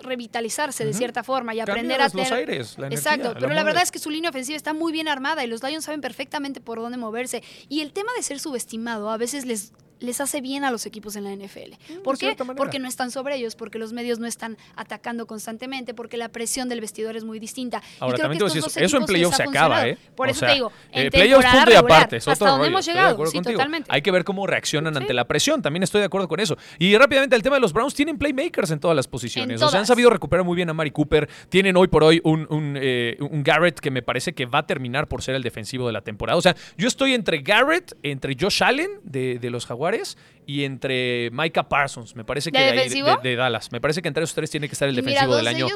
revitalizarse 0.02 0.84
de 0.84 0.92
cierta 0.94 1.24
forma 1.24 1.54
y 1.54 1.60
aprender 1.60 2.00
a 2.00 2.04
los 2.04 2.12
tener... 2.12 2.32
aires, 2.32 2.78
la 2.78 2.86
energía, 2.86 3.12
Exacto, 3.12 3.34
la 3.34 3.40
pero 3.40 3.48
la 3.48 3.62
verdad 3.64 3.72
mueves. 3.80 3.82
es 3.88 3.90
que 3.92 3.98
su 3.98 4.10
línea 4.10 4.30
ofensiva 4.30 4.56
está 4.56 4.72
muy 4.72 4.92
bien 4.92 5.08
armada 5.08 5.42
y 5.44 5.48
los 5.48 5.62
Lions 5.64 5.84
saben 5.84 6.00
perfectamente 6.00 6.60
por 6.60 6.78
dónde 6.78 6.96
moverse. 6.96 7.42
Y 7.68 7.80
el 7.80 7.92
tema 7.92 8.12
de 8.16 8.22
ser 8.22 8.38
subestimado 8.38 9.10
a 9.10 9.16
veces 9.16 9.46
les 9.46 9.72
les 10.00 10.20
hace 10.20 10.40
bien 10.40 10.64
a 10.64 10.70
los 10.70 10.86
equipos 10.86 11.16
en 11.16 11.24
la 11.24 11.34
NFL. 11.34 11.74
¿Por 12.02 12.18
de 12.18 12.36
qué? 12.36 12.44
Porque 12.56 12.78
no 12.78 12.88
están 12.88 13.10
sobre 13.10 13.36
ellos, 13.36 13.56
porque 13.56 13.78
los 13.78 13.92
medios 13.92 14.18
no 14.18 14.26
están 14.26 14.56
atacando 14.76 15.26
constantemente, 15.26 15.94
porque 15.94 16.16
la 16.16 16.28
presión 16.28 16.68
del 16.68 16.80
vestidor 16.80 17.16
es 17.16 17.24
muy 17.24 17.38
distinta. 17.38 17.82
Y 17.84 17.96
Ahora, 18.00 18.14
creo 18.14 18.24
también 18.24 18.38
que 18.40 18.46
estos 18.58 18.74
dos 18.74 18.76
eso 18.76 18.96
en 18.96 19.04
playoffs 19.04 19.36
se 19.36 19.42
acaba. 19.42 19.88
¿eh? 19.88 19.98
Por 20.14 20.28
O 20.28 20.30
eso 20.30 20.40
sea, 20.40 20.48
te 20.48 20.54
digo, 20.54 20.72
en 20.92 21.06
eh, 21.06 21.10
playoffs 21.10 21.44
temporada 21.44 21.64
punto 21.64 21.70
y 21.72 21.74
aparte, 21.74 22.16
es 22.16 22.28
hasta 22.28 22.48
donde 22.48 22.68
hemos 22.68 22.86
llegado, 22.86 23.26
sí, 23.26 23.40
totalmente. 23.40 23.88
Hay 23.92 24.02
que 24.02 24.10
ver 24.10 24.24
cómo 24.24 24.46
reaccionan 24.46 24.94
Sí. 24.94 25.00
ante 25.00 25.14
la 25.14 25.26
presión, 25.26 25.62
también 25.62 25.82
estoy 25.82 26.00
de 26.00 26.06
acuerdo 26.06 26.28
con 26.28 26.40
eso. 26.40 26.56
Y 26.78 26.96
rápidamente, 26.96 27.36
el 27.36 27.42
tema 27.42 27.56
de 27.56 27.60
los 27.60 27.72
Browns, 27.72 27.94
tienen 27.94 28.18
playmakers 28.18 28.70
en 28.70 28.80
todas 28.80 28.96
las 28.96 29.08
posiciones. 29.08 29.60
En 29.60 29.66
O 29.66 29.70
sea, 29.70 29.80
han 29.80 29.86
sabido 29.86 30.10
recuperar 30.10 30.44
muy 30.44 30.56
bien 30.56 30.70
a 30.70 30.74
Mari 30.74 30.90
Cooper. 30.90 31.28
Tienen 31.48 31.76
hoy 31.76 31.88
por 31.88 32.04
hoy 32.04 32.20
un, 32.24 32.46
un, 32.50 32.76
eh, 32.80 33.16
un 33.20 33.42
Garrett 33.42 33.78
que 33.80 33.90
me 33.90 34.02
parece 34.02 34.32
que 34.34 34.46
va 34.46 34.60
a 34.60 34.66
terminar 34.66 35.08
por 35.08 35.22
ser 35.22 35.34
el 35.34 35.42
defensivo 35.42 35.86
de 35.86 35.92
la 35.92 36.02
temporada. 36.02 36.36
O 36.38 36.42
sea, 36.42 36.56
yo 36.76 36.88
estoy 36.88 37.14
entre 37.14 37.38
Garrett, 37.42 37.96
entre 38.02 38.36
Josh 38.38 38.62
Allen 38.62 38.90
de, 39.02 39.38
de 39.38 39.50
los 39.50 39.66
Jaguares 39.88 40.18
y 40.48 40.64
entre 40.64 41.28
Micah 41.30 41.68
Parsons. 41.68 42.16
Me 42.16 42.24
parece 42.24 42.50
que 42.50 42.56
¿De 42.58 42.64
de, 42.64 42.70
ahí- 42.70 42.76
defensivo? 42.78 43.08
de- 43.22 43.28
de 43.28 43.36
Dallas. 43.36 43.70
Me 43.70 43.82
parece 43.82 44.00
que 44.00 44.08
entre 44.08 44.24
esos 44.24 44.34
tres 44.34 44.50
tiene 44.50 44.66
que 44.66 44.72
estar 44.72 44.88
el 44.88 44.94
Y 44.98 45.02
mira, 45.02 45.10
defensivo 45.26 45.36
del 45.36 45.44
de 45.44 45.50
año. 45.50 45.66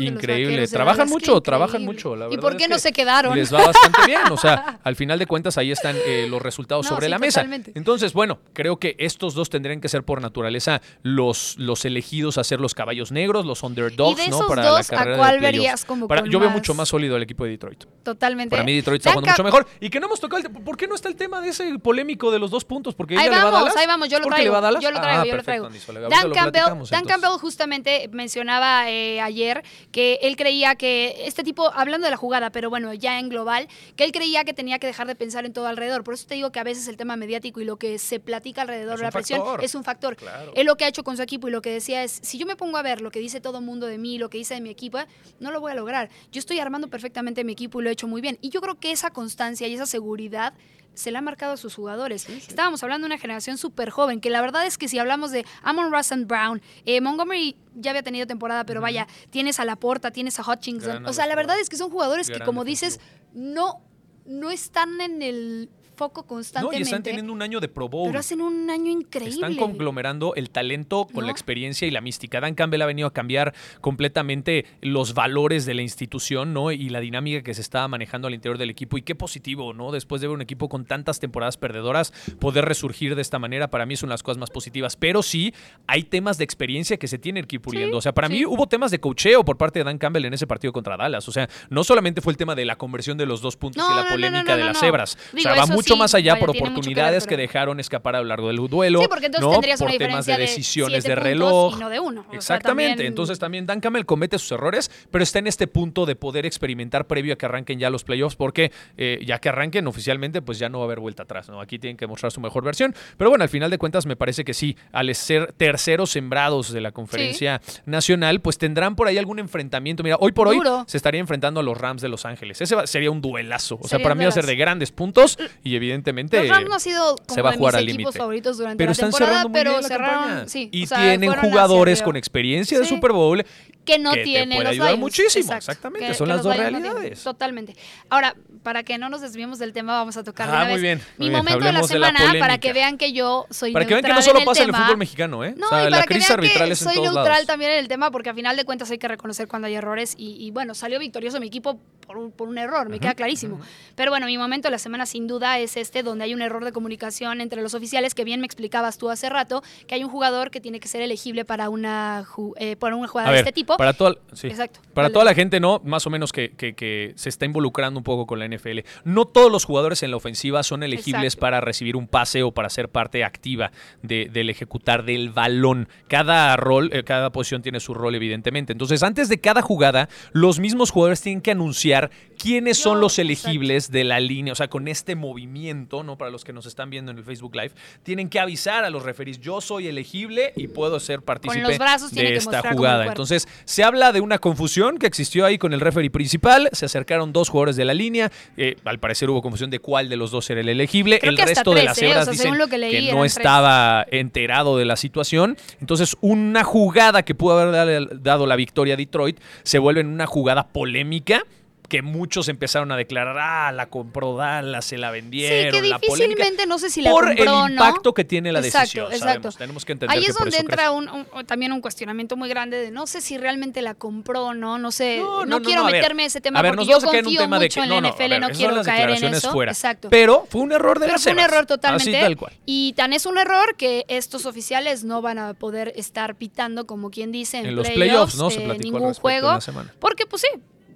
Increíble. 0.00 0.66
Trabajan 0.68 1.06
mucho, 1.08 1.40
trabajan 1.42 1.84
mucho. 1.84 2.16
La 2.16 2.26
¿Y 2.26 2.30
verdad 2.30 2.40
por 2.40 2.52
es 2.52 2.58
qué 2.58 2.68
no 2.68 2.78
se 2.78 2.92
quedaron? 2.92 3.36
Les 3.36 3.52
va 3.52 3.66
bastante 3.66 4.06
bien. 4.06 4.22
O 4.30 4.36
sea, 4.38 4.80
al 4.84 4.96
final 4.96 5.18
de 5.18 5.26
cuentas 5.26 5.58
ahí 5.58 5.70
están 5.70 5.96
eh, 6.06 6.26
los 6.30 6.40
resultados 6.40 6.86
No, 6.86 6.94
sobre 6.96 7.06
sí, 7.06 7.10
la 7.10 7.18
mesa. 7.18 7.40
totalmente. 7.40 7.72
Entonces, 7.74 8.14
bueno, 8.14 8.38
creo 8.54 8.78
que 8.78 8.96
estos 8.98 9.34
dos 9.34 9.50
tendrían 9.50 9.82
que 9.82 9.88
ser 9.90 10.02
por 10.02 10.22
naturaleza 10.22 10.80
los, 11.02 11.56
los 11.58 11.84
elegidos 11.84 12.38
a 12.38 12.44
ser 12.44 12.58
los 12.58 12.74
caballos 12.74 13.12
negros, 13.12 13.44
los 13.44 13.62
underdogs, 13.62 14.18
Y 14.18 14.24
de 14.24 14.30
¿no? 14.30 14.46
Para 14.46 14.64
dos, 14.66 14.90
la 14.90 14.96
¿a 14.96 14.98
carrera 14.98 15.16
de 15.16 15.22
cuál 15.22 15.40
verías 15.40 15.84
como 15.84 16.08
Para- 16.08 16.24
Yo 16.26 16.40
veo 16.40 16.48
mucho 16.48 16.72
más 16.74 16.88
sólido 16.88 17.16
al 17.16 17.22
equipo 17.22 17.44
de 17.44 17.50
Detroit. 17.50 17.84
Totalmente. 18.02 18.50
Para 18.50 18.64
mí 18.64 18.74
Detroit 18.76 19.00
está 19.00 19.10
jugando 19.12 19.30
mucho 19.30 19.44
mejor. 19.44 19.66
Y 19.78 19.90
que 19.90 20.00
no 20.00 20.06
hemos 20.06 20.20
tocado 20.20 20.42
el 20.42 20.50
¿Por 20.50 20.76
qué 20.78 20.86
no 20.88 20.94
está 20.94 21.08
el 21.08 21.16
tema 21.16 21.40
de 21.42 21.48
ese 21.50 21.78
polémico 21.78 22.30
de 22.30 22.38
los 22.38 22.50
dos 22.50 22.64
puntos? 22.64 22.94
Porque 22.94 23.14
Ahí 23.18 23.26
ella 23.26 23.30
le 23.30 23.36
va 23.36 23.42
a 23.42 23.44
vamos, 23.50 23.60
Dallas. 23.68 23.76
ahí 23.76 23.86
vamos, 23.86 24.08
yo 24.08 24.21
lo 24.22 24.28
¿Por 24.28 24.36
qué 24.36 24.42
traigo. 24.42 24.44
le 24.44 24.50
va 24.50 24.58
a 24.58 24.60
Dallas? 24.60 24.82
Yo 24.82 24.90
lo 24.90 25.00
traigo, 25.00 25.22
Ah, 25.22 25.26
yo 25.26 25.36
lo 25.36 25.42
traigo. 25.42 25.68
Dan 26.08 26.32
Campbell, 26.32 27.30
Dan 27.30 27.38
justamente 27.38 28.08
mencionaba 28.12 28.90
eh, 28.90 29.20
ayer 29.20 29.62
que 29.90 30.18
él 30.22 30.36
creía 30.36 30.74
que 30.74 31.26
este 31.26 31.42
tipo, 31.42 31.70
hablando 31.74 32.06
de 32.06 32.10
la 32.10 32.16
jugada, 32.16 32.50
pero 32.50 32.70
bueno, 32.70 32.94
ya 32.94 33.18
en 33.18 33.28
global, 33.28 33.68
que 33.96 34.04
él 34.04 34.12
creía 34.12 34.44
que 34.44 34.54
tenía 34.54 34.78
que 34.78 34.86
dejar 34.86 35.06
de 35.06 35.14
pensar 35.14 35.44
en 35.44 35.52
todo 35.52 35.66
alrededor. 35.66 36.04
Por 36.04 36.14
eso 36.14 36.26
te 36.26 36.34
digo 36.34 36.52
que 36.52 36.60
a 36.60 36.64
veces 36.64 36.88
el 36.88 36.96
tema 36.96 37.16
mediático 37.16 37.60
y 37.60 37.64
lo 37.64 37.76
que 37.76 37.98
se 37.98 38.20
platica 38.20 38.62
alrededor 38.62 38.98
de 38.98 39.04
la 39.04 39.10
presión 39.10 39.40
factor. 39.40 39.64
es 39.64 39.74
un 39.74 39.84
factor. 39.84 40.16
Claro. 40.16 40.52
Él 40.54 40.66
lo 40.66 40.76
que 40.76 40.84
ha 40.84 40.88
hecho 40.88 41.04
con 41.04 41.16
su 41.16 41.22
equipo 41.22 41.48
y 41.48 41.50
lo 41.50 41.62
que 41.62 41.70
decía 41.70 42.02
es, 42.04 42.20
si 42.22 42.38
yo 42.38 42.46
me 42.46 42.56
pongo 42.56 42.76
a 42.78 42.82
ver 42.82 43.00
lo 43.00 43.10
que 43.10 43.20
dice 43.20 43.40
todo 43.40 43.58
el 43.58 43.64
mundo 43.64 43.86
de 43.86 43.98
mí, 43.98 44.18
lo 44.18 44.30
que 44.30 44.38
dice 44.38 44.54
de 44.54 44.60
mi 44.60 44.70
equipo, 44.70 44.98
eh, 44.98 45.06
no 45.40 45.50
lo 45.50 45.60
voy 45.60 45.72
a 45.72 45.74
lograr. 45.74 46.08
Yo 46.30 46.38
estoy 46.38 46.58
armando 46.60 46.88
perfectamente 46.88 47.44
mi 47.44 47.52
equipo 47.52 47.80
y 47.80 47.84
lo 47.84 47.90
he 47.90 47.92
hecho 47.92 48.06
muy 48.08 48.20
bien. 48.20 48.38
Y 48.40 48.50
yo 48.50 48.60
creo 48.60 48.78
que 48.78 48.92
esa 48.92 49.10
constancia 49.10 49.66
y 49.66 49.74
esa 49.74 49.86
seguridad 49.86 50.54
se 50.94 51.10
le 51.10 51.18
ha 51.18 51.22
marcado 51.22 51.54
a 51.54 51.56
sus 51.56 51.74
jugadores. 51.74 52.28
Estábamos 52.28 52.82
hablando 52.82 53.06
de 53.06 53.14
una 53.14 53.18
generación 53.20 53.58
súper 53.58 53.90
joven, 53.90 54.20
que 54.20 54.30
la 54.30 54.40
verdad 54.40 54.66
es 54.66 54.78
que 54.78 54.88
si 54.88 54.98
hablamos 54.98 55.30
de 55.30 55.44
Amon 55.62 55.92
Russell 55.92 56.24
Brown, 56.24 56.60
eh, 56.84 57.00
Montgomery 57.00 57.56
ya 57.74 57.90
había 57.90 58.02
tenido 58.02 58.26
temporada, 58.26 58.64
pero 58.64 58.80
vaya, 58.80 59.06
tienes 59.30 59.60
a 59.60 59.64
Laporta, 59.64 60.10
tienes 60.10 60.38
a 60.38 60.50
Hutchinson. 60.50 60.90
Gran 60.90 61.06
o 61.06 61.12
sea, 61.12 61.26
la 61.26 61.34
verdad 61.34 61.58
es 61.58 61.68
que 61.68 61.76
son 61.76 61.90
jugadores 61.90 62.30
que, 62.30 62.40
como 62.40 62.64
dices, 62.64 63.00
no, 63.32 63.80
no 64.26 64.50
están 64.50 65.00
en 65.00 65.22
el 65.22 65.70
foco 66.08 66.40
No, 66.60 66.72
y 66.72 66.82
están 66.82 67.02
teniendo 67.02 67.32
un 67.32 67.42
año 67.42 67.60
de 67.60 67.68
Pro 67.68 67.88
Bowl. 67.88 68.08
pero 68.08 68.18
hacen 68.18 68.40
un 68.40 68.68
año 68.70 68.90
increíble. 68.90 69.34
Están 69.34 69.56
conglomerando 69.56 70.34
el 70.34 70.50
talento 70.50 71.06
con 71.06 71.22
¿No? 71.22 71.26
la 71.26 71.32
experiencia 71.32 71.86
y 71.86 71.90
la 71.90 72.00
mística. 72.00 72.40
Dan 72.40 72.54
Campbell 72.54 72.82
ha 72.82 72.86
venido 72.86 73.08
a 73.08 73.12
cambiar 73.12 73.54
completamente 73.80 74.66
los 74.80 75.14
valores 75.14 75.64
de 75.64 75.74
la 75.74 75.82
institución, 75.82 76.52
¿no? 76.52 76.72
Y 76.72 76.88
la 76.88 77.00
dinámica 77.00 77.42
que 77.42 77.54
se 77.54 77.60
estaba 77.60 77.86
manejando 77.88 78.28
al 78.28 78.34
interior 78.34 78.58
del 78.58 78.70
equipo. 78.70 78.98
Y 78.98 79.02
qué 79.02 79.14
positivo, 79.14 79.72
¿no? 79.74 79.92
Después 79.92 80.20
de 80.20 80.28
ver 80.28 80.34
un 80.34 80.42
equipo 80.42 80.68
con 80.68 80.84
tantas 80.84 81.20
temporadas 81.20 81.56
perdedoras, 81.56 82.12
poder 82.40 82.64
resurgir 82.64 83.14
de 83.14 83.22
esta 83.22 83.38
manera, 83.38 83.70
para 83.70 83.86
mí 83.86 83.92
de 84.00 84.06
las 84.08 84.22
cosas 84.22 84.38
más 84.38 84.50
positivas. 84.50 84.96
Pero 84.96 85.22
sí, 85.22 85.54
hay 85.86 86.04
temas 86.04 86.38
de 86.38 86.44
experiencia 86.44 86.96
que 86.96 87.06
se 87.08 87.18
tienen 87.18 87.44
que 87.44 87.56
ir 87.56 87.62
puliendo. 87.62 87.96
Sí, 87.96 87.98
o 87.98 88.00
sea, 88.00 88.12
para 88.12 88.28
sí. 88.28 88.34
mí 88.34 88.46
hubo 88.46 88.66
temas 88.66 88.90
de 88.90 88.98
cocheo 89.00 89.44
por 89.44 89.56
parte 89.56 89.78
de 89.78 89.84
Dan 89.84 89.98
Campbell 89.98 90.24
en 90.24 90.34
ese 90.34 90.46
partido 90.46 90.72
contra 90.72 90.96
Dallas. 90.96 91.28
O 91.28 91.32
sea, 91.32 91.48
no 91.70 91.84
solamente 91.84 92.20
fue 92.20 92.32
el 92.32 92.36
tema 92.36 92.54
de 92.54 92.64
la 92.64 92.76
conversión 92.76 93.18
de 93.18 93.26
los 93.26 93.42
dos 93.42 93.56
puntos 93.56 93.82
No, 93.82 93.92
y 93.92 93.96
la 93.96 94.04
no, 94.04 94.10
polémica 94.10 94.56
de 94.56 94.64
las 94.64 94.80
cebras. 94.80 95.18
Digo, 95.32 95.50
o 95.50 95.54
sea, 95.54 95.64
va 95.64 95.64
eso 95.64 95.74
mucho 95.92 95.98
más 95.98 96.14
allá 96.14 96.32
vaya, 96.32 96.40
por 96.40 96.52
que 96.52 96.60
ver, 96.60 96.70
oportunidades 96.70 97.26
que, 97.26 97.36
dejaron 97.36 97.80
escapar 97.80 98.16
a 98.16 98.20
lo 98.20 98.26
largo 98.26 98.48
del 98.48 98.56
duelo. 98.56 99.00
Sí, 99.00 99.06
porque 99.08 99.26
entonces 99.26 99.46
¿no? 99.46 99.52
tendrías 99.52 99.78
por 99.80 99.88
una 99.88 99.98
temas 99.98 100.26
de 100.26 100.36
decisiones 100.36 101.04
de, 101.04 101.14
reloj. 101.14 101.70
puntos 101.70 101.78
y 101.78 101.82
no 101.82 101.90
de 101.90 102.00
uno. 102.00 102.20
O 102.20 102.24
sea, 102.30 102.36
Exactamente. 102.36 102.90
también- 102.90 103.08
Entonces 103.08 103.38
también 103.38 103.66
Dan 103.66 103.80
Campbell 103.80 104.04
comete 104.04 104.38
sus 104.38 104.52
errores, 104.52 104.90
pero 105.10 105.22
está 105.24 105.38
en 105.38 105.46
este 105.46 105.66
punto 105.66 106.06
de 106.06 106.16
poder 106.16 106.46
experimentar 106.46 107.06
previo 107.06 107.34
a 107.34 107.36
que 107.36 107.46
arranquen 107.46 107.78
ya 107.78 107.90
los 107.90 108.04
playoffs, 108.04 108.36
porque 108.36 108.72
eh, 108.96 109.20
ya 109.24 109.38
que 109.38 109.48
arranquen 109.48 109.86
oficialmente, 109.86 110.42
pues 110.42 110.58
ya 110.58 110.68
no 110.68 110.78
va 110.78 110.84
a 110.84 110.86
haber 110.86 111.00
vuelta 111.00 111.24
atrás. 111.24 111.48
¿no? 111.48 111.60
Aquí 111.60 111.78
tienen 111.78 111.96
que 111.96 112.06
mostrar 112.06 112.32
su 112.32 112.40
mejor 112.40 112.64
versión. 112.64 112.94
Pero 113.16 113.30
bueno, 113.30 113.42
al 113.42 113.48
final 113.48 113.70
de 113.70 113.78
cuentas, 113.78 114.06
me 114.06 114.16
parece 114.16 114.44
que 114.44 114.54
sí, 114.54 114.76
al 114.92 115.12
ser 115.14 115.52
terceros 115.52 116.10
sembrados 116.10 116.72
de 116.72 116.80
la 116.80 116.92
conferencia 116.92 117.60
nacional, 117.86 118.40
pues 118.40 118.58
tendrán 118.58 118.96
por 118.96 119.08
ahí 119.08 119.18
algún 119.18 119.38
enfrentamiento. 119.38 120.02
Mira, 120.02 120.16
hoy 120.20 120.32
por 120.32 120.48
Duro. 120.48 120.78
hoy 120.78 120.84
se 120.86 120.96
estaría 120.96 121.20
enfrentando 121.20 121.60
a 121.60 121.62
los 121.62 121.76
Rams 121.76 122.02
de 122.02 122.08
Los 122.08 122.24
Ángeles. 122.24 122.60
Ese 122.60 122.76
sería 122.86 123.10
un 123.10 123.20
duelazo. 123.20 123.76
O 123.76 123.80
sea, 123.82 123.90
Sería 123.90 124.04
para 124.04 124.14
mí 124.14 124.24
va 124.24 124.28
a 124.28 124.32
ser 124.32 124.46
de 124.46 124.56
grandes 124.56 124.92
puntos 124.92 125.38
y 125.62 125.71
evidentemente. 125.76 126.38
Los 126.40 126.48
Rams 126.48 126.68
no 126.68 126.74
ha 126.74 126.80
sido 126.80 127.16
como 127.16 127.34
se 127.34 127.42
va 127.42 127.50
a 127.50 127.56
jugar 127.56 127.76
al 127.76 127.86
límite. 127.86 128.12
favoritos 128.12 128.58
durante 128.58 128.76
Pero 128.78 128.88
la 128.88 128.92
están 128.92 129.10
temporada, 129.10 129.32
cerrando 129.32 129.48
muy 129.48 129.58
pero 129.60 129.70
bien 129.72 129.82
la 129.82 129.88
cerraron, 129.88 130.24
campaña. 130.24 130.48
sí, 130.48 130.68
y 130.72 130.84
o 130.84 130.86
sea, 130.86 130.98
tienen 130.98 131.32
jugadores 131.32 132.02
con 132.02 132.16
experiencia 132.16 132.78
de 132.78 132.84
Sí. 132.84 132.94
Super 132.94 133.12
Bowl 133.12 133.44
que 133.84 133.98
no 133.98 134.12
que 134.12 134.22
te 134.24 134.44
puede 134.46 134.58
los 134.64 134.66
ayudar 134.72 134.96
muchísimo, 134.96 135.42
Exacto, 135.44 135.56
exactamente, 135.72 136.06
que- 136.06 136.14
son 136.14 136.28
que 136.28 136.34
las 136.34 136.42
dos 136.44 136.54
no 136.56 136.60
realidades. 136.62 137.22
Totalmente. 137.24 137.74
Ahora, 138.10 138.36
para 138.62 138.84
que 138.84 138.96
no 138.96 139.08
nos 139.08 139.20
desviemos 139.22 139.58
del 139.58 139.72
tema, 139.72 139.94
vamos 139.94 140.16
a 140.16 140.22
tocar 140.22 140.48
Ah, 140.48 140.52
una 140.52 140.64
muy 140.66 140.72
vez 140.74 140.82
bien, 140.82 141.00
mi 141.18 141.28
bien. 141.30 141.36
momento 141.38 141.58
de 141.58 141.72
la 141.72 141.72
de 141.72 141.82
la 141.82 141.88
semana 141.88 142.32
para 142.38 142.58
que 142.58 142.72
vean 142.72 142.96
que 142.96 143.12
yo 143.12 143.46
soy 143.50 143.72
Para 143.72 143.84
que 143.84 143.94
vean 143.94 144.02
que 144.04 144.08
neutral 144.08 144.24
no 144.24 144.32
solo 144.32 144.44
pasa 144.44 144.62
en 144.62 144.68
el 144.70 144.74
fútbol 144.76 144.96
mexicano, 144.98 145.44
¿eh? 145.44 145.54
No, 145.56 145.66
o 145.66 145.68
sea, 145.70 145.80
y 145.80 145.84
la 145.86 145.90
para 145.96 146.02
que 146.02 146.14
crisis 146.14 146.28
vean 146.28 146.40
que 146.40 146.46
arbitral 146.46 146.72
es 146.72 146.80
en 146.82 146.86
soy 146.88 146.94
todos 146.94 147.06
neutral 147.08 147.26
lados. 147.32 147.46
también 147.46 147.72
en 147.72 147.78
el 147.78 147.88
tema, 147.88 148.10
porque 148.12 148.30
a 148.30 148.34
final 148.34 148.56
de 148.56 148.64
cuentas 148.64 148.88
hay 148.92 148.98
que 148.98 149.08
reconocer 149.08 149.48
cuando 149.48 149.66
hay 149.66 149.74
errores 149.74 150.14
y, 150.16 150.36
y, 150.46 150.50
bueno, 150.52 150.74
salió 150.74 151.00
victorioso 151.00 151.40
mi 151.40 151.48
equipo 151.48 151.80
por 152.06 152.18
un, 152.18 152.30
por 152.30 152.48
un 152.48 152.58
error, 152.58 152.88
me 152.88 153.00
queda 153.00 153.14
clarísimo. 153.14 153.60
Pero 153.96 154.10
bueno, 154.12 154.26
mi 154.26 154.36
momento 154.38 154.68
de 154.68 154.72
la 154.72 154.78
semana 154.78 155.06
sin 155.06 155.26
duda 155.26 155.58
es 155.58 155.76
este, 155.76 156.02
donde 156.02 156.24
hay 156.24 156.34
un 156.34 156.42
error 156.42 156.64
de 156.64 156.72
comunicación 156.72 157.40
entre 157.40 157.62
los 157.62 157.74
oficiales, 157.74 158.14
que 158.14 158.24
bien 158.24 158.40
me 158.40 158.46
explicabas 158.46 158.98
tú 158.98 159.08
hace 159.10 159.28
rato, 159.28 159.62
que 159.88 159.94
hay 159.96 160.04
un 160.04 160.10
jugador 160.10 160.50
que 160.52 160.60
tiene 160.60 160.78
que 160.78 160.86
ser 160.88 161.00
elegible 161.02 161.44
para 161.44 161.68
una, 161.68 162.24
eh, 162.58 162.76
para 162.76 162.94
una 162.96 163.08
jugada 163.08 163.32
de 163.32 163.38
este 163.38 163.52
tipo. 163.52 163.71
Para 163.76 163.92
toda, 163.92 164.16
sí. 164.32 164.48
Exacto. 164.48 164.80
Para 164.94 165.10
toda 165.10 165.24
la 165.24 165.34
gente, 165.34 165.60
¿no? 165.60 165.80
Más 165.84 166.06
o 166.06 166.10
menos 166.10 166.32
que, 166.32 166.50
que- 166.50 166.74
que 166.74 167.12
se 167.16 167.28
está 167.28 167.44
involucrando 167.46 167.98
un 167.98 168.04
poco 168.04 168.26
con 168.26 168.38
la 168.38 168.46
NFL. 168.46 168.80
No 169.04 169.24
todos 169.26 169.50
los 169.50 169.64
jugadores 169.64 170.02
en 170.02 170.10
la 170.10 170.16
ofensiva 170.16 170.62
son 170.62 170.82
elegibles 170.82 171.24
Exacto. 171.34 171.40
para 171.40 171.60
recibir 171.60 171.96
un 171.96 172.06
pase 172.08 172.42
o 172.42 172.52
para 172.52 172.68
ser 172.70 172.88
parte 172.88 173.24
activa 173.24 173.72
de- 174.02 174.28
del 174.32 174.50
ejecutar 174.50 175.04
del 175.04 175.30
balón. 175.30 175.88
Cada 176.08 176.56
rol, 176.56 176.90
eh, 176.92 177.04
cada 177.04 177.30
posición 177.30 177.62
tiene 177.62 177.80
su 177.80 177.94
rol, 177.94 178.14
evidentemente. 178.14 178.72
Entonces, 178.72 179.02
antes 179.02 179.28
de 179.28 179.40
cada 179.40 179.62
jugada, 179.62 180.08
los 180.32 180.58
mismos 180.60 180.90
jugadores 180.90 181.20
tienen 181.20 181.40
que 181.40 181.50
anunciar 181.52 182.10
quiénes 182.38 182.78
son 182.78 183.00
los 183.00 183.18
elegibles 183.18 183.90
de 183.90 184.04
la 184.04 184.20
línea. 184.20 184.52
O 184.52 184.56
sea, 184.56 184.68
con 184.68 184.88
este 184.88 185.14
movimiento, 185.14 186.02
¿no? 186.02 186.16
Para 186.18 186.30
los 186.30 186.44
que 186.44 186.52
nos 186.52 186.66
están 186.66 186.90
viendo 186.90 187.10
en 187.12 187.18
el 187.18 187.24
Facebook 187.24 187.54
Live, 187.54 187.72
tienen 188.02 188.28
que 188.28 188.40
avisar 188.40 188.84
a 188.84 188.90
los 188.90 189.02
referees, 189.02 189.40
yo 189.40 189.60
soy 189.60 189.88
elegible 189.88 190.52
y 190.56 190.68
puedo 190.68 190.98
ser 191.00 191.22
partícipe 191.22 191.66
de 191.66 192.34
esta 192.36 192.62
jugada. 192.72 193.06
Entonces, 193.06 193.46
se 193.64 193.84
habla 193.84 194.12
de 194.12 194.20
una 194.20 194.38
confusión 194.38 194.98
que 194.98 195.06
existió 195.06 195.44
ahí 195.46 195.58
con 195.58 195.72
el 195.72 195.80
referee 195.80 196.10
principal. 196.10 196.68
Se 196.72 196.86
acercaron 196.86 197.32
dos 197.32 197.48
jugadores 197.48 197.76
de 197.76 197.84
la 197.84 197.94
línea. 197.94 198.30
eh, 198.56 198.76
al 198.84 198.98
parecer 198.98 199.30
hubo 199.30 199.42
confusión 199.42 199.70
de 199.70 199.78
cuál 199.78 200.08
de 200.08 200.16
los 200.16 200.30
dos 200.30 200.48
era 200.50 200.60
el 200.60 200.68
elegible. 200.68 201.18
Creo 201.18 201.30
el 201.30 201.38
resto 201.38 201.74
de 201.74 201.84
las 201.84 201.98
¿eh? 202.00 202.06
O 202.06 202.08
hebras 202.10 202.24
sea, 202.24 202.32
dicen 202.32 202.54
que 202.68 202.78
leí, 202.78 202.90
que 202.90 202.98
eran 202.98 203.16
no 203.16 203.22
tres. 203.22 203.36
estaba 203.36 204.06
enterado 204.10 204.76
de 204.76 204.84
la 204.84 204.96
situación. 204.96 205.56
Entonces, 205.80 206.16
una 206.20 206.64
jugada 206.64 207.22
que 207.22 207.34
pudo 207.34 207.58
haber 207.58 208.22
dado 208.22 208.46
la 208.46 208.56
victoria 208.56 208.94
a 208.94 208.96
Detroit 208.96 209.38
se 209.62 209.78
vuelve 209.78 210.00
en 210.00 210.08
una 210.08 210.26
jugada 210.26 210.68
polémica 210.68 211.44
que 211.92 212.00
muchos 212.00 212.48
empezaron 212.48 212.90
a 212.90 212.96
declarar, 212.96 213.36
ah, 213.38 213.70
la 213.70 213.90
compró 213.90 214.34
Dallas, 214.34 214.82
se 214.86 214.96
la 214.96 215.08
Sí, 215.08 215.12
vendieron, 215.12 215.82
que 215.82 215.86
la 215.88 215.98
polémica. 215.98 216.16
difícilmente 216.24 216.66
no 216.66 216.78
sé 216.78 216.88
si 216.88 217.02
la 217.02 217.10
por 217.10 217.26
compró 217.26 217.42
el 217.42 217.50
no. 217.50 217.68
impacto 217.68 218.14
que 218.14 218.24
tiene 218.24 218.50
la 218.50 218.60
Exacto, 218.60 218.78
decisión. 218.80 219.06
exacto. 219.12 219.26
Sabemos, 219.52 219.56
tenemos 219.58 219.84
que 219.84 219.92
entender 219.92 220.16
Ahí 220.16 220.24
que 220.24 220.30
es 220.30 220.36
por 220.36 220.44
donde 220.44 220.56
eso 220.56 220.62
entra 220.62 220.76
creció. 220.76 220.92
un, 220.94 221.26
un- 221.34 221.44
también 221.46 221.70
un 221.72 221.82
cuestionamiento 221.82 222.34
muy 222.38 222.48
grande 222.48 222.78
de 222.78 222.90
no 222.90 223.06
sé 223.06 223.20
si 223.20 223.36
realmente 223.36 223.82
la 223.82 223.94
compró 223.94 224.54
no, 224.54 224.78
no 224.78 224.90
sé, 224.90 225.18
No, 225.18 225.24
no, 225.40 225.44
no, 225.44 225.58
no, 225.58 225.62
quiero 225.66 225.82
no, 225.84 225.90
meterme 225.90 226.22
en 226.22 226.26
ese 226.28 226.40
tema 226.40 226.60
A 226.60 226.62
ver, 226.62 226.76
porque 226.76 226.90
yo 226.90 226.98
confío 226.98 227.40
tema 227.42 227.58
de 227.58 227.66
mucho 227.66 227.80
que 227.80 227.84
en 227.84 227.88
no, 227.90 227.94
la 227.96 228.00
no, 228.00 228.08
NFL, 228.08 228.28
ver, 228.30 228.40
no 228.40 228.48
quiero 228.48 228.82
caer 228.82 229.10
en 229.10 229.24
eso. 229.34 229.52
fuera. 229.52 229.72
Exacto. 229.72 230.08
Pero 230.08 230.46
fue 230.48 230.62
un 230.62 230.72
error 230.72 230.98
de 230.98 231.04
Pero 231.04 231.12
las 231.12 231.22
fue 231.22 231.32
un 231.32 231.38
error 231.40 231.66
totalmente. 231.66 232.10
Así 232.16 232.20
tal 232.24 232.36
cual. 232.38 232.52
Y 232.64 232.94
tan 232.94 233.12
es 233.12 233.26
un 233.26 233.36
error 233.36 233.76
que 233.76 234.06
estos 234.08 234.46
oficiales 234.46 235.04
no 235.04 235.20
van 235.20 235.38
a 235.38 235.52
poder 235.52 235.92
estar 235.94 236.36
pitando, 236.36 236.86
como 236.86 237.10
quien 237.10 237.32
dice, 237.32 237.58
en, 237.58 237.66
En 237.66 237.76
los 237.76 237.90
playoffs, 237.90 238.36
¿no? 238.36 238.48
Se 238.48 238.64
eh, 238.64 238.78
ningún 238.78 239.12
juego. 239.12 239.48
la. 239.48 239.92
Porque, 240.00 240.24
pues 240.24 240.40
sí, 240.40 240.48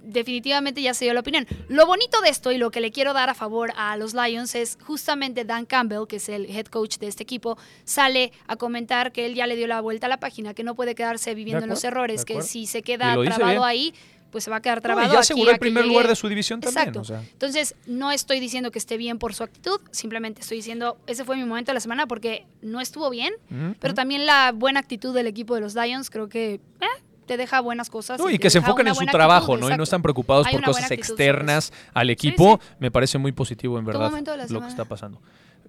definitivamente 0.07 0.81
ya 0.81 0.93
se 0.93 1.05
dio 1.05 1.13
la 1.13 1.19
opinión. 1.19 1.45
Lo 1.67 1.85
bonito 1.85 2.21
de 2.21 2.29
esto 2.29 2.51
y 2.51 2.57
lo 2.57 2.71
que 2.71 2.81
le 2.81 2.91
quiero 2.91 3.13
dar 3.13 3.29
a 3.29 3.33
favor 3.33 3.71
a 3.75 3.97
los 3.97 4.13
Lions 4.13 4.55
es 4.55 4.77
justamente 4.85 5.45
Dan 5.45 5.65
Campbell, 5.65 6.07
que 6.07 6.15
es 6.17 6.29
el 6.29 6.45
head 6.49 6.65
coach 6.67 6.97
de 6.97 7.07
este 7.07 7.23
equipo, 7.23 7.57
sale 7.83 8.31
a 8.47 8.55
comentar 8.55 9.11
que 9.11 9.25
él 9.25 9.35
ya 9.35 9.47
le 9.47 9.55
dio 9.55 9.67
la 9.67 9.81
vuelta 9.81 10.07
a 10.07 10.09
la 10.09 10.19
página, 10.19 10.53
que 10.53 10.63
no 10.63 10.75
puede 10.75 10.95
quedarse 10.95 11.35
viviendo 11.35 11.63
en 11.63 11.69
los 11.69 11.83
errores, 11.83 12.25
que 12.25 12.41
si 12.41 12.65
se 12.65 12.81
queda 12.81 13.15
trabado 13.23 13.63
ahí, 13.63 13.93
pues 14.31 14.43
se 14.43 14.49
va 14.51 14.57
a 14.57 14.61
quedar 14.61 14.79
No, 14.79 14.81
trabado. 14.83 15.07
y 15.09 15.13
ya 15.13 15.19
aseguró 15.19 15.51
el 15.51 15.57
primer 15.57 15.85
lugar 15.85 16.07
de 16.07 16.15
su 16.15 16.27
división 16.27 16.59
también. 16.59 16.89
Exacto. 16.89 16.99
o 17.01 17.05
sea. 17.05 17.21
Entonces, 17.21 17.75
no 17.85 18.11
estoy 18.11 18.39
diciendo 18.41 18.71
que 18.71 18.79
esté 18.79 18.97
bien 18.97 19.19
por 19.19 19.33
su 19.33 19.43
actitud, 19.43 19.79
simplemente 19.91 20.41
estoy 20.41 20.57
diciendo, 20.57 20.97
ese 21.07 21.23
fue 21.23 21.37
mi 21.37 21.45
momento 21.45 21.71
de 21.71 21.75
la 21.75 21.79
semana 21.79 22.07
porque 22.07 22.45
no 22.61 22.81
estuvo 22.81 23.09
bien, 23.09 23.33
pero 23.79 23.93
también 23.93 24.25
la 24.25 24.51
buena 24.53 24.79
actitud 24.81 25.13
del 25.13 25.27
equipo 25.27 25.55
de 25.55 25.61
los 25.61 25.75
Lions 25.75 26.09
creo 26.09 26.27
que 26.27 26.55
eh, 26.55 26.85
te 27.27 27.37
deja 27.37 27.59
buenas 27.59 27.89
cosas. 27.89 28.19
No, 28.19 28.29
y 28.29 28.39
que 28.39 28.49
se 28.49 28.59
una 28.59 28.89
en 28.89 28.95
su 28.95 29.05
trabajo, 29.05 29.53
actitud, 29.53 29.69
¿no? 29.69 29.75
Y 29.75 29.77
no 29.77 29.83
están 29.83 30.01
preocupados 30.01 30.47
Hay 30.47 30.55
por 30.55 30.63
cosas 30.63 30.85
actitud 30.85 31.03
externas 31.03 31.71
al 31.93 32.07
Sí, 32.07 32.13
equipo. 32.13 32.59
Me 32.79 32.89
parece 32.89 33.19
muy 33.19 33.31
positivo, 33.33 33.77
en 33.77 33.85
verdad, 33.85 34.11
lo 34.49 34.61
que 34.61 34.67
está 34.67 34.85
pasando. 34.85 35.21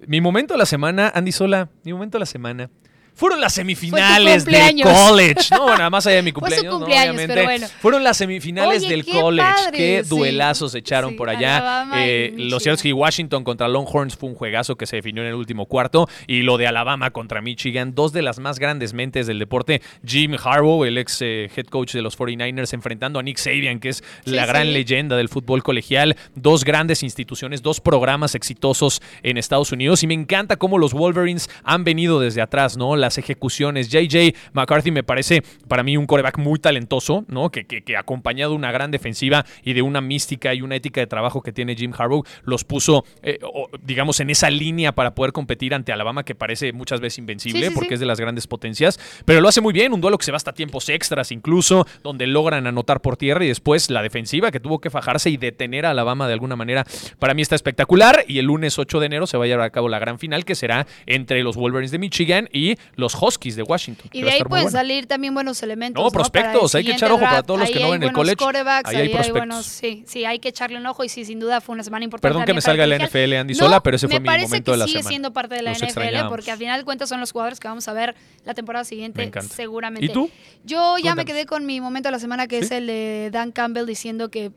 Mi 0.07 0.21
momento 0.21 0.55
de 0.55 0.59
la 0.59 0.67
semana, 0.67 1.13
Andy 1.15 1.33
Sola, 1.33 1.69
mi 1.85 1.93
momento 1.93 2.17
de 2.17 2.21
la 2.21 2.27
semana. 2.27 2.71
Fueron 3.19 3.41
las 3.41 3.53
semifinales 3.55 4.45
del 4.45 4.55
cumpleaños. 4.55 4.89
college. 5.09 5.35
No, 5.51 5.67
nada 5.77 5.91
más 5.91 6.07
allá 6.07 6.17
de 6.17 6.23
mi 6.23 6.31
Fue 6.33 6.41
su 6.51 6.57
cumpleaños, 6.57 6.73
¿no? 6.73 6.79
cumpleaños, 6.79 7.15
obviamente. 7.15 7.35
pero 7.35 7.45
bueno. 7.47 7.67
Fueron 7.81 8.05
las 8.05 8.17
semifinales 8.17 8.79
Oye, 8.83 8.89
del 8.91 9.05
qué 9.05 9.13
college. 9.21 9.49
padre, 9.49 9.77
qué 9.77 10.01
sí. 10.05 10.09
duelazos 10.09 10.75
echaron 10.77 11.11
Sí, 11.11 11.17
por 11.17 11.29
allá. 11.29 11.89
Eh, 11.97 12.49
Seahawks 12.61 12.85
y 12.85 12.93
Washington 12.93 13.43
contra 13.45 13.67
Longhorns 13.67 14.17
fue 14.17 14.29
un 14.29 14.35
juegazo 14.37 14.77
que 14.77 14.87
se 14.87 14.97
definió 14.97 15.23
en 15.23 15.29
el 15.31 15.35
último 15.35 15.67
cuarto. 15.67 16.09
Y 16.27 16.43
lo 16.43 16.59
de 16.59 16.67
Alabama 16.69 17.11
contra 17.11 17.41
Michigan, 17.43 17.95
dos 17.95 18.13
de 18.13 18.23
las 18.23 18.39
más 18.39 18.59
grandes 18.61 18.93
mentes 18.95 19.27
del 19.27 19.39
deporte. 19.41 19.83
Jim 20.07 20.37
Harbaugh, 20.41 20.85
el 20.85 20.97
ex 20.99 21.21
eh, 21.23 21.51
head 21.57 21.67
coach 21.67 21.95
de 21.95 22.03
los 22.03 22.17
49ers, 22.17 22.73
enfrentando 22.73 23.19
a 23.19 23.23
Nick 23.25 23.39
Saban, 23.39 23.81
que 23.81 23.89
es 23.89 24.05
Sí, 24.25 24.31
la 24.31 24.47
gran 24.47 24.73
leyenda 24.73 25.17
del 25.17 25.29
fútbol 25.29 25.63
colegial. 25.65 26.17
Dos 26.37 26.63
grandes 26.65 27.03
instituciones, 27.03 27.63
dos 27.63 27.81
programas 27.81 28.35
exitosos 28.37 29.03
en 29.25 29.39
Estados 29.39 29.73
Unidos. 29.73 30.03
Y 30.03 30.07
me 30.07 30.15
encanta 30.15 30.57
cómo 30.57 30.79
los 30.79 30.93
Wolverines 30.93 31.51
han 31.65 31.83
venido 31.85 32.21
desde 32.21 32.41
atrás, 32.43 32.77
¿no? 32.77 32.97
Las 33.09 33.19
ejecuciones. 33.19 33.89
JJ 33.89 34.35
McCarthy 34.53 34.91
me 34.91 35.03
parece 35.03 35.43
para 35.67 35.83
mí 35.83 35.97
un 35.97 36.07
coreback 36.07 36.37
muy 36.37 36.59
talentoso, 36.59 37.25
¿no? 37.29 37.51
Que, 37.51 37.65
que, 37.67 37.83
que 37.83 37.97
acompañado 37.97 38.53
de 38.53 38.59
una 38.59 38.71
gran 38.71 38.91
defensiva 38.91 39.47
y 39.65 39.73
de 39.73 39.81
una 39.81 40.03
mística 40.03 40.53
y 40.53 40.61
una 40.61 40.77
ética 40.77 41.01
de 41.01 41.07
trabajo 41.07 41.41
que 41.41 41.53
tiene 41.53 41.75
Jim 41.75 41.93
Harbaugh, 41.97 42.27
los 42.43 42.65
puso, 42.65 43.05
eh, 43.23 43.39
o, 43.43 43.69
digamos, 43.83 44.21
en 44.21 44.29
esa 44.29 44.51
línea 44.51 44.93
para 44.93 45.15
poder 45.15 45.33
competir 45.33 45.73
ante 45.73 45.91
Alabama, 45.91 46.23
que 46.23 46.35
parece 46.35 46.73
muchas 46.73 47.01
veces 47.01 47.19
invencible 47.19 47.61
Sí, 47.61 47.69
sí, 47.69 47.75
porque 47.75 47.89
sí. 47.89 47.95
es 47.95 48.01
de 48.01 48.07
las 48.07 48.21
grandes 48.21 48.47
potencias. 48.47 48.99
Pero 49.25 49.41
lo 49.41 49.49
hace 49.49 49.61
muy 49.61 49.73
bien, 49.73 49.93
un 49.93 50.01
duelo 50.01 50.19
que 50.19 50.25
se 50.25 50.33
va 50.33 50.37
hasta 50.37 50.53
tiempos 50.53 50.89
extras 50.89 51.33
incluso, 51.33 51.87
donde 52.03 52.27
logran 52.27 52.67
anotar 52.67 53.01
por 53.01 53.17
tierra 53.17 53.45
y 53.45 53.49
después 53.49 53.91
la 53.91 54.03
defensiva 54.03 54.51
que 54.51 54.61
tuvo 54.61 54.81
que 54.81 54.91
fajarse 54.91 55.31
y 55.31 55.37
detener 55.37 55.87
a 55.87 55.91
Alabama 55.91 56.27
de 56.27 56.35
alguna 56.35 56.57
manera. 56.57 56.85
Para 57.19 57.35
mí 57.35 57.43
está 57.43 57.55
espectacular 57.55 58.25
y 58.29 58.39
el 58.39 58.47
lunes 58.47 58.79
8 58.79 59.01
de 59.01 59.07
enero 59.07 59.27
se 59.27 59.39
va 59.39 59.45
a 59.45 59.49
llevar 59.49 59.67
a 59.67 59.71
cabo 59.71 59.89
la 59.89 59.99
gran 59.99 60.19
final 60.19 60.45
que 60.45 60.55
será 60.55 60.87
entre 61.07 61.43
los 61.43 61.57
Wolverines 61.57 61.91
de 61.91 61.99
Michigan 61.99 62.49
y 62.53 62.77
los 62.99 63.15
Huskies 63.15 63.55
de 63.55 63.63
Washington. 63.63 64.11
que 64.11 64.19
Y 64.19 64.23
de 64.23 64.31
ahí 64.33 64.43
pueden 64.43 64.65
bueno. 64.65 64.77
salir 64.77 65.07
también 65.07 65.33
buenos 65.33 65.63
elementos. 65.63 66.03
No, 66.03 66.11
prospectos, 66.11 66.75
hay 66.75 66.83
que 66.83 66.93
echar 66.93 67.13
ojo 67.13 67.21
para 67.21 67.45
todos 67.45 67.61
los 67.61 67.71
que 67.71 67.79
no 67.79 67.91
ven 67.91 68.03
el 68.03 68.13
college, 68.13 68.37
ahí 68.45 68.57
hay 68.57 68.85
ahí 68.85 68.97
hay 69.03 69.09
prospectos. 69.11 69.33
buenos, 69.39 69.67
sí, 69.67 70.03
sí, 70.05 70.25
hay 70.25 70.41
que 70.41 70.49
echarle 70.49 70.79
un 70.79 70.87
ojo 70.87 71.05
y 71.05 71.09
sí, 71.09 71.25
sin 71.25 71.39
duda 71.39 71.61
fue 71.61 71.75
una 71.75 71.85
semana 71.85 72.05
importante. 72.05 72.29
Perdón 72.29 72.45
que 72.45 72.55
me 72.55 72.61
salga 72.61 72.83
el 72.83 72.91
la. 72.91 72.99
NFL, 72.99 73.35
Andy 73.35 73.55
No, 73.55 73.59
Sola, 73.61 73.81
pero 73.85 73.97
ese 73.97 74.09
fue 74.09 74.17
me 74.17 74.21
mi 74.21 74.27
parece 74.27 74.49
momento 74.49 74.73
que 74.73 74.77
de 74.77 74.79
la 74.79 74.85
sigue 74.87 74.99
semana. 74.99 75.09
siendo 75.11 75.33
parte 75.33 75.55
de 75.55 75.63
la 75.63 75.71
Los 75.71 75.83
NFL 75.83 76.29
porque 76.29 76.51
al 76.51 76.59
final 76.59 76.81
de 76.81 76.85
cuentas 76.85 77.09
son 77.09 77.21
los 77.21 77.31
jugadores 77.31 77.61
que 77.61 77.69
vamos 77.69 77.87
a 77.87 77.93
ver 77.93 78.17
la 78.45 78.55
temporada 78.55 78.83
Me 78.83 78.89
siguiente 78.89 79.31
seguramente. 79.49 80.07
¿Y 80.07 80.09
tú? 80.09 80.29
Yo 80.65 80.99
ya 80.99 81.15
me 81.15 81.25
quedé 81.25 81.47
con 81.47 81.67
mi 81.67 81.81
momento 81.81 82.09
de 82.09 82.13
la 82.13 82.19
semana 82.19 82.49
que 82.49 82.59
es 82.59 82.73
el 82.73 82.89
de 82.89 83.31
Dan 83.33 83.53
Campbell 83.53 83.87
diciendo 83.87 84.29
que 84.29 84.51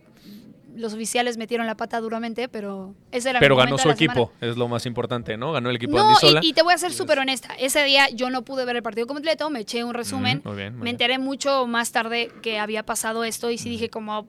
los 0.76 0.94
oficiales 0.94 1.38
metieron 1.38 1.68
la 1.68 1.76
pata 1.76 2.00
duramente, 2.00 2.48
pero 2.50 2.96
ese 3.12 3.30
era 3.32 3.40
Pero 3.40 3.56
mi 3.56 3.64
ganó 3.64 3.78
su 3.78 3.84
semana. 3.84 3.96
equipo, 3.96 4.32
es 4.42 4.58
lo 4.58 4.68
más 4.68 4.86
importante, 4.86 5.38
¿no? 5.38 5.52
Ganó 5.52 5.70
el 5.70 5.76
equipo 5.76 5.94
de 5.98 6.04
No, 6.04 6.08
Andy 6.10 6.20
Sola. 6.20 6.40
y, 6.44 6.50
y 6.50 6.54
te 6.54 6.62
voy 6.64 6.74
a 6.74 6.78
ser 6.78 6.92
súper 6.94 7.20
honesta. 7.20 7.54
Ese 7.60 7.84
día 7.84 8.10
yo 8.10 8.30
no 8.30 8.44
pude 8.44 8.66
ver 8.66 8.76
el 8.76 8.84
partido 8.84 9.08
completo, 9.08 9.50
me 9.50 9.62
eché 9.62 9.84
un 9.84 9.94
resumen. 9.94 10.42
Muy 10.44 10.56
bien, 10.56 10.74
muy 10.74 10.80
me 10.80 10.84
bien. 10.86 10.94
enteré 10.96 11.18
mucho 11.20 11.68
más 11.68 11.92
tarde 11.92 12.32
que 12.42 12.60
había 12.60 12.84
pasado 12.84 13.24
esto 13.24 13.50
y 13.52 13.58
sí 13.58 13.70
dije 13.70 13.90
como... 13.90 14.28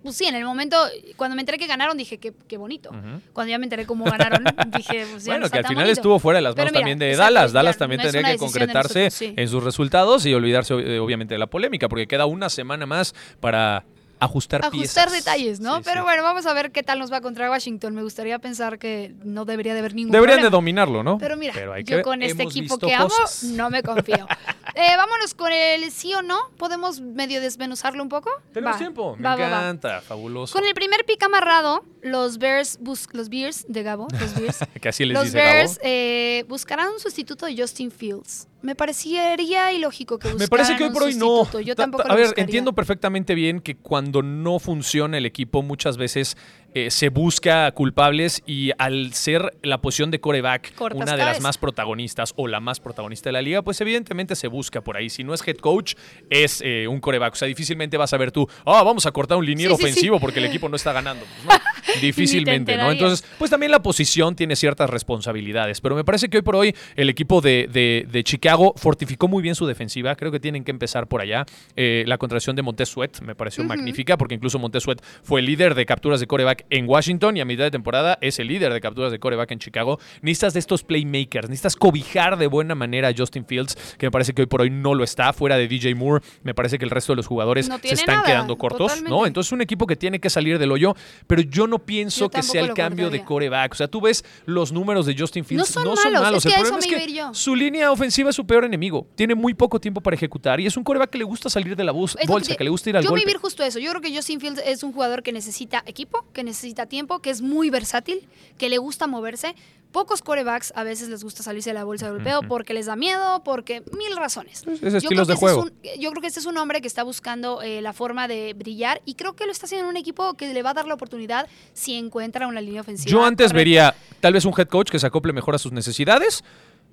Pues 0.00 0.14
sí, 0.14 0.26
en 0.26 0.36
el 0.36 0.44
momento, 0.44 0.76
cuando 1.16 1.34
me 1.34 1.42
enteré 1.42 1.58
que 1.58 1.66
ganaron, 1.66 1.96
dije 1.98 2.18
que 2.18 2.32
qué 2.46 2.56
bonito. 2.56 2.90
Cuando 3.32 3.50
ya 3.50 3.58
me 3.58 3.64
enteré 3.66 3.84
cómo 3.84 4.04
ganaron, 4.04 4.44
dije, 4.76 5.04
pues 5.10 5.24
ya 5.24 5.32
no 5.34 5.40
Bueno, 5.40 5.50
que 5.50 5.58
al 5.58 5.64
final 5.66 5.84
bonito. 5.84 5.92
estuvo 6.00 6.18
fuera 6.20 6.36
de 6.38 6.42
las 6.42 6.56
manos 6.56 6.70
mira, 6.70 6.80
también 6.80 6.98
de 7.00 7.10
exacto, 7.10 7.34
Dallas. 7.34 7.52
Dallas 7.52 7.76
también 7.78 7.98
no 8.02 8.04
tendría 8.08 8.32
que 8.32 8.38
concretarse 8.38 9.04
nosotros, 9.06 9.14
sí. 9.14 9.34
en 9.36 9.48
sus 9.48 9.62
resultados 9.64 10.24
y 10.24 10.32
olvidarse 10.34 10.72
eh, 10.74 11.00
obviamente 11.00 11.34
de 11.34 11.38
la 11.38 11.48
polémica, 11.48 11.88
porque 11.88 12.06
queda 12.06 12.26
una 12.26 12.48
semana 12.48 12.86
más 12.86 13.12
para 13.40 13.84
ajustar, 14.20 14.64
ajustar 14.64 15.08
piezas. 15.08 15.12
detalles, 15.12 15.60
¿no? 15.60 15.76
Sí, 15.76 15.82
Pero 15.84 16.00
sí. 16.00 16.04
bueno, 16.04 16.22
vamos 16.22 16.46
a 16.46 16.52
ver 16.52 16.70
qué 16.72 16.82
tal 16.82 16.98
nos 16.98 17.12
va 17.12 17.20
contra 17.20 17.50
Washington. 17.50 17.94
Me 17.94 18.02
gustaría 18.02 18.38
pensar 18.38 18.78
que 18.78 19.14
no 19.24 19.44
debería 19.44 19.72
de 19.74 19.80
haber 19.80 19.94
ningún 19.94 20.12
Deberían 20.12 20.42
de 20.42 20.50
dominarlo, 20.50 21.02
¿no? 21.02 21.18
Pero 21.18 21.36
mira, 21.36 21.54
yo 21.80 22.02
con 22.02 22.22
este 22.22 22.42
equipo 22.42 22.78
que 22.78 22.94
amo, 22.94 23.08
cosas. 23.08 23.44
no 23.44 23.70
me 23.70 23.82
confío. 23.82 24.26
Eh, 24.74 24.96
vámonos 24.96 25.34
con 25.34 25.50
el 25.50 25.90
sí 25.90 26.14
o 26.14 26.22
no. 26.22 26.38
¿Podemos 26.56 27.00
medio 27.00 27.40
desmenuzarlo 27.40 28.00
un 28.00 28.08
poco? 28.08 28.30
Tenemos 28.52 28.74
Va, 28.76 28.78
tiempo, 28.78 29.16
me 29.16 29.22
va, 29.24 29.34
va, 29.34 29.48
va. 29.48 29.58
encanta, 29.60 30.00
fabuloso. 30.02 30.52
Con 30.56 30.64
el 30.68 30.72
primer 30.74 31.04
pick 31.04 31.20
amarrado, 31.24 31.82
los 32.02 32.38
Bears, 32.38 32.78
bus- 32.80 33.08
los 33.12 33.28
Bears 33.28 33.64
de 33.66 33.82
Gabo, 33.82 34.06
los 34.20 34.34
Bears, 34.38 34.58
que 34.80 34.88
así 34.90 35.04
les 35.04 35.14
los 35.14 35.24
dice 35.24 35.38
Bears 35.38 35.70
Gabo. 35.78 35.80
eh, 35.82 36.44
buscarán 36.48 36.90
un 36.92 37.00
sustituto 37.00 37.46
de 37.46 37.56
Justin 37.60 37.90
Fields. 37.90 38.46
Me 38.60 38.74
parecería 38.74 39.72
ilógico 39.72 40.18
que 40.18 40.28
buscaran 40.28 40.38
Me 40.44 40.48
parece 40.48 40.76
que 40.76 40.84
hoy 40.84 40.90
por 40.90 41.02
hoy 41.04 41.14
no. 41.14 41.48
Yo 41.60 41.76
Ta- 41.76 41.84
tampoco 41.84 42.02
A 42.10 42.14
ver, 42.14 42.24
buscaría. 42.26 42.44
entiendo 42.44 42.72
perfectamente 42.74 43.34
bien 43.34 43.60
que 43.60 43.76
cuando 43.76 44.22
no 44.22 44.58
funciona 44.58 45.16
el 45.16 45.26
equipo 45.26 45.62
muchas 45.62 45.96
veces 45.96 46.36
eh, 46.74 46.90
se 46.90 47.08
busca 47.08 47.70
culpables 47.72 48.42
y 48.46 48.70
al 48.78 49.12
ser 49.14 49.56
la 49.62 49.80
posición 49.80 50.10
de 50.10 50.20
coreback 50.20 50.74
Cortas 50.74 51.00
una 51.00 51.16
de 51.16 51.24
las 51.24 51.40
más 51.40 51.58
protagonistas 51.58 52.34
o 52.36 52.46
la 52.46 52.60
más 52.60 52.80
protagonista 52.80 53.28
de 53.28 53.32
la 53.32 53.42
liga, 53.42 53.62
pues 53.62 53.80
evidentemente 53.80 54.36
se 54.36 54.48
busca 54.48 54.80
por 54.82 54.96
ahí. 54.96 55.08
Si 55.10 55.24
no 55.24 55.34
es 55.34 55.46
head 55.46 55.56
coach, 55.56 55.94
es 56.30 56.60
eh, 56.64 56.86
un 56.88 57.00
coreback. 57.00 57.32
O 57.32 57.36
sea, 57.36 57.48
difícilmente 57.48 57.96
vas 57.96 58.12
a 58.12 58.16
ver 58.16 58.32
tú, 58.32 58.48
ah, 58.66 58.82
vamos 58.82 59.06
a 59.06 59.10
cortar 59.12 59.38
un 59.38 59.46
liniero 59.46 59.76
Sí, 59.76 59.82
sí, 59.82 59.82
sí. 59.88 59.90
ofensivo 59.92 60.20
porque 60.20 60.38
el 60.40 60.44
equipo 60.46 60.68
no 60.68 60.76
está 60.76 60.92
ganando. 60.92 61.24
Pues 61.44 61.58
no, 61.58 61.94
difícilmente, 62.00 62.76
¿no? 62.76 62.90
Entonces, 62.92 63.24
pues 63.38 63.50
también 63.50 63.72
la 63.72 63.82
posición 63.82 64.34
tiene 64.36 64.56
ciertas 64.56 64.90
responsabilidades. 64.90 65.80
Pero 65.80 65.94
me 65.96 66.04
parece 66.04 66.28
que 66.28 66.38
hoy 66.38 66.42
por 66.42 66.56
hoy 66.56 66.74
el 66.96 67.08
equipo 67.10 67.40
de, 67.40 67.68
de- 67.72 68.06
de 68.10 68.24
Chicago 68.24 68.74
fortificó 68.76 69.28
muy 69.28 69.42
bien 69.42 69.54
su 69.54 69.66
defensiva. 69.66 70.14
Creo 70.16 70.30
que 70.30 70.40
tienen 70.40 70.64
que 70.64 70.70
empezar 70.70 71.06
por 71.06 71.20
allá. 71.20 71.46
Eh, 71.76 72.04
la 72.06 72.18
contratación 72.18 72.56
de 72.56 72.62
Montez 72.62 72.88
Sweat 72.90 73.20
me 73.20 73.34
pareció 73.34 73.64
magnífica 73.64 74.16
porque 74.16 74.34
incluso 74.34 74.58
Montez 74.58 74.82
Sweat 74.82 75.00
fue 75.22 75.40
el 75.40 75.46
líder 75.46 75.74
de 75.74 75.86
capturas 75.86 76.20
de 76.20 76.26
coreback 76.26 76.57
en 76.70 76.88
Washington 76.88 77.36
y 77.36 77.40
a 77.40 77.44
mitad 77.44 77.64
de 77.64 77.70
temporada 77.70 78.18
es 78.20 78.38
el 78.38 78.48
líder 78.48 78.72
de 78.72 78.80
capturas 78.80 79.12
de 79.12 79.18
coreback 79.18 79.50
en 79.52 79.58
Chicago. 79.58 79.98
Necesitas 80.22 80.54
de 80.54 80.60
estos 80.60 80.82
playmakers, 80.84 81.48
necesitas 81.48 81.76
cobijar 81.76 82.36
de 82.38 82.46
buena 82.46 82.74
manera 82.74 83.08
a 83.08 83.14
Justin 83.16 83.44
Fields, 83.46 83.76
que 83.98 84.06
me 84.06 84.10
parece 84.10 84.32
que 84.34 84.42
hoy 84.42 84.46
por 84.46 84.62
hoy 84.62 84.70
no 84.70 84.94
lo 84.94 85.04
está. 85.04 85.32
Fuera 85.32 85.56
de 85.56 85.68
DJ 85.68 85.94
Moore, 85.94 86.24
me 86.42 86.54
parece 86.54 86.78
que 86.78 86.84
el 86.84 86.90
resto 86.90 87.12
de 87.12 87.16
los 87.16 87.26
jugadores 87.26 87.68
No 87.68 87.78
se 87.78 87.94
están 87.94 88.16
nada, 88.16 88.26
quedando 88.26 88.56
cortos, 88.56 88.78
totalmente. 88.88 89.10
¿no? 89.10 89.26
Entonces 89.26 89.48
es 89.48 89.52
un 89.52 89.60
equipo 89.60 89.86
que 89.86 89.96
tiene 89.96 90.20
que 90.20 90.30
salir 90.30 90.58
del 90.58 90.72
hoyo, 90.72 90.94
pero 91.26 91.42
yo 91.42 91.66
no 91.66 91.78
pienso 91.78 92.26
Yo 92.26 92.30
que 92.30 92.42
sea 92.42 92.62
el 92.62 92.74
cambio 92.74 93.10
de 93.10 93.24
coreback. 93.24 93.72
O 93.72 93.74
sea, 93.76 93.88
tú 93.88 94.00
ves 94.00 94.24
los 94.46 94.72
números 94.72 95.06
de 95.06 95.14
Justin 95.18 95.44
Fields, 95.44 95.74
No 95.76 95.96
son 95.96 96.12
malos, 96.12 96.44
es 96.44 96.46
El 96.46 96.52
que 96.52 96.58
problema 96.60 96.78
es 96.78 96.86
que 97.06 97.12
yo. 97.12 97.34
su 97.34 97.54
línea 97.54 97.90
ofensiva 97.92 98.30
es 98.30 98.36
su 98.36 98.46
peor 98.46 98.64
enemigo. 98.64 99.06
Tiene 99.14 99.34
muy 99.34 99.54
poco 99.54 99.80
tiempo 99.80 100.00
para 100.00 100.14
ejecutar 100.16 100.60
y 100.60 100.66
es 100.66 100.76
un 100.76 100.84
coreback 100.84 101.10
que 101.10 101.18
le 101.18 101.24
gusta 101.24 101.48
salir 101.50 101.76
de 101.76 101.84
la 101.84 101.92
bolsa, 101.92 102.18
te- 102.18 102.56
que 102.56 102.64
le 102.64 102.70
gusta 102.70 102.90
ir 102.90 102.96
al 102.96 103.02
Yo 103.04 103.10
golpe. 103.10 103.24
vivir 103.24 103.38
justo 103.40 103.62
eso. 103.62 103.78
Yo 103.78 103.90
creo 103.90 104.00
que 104.02 104.14
Justin 104.14 104.40
Fields 104.40 104.62
es 104.64 104.82
un 104.82 104.92
jugador 104.92 105.22
que 105.22 105.32
necesita 105.32 105.82
equipo, 105.86 106.26
que 106.32 106.44
necesita 106.48 106.86
tiempo, 106.86 107.20
que 107.20 107.30
es 107.30 107.40
muy 107.40 107.70
versátil, 107.70 108.28
que 108.58 108.68
le 108.68 108.78
gusta 108.78 109.06
moverse. 109.06 109.54
Pocos 109.92 110.20
corebacks 110.20 110.70
a 110.76 110.82
veces 110.84 111.08
les 111.08 111.24
gusta 111.24 111.42
salirse 111.42 111.70
de 111.70 111.74
la 111.74 111.84
bolsa 111.84 112.04
de 112.06 112.12
golpeo 112.12 112.42
porque 112.42 112.74
les 112.74 112.84
da 112.84 112.94
miedo, 112.94 113.42
porque 113.42 113.82
mil 113.96 114.14
razones. 114.18 114.62
Es- 114.82 114.82
es 114.94 115.02
Yo 115.02 115.08
creo 115.08 115.24
de 115.24 115.32
este 115.32 115.40
juego. 115.40 115.64
es 115.64 115.94
un- 115.94 116.00
yo 116.02 116.10
creo 116.10 116.20
que 116.20 116.26
este 116.26 116.40
es 116.40 116.44
un 116.46 116.58
hombre 116.58 116.82
que 116.82 116.86
está 116.88 117.02
buscando 117.04 117.62
eh, 117.62 117.80
la 117.80 117.94
forma 117.94 118.28
de 118.28 118.52
brillar 118.52 119.00
y 119.06 119.14
creo 119.14 119.34
que 119.34 119.46
lo 119.46 119.52
está 119.52 119.64
haciendo 119.64 119.84
en 119.86 119.90
un 119.90 119.96
equipo 119.96 120.34
que 120.34 120.52
le 120.52 120.62
va 120.62 120.70
a 120.70 120.74
dar 120.74 120.86
la 120.86 120.92
oportunidad 120.92 121.48
si 121.72 121.94
encuentra 121.94 122.46
una 122.46 122.60
línea 122.60 122.82
ofensiva. 122.82 123.10
Yo 123.10 123.24
antes 123.24 123.46
correcta. 123.46 123.56
vería 123.56 123.94
tal 124.20 124.34
vez 124.34 124.44
un 124.44 124.52
head 124.58 124.68
coach 124.68 124.90
que 124.90 124.98
se 124.98 125.06
acople 125.06 125.32
mejor 125.32 125.54
a 125.54 125.58
sus 125.58 125.72
necesidades. 125.72 126.44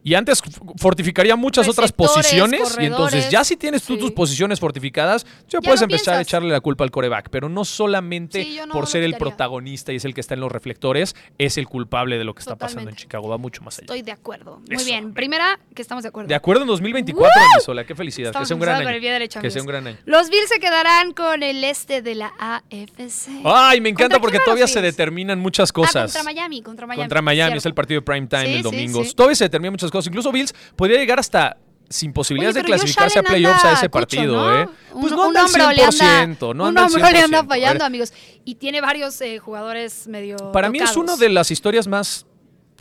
Y 0.06 0.14
antes 0.14 0.40
fortificaría 0.78 1.36
muchas 1.36 1.68
otras 1.68 1.92
posiciones. 1.92 2.78
Y 2.80 2.86
entonces, 2.86 3.28
ya 3.32 3.44
si 3.44 3.58
tienes 3.58 3.82
tú 3.82 3.96
sí. 3.96 4.00
tus 4.00 4.12
posiciones 4.12 4.60
fortificadas, 4.60 5.26
ya, 5.48 5.60
Ya 5.60 5.62
puedes 5.62 5.82
empezar 5.82 6.18
a 6.18 6.22
echarle 6.22 6.50
la 6.50 6.62
culpa 6.62 6.84
al 6.84 6.92
coreback. 6.92 7.30
Pero 7.32 7.50
no 7.50 7.66
solamente 7.66 8.44
Sí, 8.44 8.56
yo 8.56 8.68
no 8.68 8.74
por 8.74 8.86
ser 8.86 9.02
el 9.02 9.16
protagonista 9.16 9.92
y 9.94 9.96
es 9.96 10.06
el 10.06 10.14
que 10.14 10.22
está 10.22 10.36
en 10.36 10.42
los 10.42 10.52
reflectores, 10.52 11.16
es 11.40 11.58
el 11.58 11.66
culpable 11.68 12.20
de 12.20 12.24
lo 12.24 12.36
que 12.36 12.42
está 12.42 12.56
pasando 12.56 12.92
en. 12.92 12.96
Chicago. 12.96 13.28
Va 13.30 13.40
mucho 13.40 13.64
más 13.64 13.80
allá. 13.80 13.86
Estoy 13.86 14.04
de 14.04 14.12
acuerdo. 14.12 14.62
Muy 14.68 14.76
Eso, 14.76 14.86
bien. 14.86 15.12
Primera, 15.16 15.60
que 15.74 15.82
estamos 15.82 16.04
de 16.04 16.10
acuerdo. 16.10 16.28
De 16.28 16.36
acuerdo 16.36 16.62
en 16.62 16.68
2024, 16.68 17.32
Anisola. 17.56 17.84
Qué 17.84 17.96
felicidad. 17.96 18.28
Estamos 18.30 18.46
que 18.46 18.50
sea 18.50 18.56
un 18.56 18.62
gran 18.62 18.88
año. 18.88 19.02
derecho, 19.02 19.42
que 19.42 19.50
sea 19.50 19.64
un 19.64 19.68
gran 19.68 19.88
año. 19.88 19.98
Los 20.06 20.30
Bills 20.30 20.50
se 20.50 20.60
quedarán 20.60 21.14
con 21.14 21.42
el 21.42 21.64
este 21.64 22.04
de 22.04 22.14
la 22.14 22.32
AFC. 22.38 23.42
Ay, 23.44 23.82
me 23.82 23.90
encanta 23.90 24.16
¿Contra 24.16 24.20
porque 24.22 24.40
todavía 24.40 24.68
se 24.68 24.84
determinan 24.84 25.40
muchas 25.40 25.72
Ah, 25.72 25.74
cosas. 25.74 26.14
contra 26.14 26.32
Miami, 26.32 26.62
contra 26.62 26.86
Miami. 26.86 27.02
Contra 27.02 27.22
Miami, 27.24 27.48
cierto. 27.50 27.58
es 27.58 27.66
el 27.66 27.74
partido 27.74 28.02
de 28.02 28.06
prime 28.06 28.28
time 28.28 28.46
Sí, 28.46 28.54
el 28.54 28.62
domingo. 28.62 29.02
Todavía 29.16 29.36
se 29.36 29.46
determinan 29.46 29.74
muchas 29.74 29.90
cosas. 29.90 29.95
Incluso 30.08 30.32
Bills 30.32 30.54
podría 30.76 30.98
llegar 30.98 31.20
hasta 31.20 31.58
sin 31.90 32.14
posibilidades 32.14 32.56
Oye, 32.56 32.64
de 32.64 32.66
clasificarse 32.66 33.20
a 33.20 33.24
playoffs 33.24 33.64
a 33.64 33.74
ese 33.74 33.90
cucho, 33.90 33.92
partido, 33.92 34.36
¿no? 34.36 34.62
¿eh? 34.62 34.70
Pues 34.92 35.12
un, 35.12 35.18
no 35.18 35.24
anda 35.26 35.42
al 35.42 35.46
hombro 35.46 35.72
le 35.72 35.84
100%, 35.84 36.02
anda, 36.02 36.36
no 36.40 36.50
un 36.50 36.62
anda 36.70 36.82
al 36.82 36.88
hombro 36.88 37.12
le 37.12 37.20
anda 37.20 37.44
100%. 37.44 37.48
fallando, 37.48 37.86
amigos. 37.86 38.14
Y 38.44 38.56
tiene 38.56 38.82
varios 38.82 39.20
eh, 39.22 39.38
jugadores 39.40 40.08
medio 40.08 40.52
Para 40.52 40.70
mí 40.70 40.80
es 40.80 40.98
una 40.98 41.16
de 41.16 41.30
las 41.30 41.52
historias 41.52 41.88
más 41.88 42.26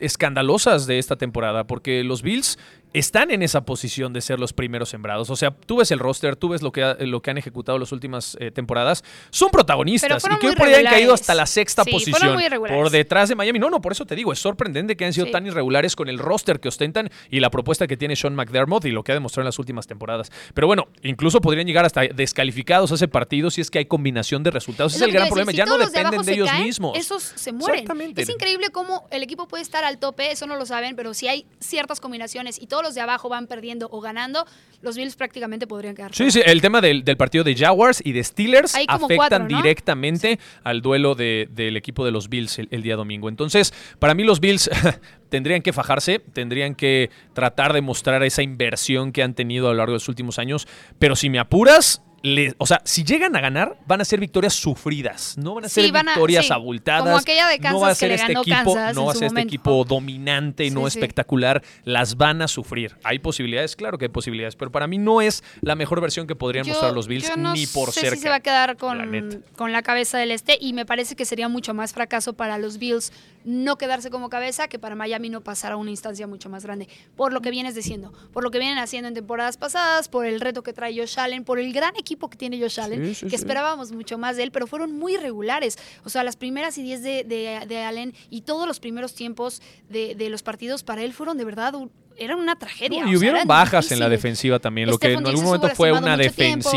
escandalosas 0.00 0.86
de 0.86 0.98
esta 0.98 1.16
temporada, 1.16 1.66
porque 1.66 2.02
los 2.02 2.22
Bills 2.22 2.58
están 2.94 3.30
en 3.30 3.42
esa 3.42 3.64
posición 3.66 4.12
de 4.14 4.22
ser 4.22 4.38
los 4.40 4.52
primeros 4.54 4.88
sembrados. 4.88 5.28
O 5.28 5.36
sea, 5.36 5.50
tú 5.50 5.76
ves 5.78 5.90
el 5.90 5.98
roster, 5.98 6.36
tú 6.36 6.48
ves 6.48 6.62
lo 6.62 6.72
que, 6.72 6.82
ha- 6.82 6.94
lo 7.00 7.20
que 7.20 7.30
han 7.30 7.36
ejecutado 7.38 7.78
las 7.78 7.92
últimas 7.92 8.36
eh, 8.40 8.50
temporadas. 8.50 9.04
Son 9.30 9.50
protagonistas 9.50 10.24
y 10.24 10.38
que 10.38 10.48
hoy 10.48 10.54
por 10.56 10.68
ahí 10.68 10.74
han 10.76 10.84
caído 10.84 11.12
hasta 11.12 11.34
la 11.34 11.44
sexta 11.44 11.84
Sí, 11.84 11.90
posición 11.90 12.38
por 12.68 12.90
detrás 12.90 13.28
de 13.28 13.34
Miami. 13.34 13.58
No, 13.58 13.68
no, 13.68 13.80
por 13.82 13.92
eso 13.92 14.06
te 14.06 14.14
digo, 14.14 14.32
es 14.32 14.38
sorprendente 14.38 14.96
que 14.96 15.04
han 15.04 15.12
sido 15.12 15.26
Sí. 15.26 15.32
tan 15.32 15.46
irregulares 15.46 15.96
con 15.96 16.08
el 16.08 16.18
roster 16.18 16.60
que 16.60 16.68
ostentan 16.68 17.10
y 17.30 17.40
la 17.40 17.50
propuesta 17.50 17.86
que 17.86 17.96
tiene 17.96 18.16
Sean 18.16 18.34
McDermott 18.34 18.84
y 18.84 18.90
lo 18.92 19.02
que 19.02 19.12
ha 19.12 19.14
demostrado 19.14 19.42
en 19.42 19.46
las 19.46 19.58
últimas 19.58 19.86
temporadas. 19.86 20.30
Pero 20.54 20.66
bueno, 20.68 20.86
incluso 21.02 21.40
podrían 21.40 21.66
llegar 21.66 21.84
hasta 21.84 22.02
descalificados 22.02 22.92
a 22.92 22.94
ese 22.94 23.08
partido 23.08 23.50
si 23.50 23.60
es 23.60 23.70
que 23.70 23.78
hay 23.80 23.86
combinación 23.86 24.42
de 24.44 24.50
resultados. 24.52 24.94
Ese 24.94 25.04
es 25.04 25.08
el 25.08 25.12
gran 25.14 25.26
problema. 25.28 25.50
Ya 25.52 25.66
no 25.66 25.78
de 25.78 25.86
dependen 25.86 26.22
de 26.22 26.32
ellos 26.32 26.48
caen, 26.48 26.64
mismos. 26.64 26.96
Esos 26.96 27.22
se 27.22 27.52
mueren. 27.52 27.80
Exactamente. 27.80 28.22
Es 28.22 28.28
increíble 28.28 28.68
cómo 28.70 29.08
el 29.10 29.22
equipo 29.24 29.48
puede 29.48 29.62
estar 29.64 29.82
al 29.84 29.98
tope, 29.98 30.30
eso 30.30 30.46
no 30.46 30.54
lo 30.56 30.64
saben, 30.64 30.94
pero 30.94 31.12
si 31.12 31.26
hay 31.26 31.46
ciertas 31.58 31.98
combinaciones 32.00 32.60
y 32.60 32.66
todos 32.68 32.83
los 32.84 32.94
de 32.94 33.00
abajo 33.00 33.28
van 33.28 33.48
perdiendo 33.48 33.88
o 33.90 34.00
ganando, 34.00 34.46
los 34.82 34.96
Bills 34.96 35.16
prácticamente 35.16 35.66
podrían 35.66 35.96
quedar. 35.96 36.14
Sí, 36.14 36.30
sí, 36.30 36.40
el 36.44 36.60
tema 36.60 36.80
del, 36.80 37.02
del 37.04 37.16
partido 37.16 37.42
de 37.42 37.56
Jaguars 37.56 38.00
y 38.04 38.12
de 38.12 38.22
Steelers 38.22 38.76
afectan 38.76 39.16
cuatro, 39.16 39.38
¿no? 39.40 39.62
directamente 39.62 40.38
al 40.62 40.80
duelo 40.82 41.14
de- 41.16 41.48
del 41.50 41.76
equipo 41.76 42.04
de 42.04 42.12
los 42.12 42.28
Bills 42.28 42.58
el, 42.60 42.68
el 42.70 42.82
día 42.82 42.94
domingo. 42.94 43.28
Entonces, 43.28 43.74
para 43.98 44.14
mí 44.14 44.22
los 44.22 44.38
Bills 44.38 44.70
tendrían 45.30 45.62
que 45.62 45.72
fajarse, 45.72 46.20
tendrían 46.20 46.74
que 46.74 47.10
tratar 47.32 47.72
de 47.72 47.80
mostrar 47.80 48.22
esa 48.22 48.42
inversión 48.42 49.10
que 49.10 49.22
han 49.22 49.34
tenido 49.34 49.66
a 49.68 49.70
lo 49.72 49.78
largo 49.78 49.92
de 49.92 49.96
los 49.96 50.08
últimos 50.08 50.38
años, 50.38 50.68
pero 50.98 51.16
si 51.16 51.30
me 51.30 51.38
apuras... 51.40 52.02
le- 52.24 52.54
o 52.56 52.66
sea, 52.66 52.80
si 52.84 53.04
llegan 53.04 53.36
a 53.36 53.40
ganar, 53.40 53.76
van 53.86 54.00
a 54.00 54.04
ser 54.06 54.18
victorias 54.18 54.54
sufridas. 54.54 55.36
No 55.36 55.54
van 55.54 55.66
a 55.66 55.68
ser 55.68 55.84
Sí, 55.84 55.90
van 55.90 56.08
a- 56.08 56.12
victorias 56.12 56.46
sí. 56.46 56.52
abultadas. 56.54 57.02
Como 57.04 57.16
aquella 57.18 57.48
de 57.48 57.58
no 57.58 57.78
va 57.80 57.88
a 57.88 57.90
Kansas 57.90 57.98
que 57.98 58.00
ser 58.00 58.08
le 58.08 58.14
este 58.14 58.26
ganó 58.28 58.40
equipo, 58.40 58.74
Kansas 58.74 58.94
no 58.96 59.04
va 59.04 59.12
a 59.12 59.14
ser 59.14 59.24
este 59.26 59.40
equipo 59.42 59.84
dominante 59.84 60.64
y 60.64 60.70
Sí, 60.70 60.74
no 60.74 60.86
espectacular. 60.86 61.62
Las 61.84 62.16
van 62.16 62.40
a 62.40 62.48
sufrir. 62.48 62.96
Hay 63.04 63.18
posibilidades, 63.18 63.76
claro 63.76 63.98
que 63.98 64.06
hay 64.06 64.08
posibilidades, 64.10 64.56
pero 64.56 64.72
para 64.72 64.86
mí 64.86 64.96
no 64.96 65.20
es 65.20 65.44
la 65.60 65.74
mejor 65.74 66.00
versión 66.00 66.26
que 66.26 66.34
podrían 66.34 66.66
mostrar 66.66 66.92
los 66.94 67.06
Bills 67.08 67.28
yo 67.28 67.36
no 67.36 67.52
ni 67.52 67.66
por 67.66 67.92
sé 67.92 68.00
cerca. 68.00 68.16
si 68.16 68.22
se 68.22 68.28
va 68.30 68.36
a 68.36 68.40
quedar 68.40 68.78
con, 68.78 69.44
con 69.56 69.72
la 69.72 69.82
cabeza 69.82 70.16
del 70.16 70.30
este 70.30 70.56
y 70.58 70.72
me 70.72 70.86
parece 70.86 71.16
que 71.16 71.26
sería 71.26 71.48
mucho 71.48 71.74
más 71.74 71.92
fracaso 71.92 72.32
para 72.32 72.56
los 72.56 72.78
Bills 72.78 73.12
no 73.44 73.76
quedarse 73.78 74.10
como 74.10 74.28
cabeza 74.30 74.68
que 74.68 74.78
para 74.78 74.94
Miami 74.94 75.28
no 75.28 75.42
pasar 75.42 75.72
a 75.72 75.76
una 75.76 75.90
instancia 75.90 76.26
mucho 76.26 76.48
más 76.48 76.64
grande. 76.64 76.88
Por 77.16 77.32
lo 77.32 77.40
que 77.42 77.50
vienes 77.50 77.74
diciendo, 77.74 78.12
por 78.32 78.42
lo 78.42 78.50
que 78.50 78.58
vienen 78.58 78.78
haciendo 78.78 79.08
en 79.08 79.14
temporadas 79.14 79.56
pasadas, 79.56 80.08
por 80.08 80.26
el 80.26 80.40
reto 80.40 80.62
que 80.62 80.72
trae 80.72 80.96
Josh 80.98 81.18
Allen, 81.18 81.44
por 81.44 81.58
el 81.58 81.72
gran 81.72 81.94
equipo 81.96 82.28
que 82.30 82.36
tiene 82.38 82.58
Josh 82.60 82.80
Allen, 82.80 83.04
Sí, 83.06 83.14
sí, 83.14 83.24
que 83.26 83.30
sí. 83.30 83.36
esperábamos 83.36 83.92
mucho 83.92 84.18
más 84.18 84.36
de 84.36 84.44
él, 84.44 84.50
pero 84.50 84.66
fueron 84.66 84.92
muy 84.92 85.16
regulares. 85.16 85.78
O 86.04 86.08
sea, 86.08 86.24
las 86.24 86.36
primeras 86.36 86.78
y 86.78 86.82
diez 86.82 87.02
de, 87.02 87.24
de- 87.24 87.64
de 87.68 87.82
Allen 87.82 88.14
y 88.30 88.40
todos 88.42 88.66
los 88.66 88.80
primeros 88.80 89.14
tiempos 89.14 89.60
de, 89.88 90.14
de 90.14 90.30
los 90.30 90.42
partidos 90.42 90.82
para 90.82 91.02
él 91.02 91.12
fueron 91.12 91.36
de 91.36 91.44
verdad 91.44 91.74
un- 91.74 91.90
eran 92.16 92.38
una 92.38 92.56
tragedia. 92.56 93.04
No, 93.04 93.10
y 93.10 93.16
hubieron 93.16 93.46
bajas 93.46 93.90
en 93.90 93.98
la 93.98 94.08
defensiva 94.08 94.58
también, 94.60 94.88
lo 94.88 94.98
que 94.98 95.12
en 95.12 95.26
algún 95.26 95.44
momento 95.44 95.68
fue 95.74 95.90
una 95.92 96.16
tiempo. 96.16 96.70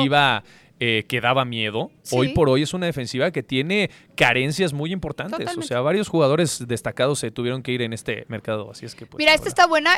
Eh, 0.80 1.06
que 1.08 1.22
daba 1.22 1.44
miedo. 1.46 1.92
Sí. 2.04 2.16
Hoy 2.18 2.30
por 2.30 2.50
hoy 2.50 2.64
es 2.64 2.74
una 2.74 2.86
defensiva 2.86 3.32
que 3.32 3.44
tiene 3.44 3.90
carencias 4.16 4.74
muy 4.74 4.92
importantes. 4.92 5.58
O 5.58 5.62
sea, 5.62 5.82
varios 5.82 6.08
jugadores 6.08 6.68
destacados 6.68 7.20
se 7.20 7.32
tuvieron 7.32 7.64
que 7.64 7.72
ir 7.72 7.82
en 7.82 7.94
este 7.94 8.26
mercado. 8.28 8.72
Así 8.72 8.86
es 8.86 8.96
que, 8.96 9.06
pues, 9.06 9.18
Mira, 9.18 9.34
esta 9.34 9.50
está 9.50 9.66
buena. 9.66 9.92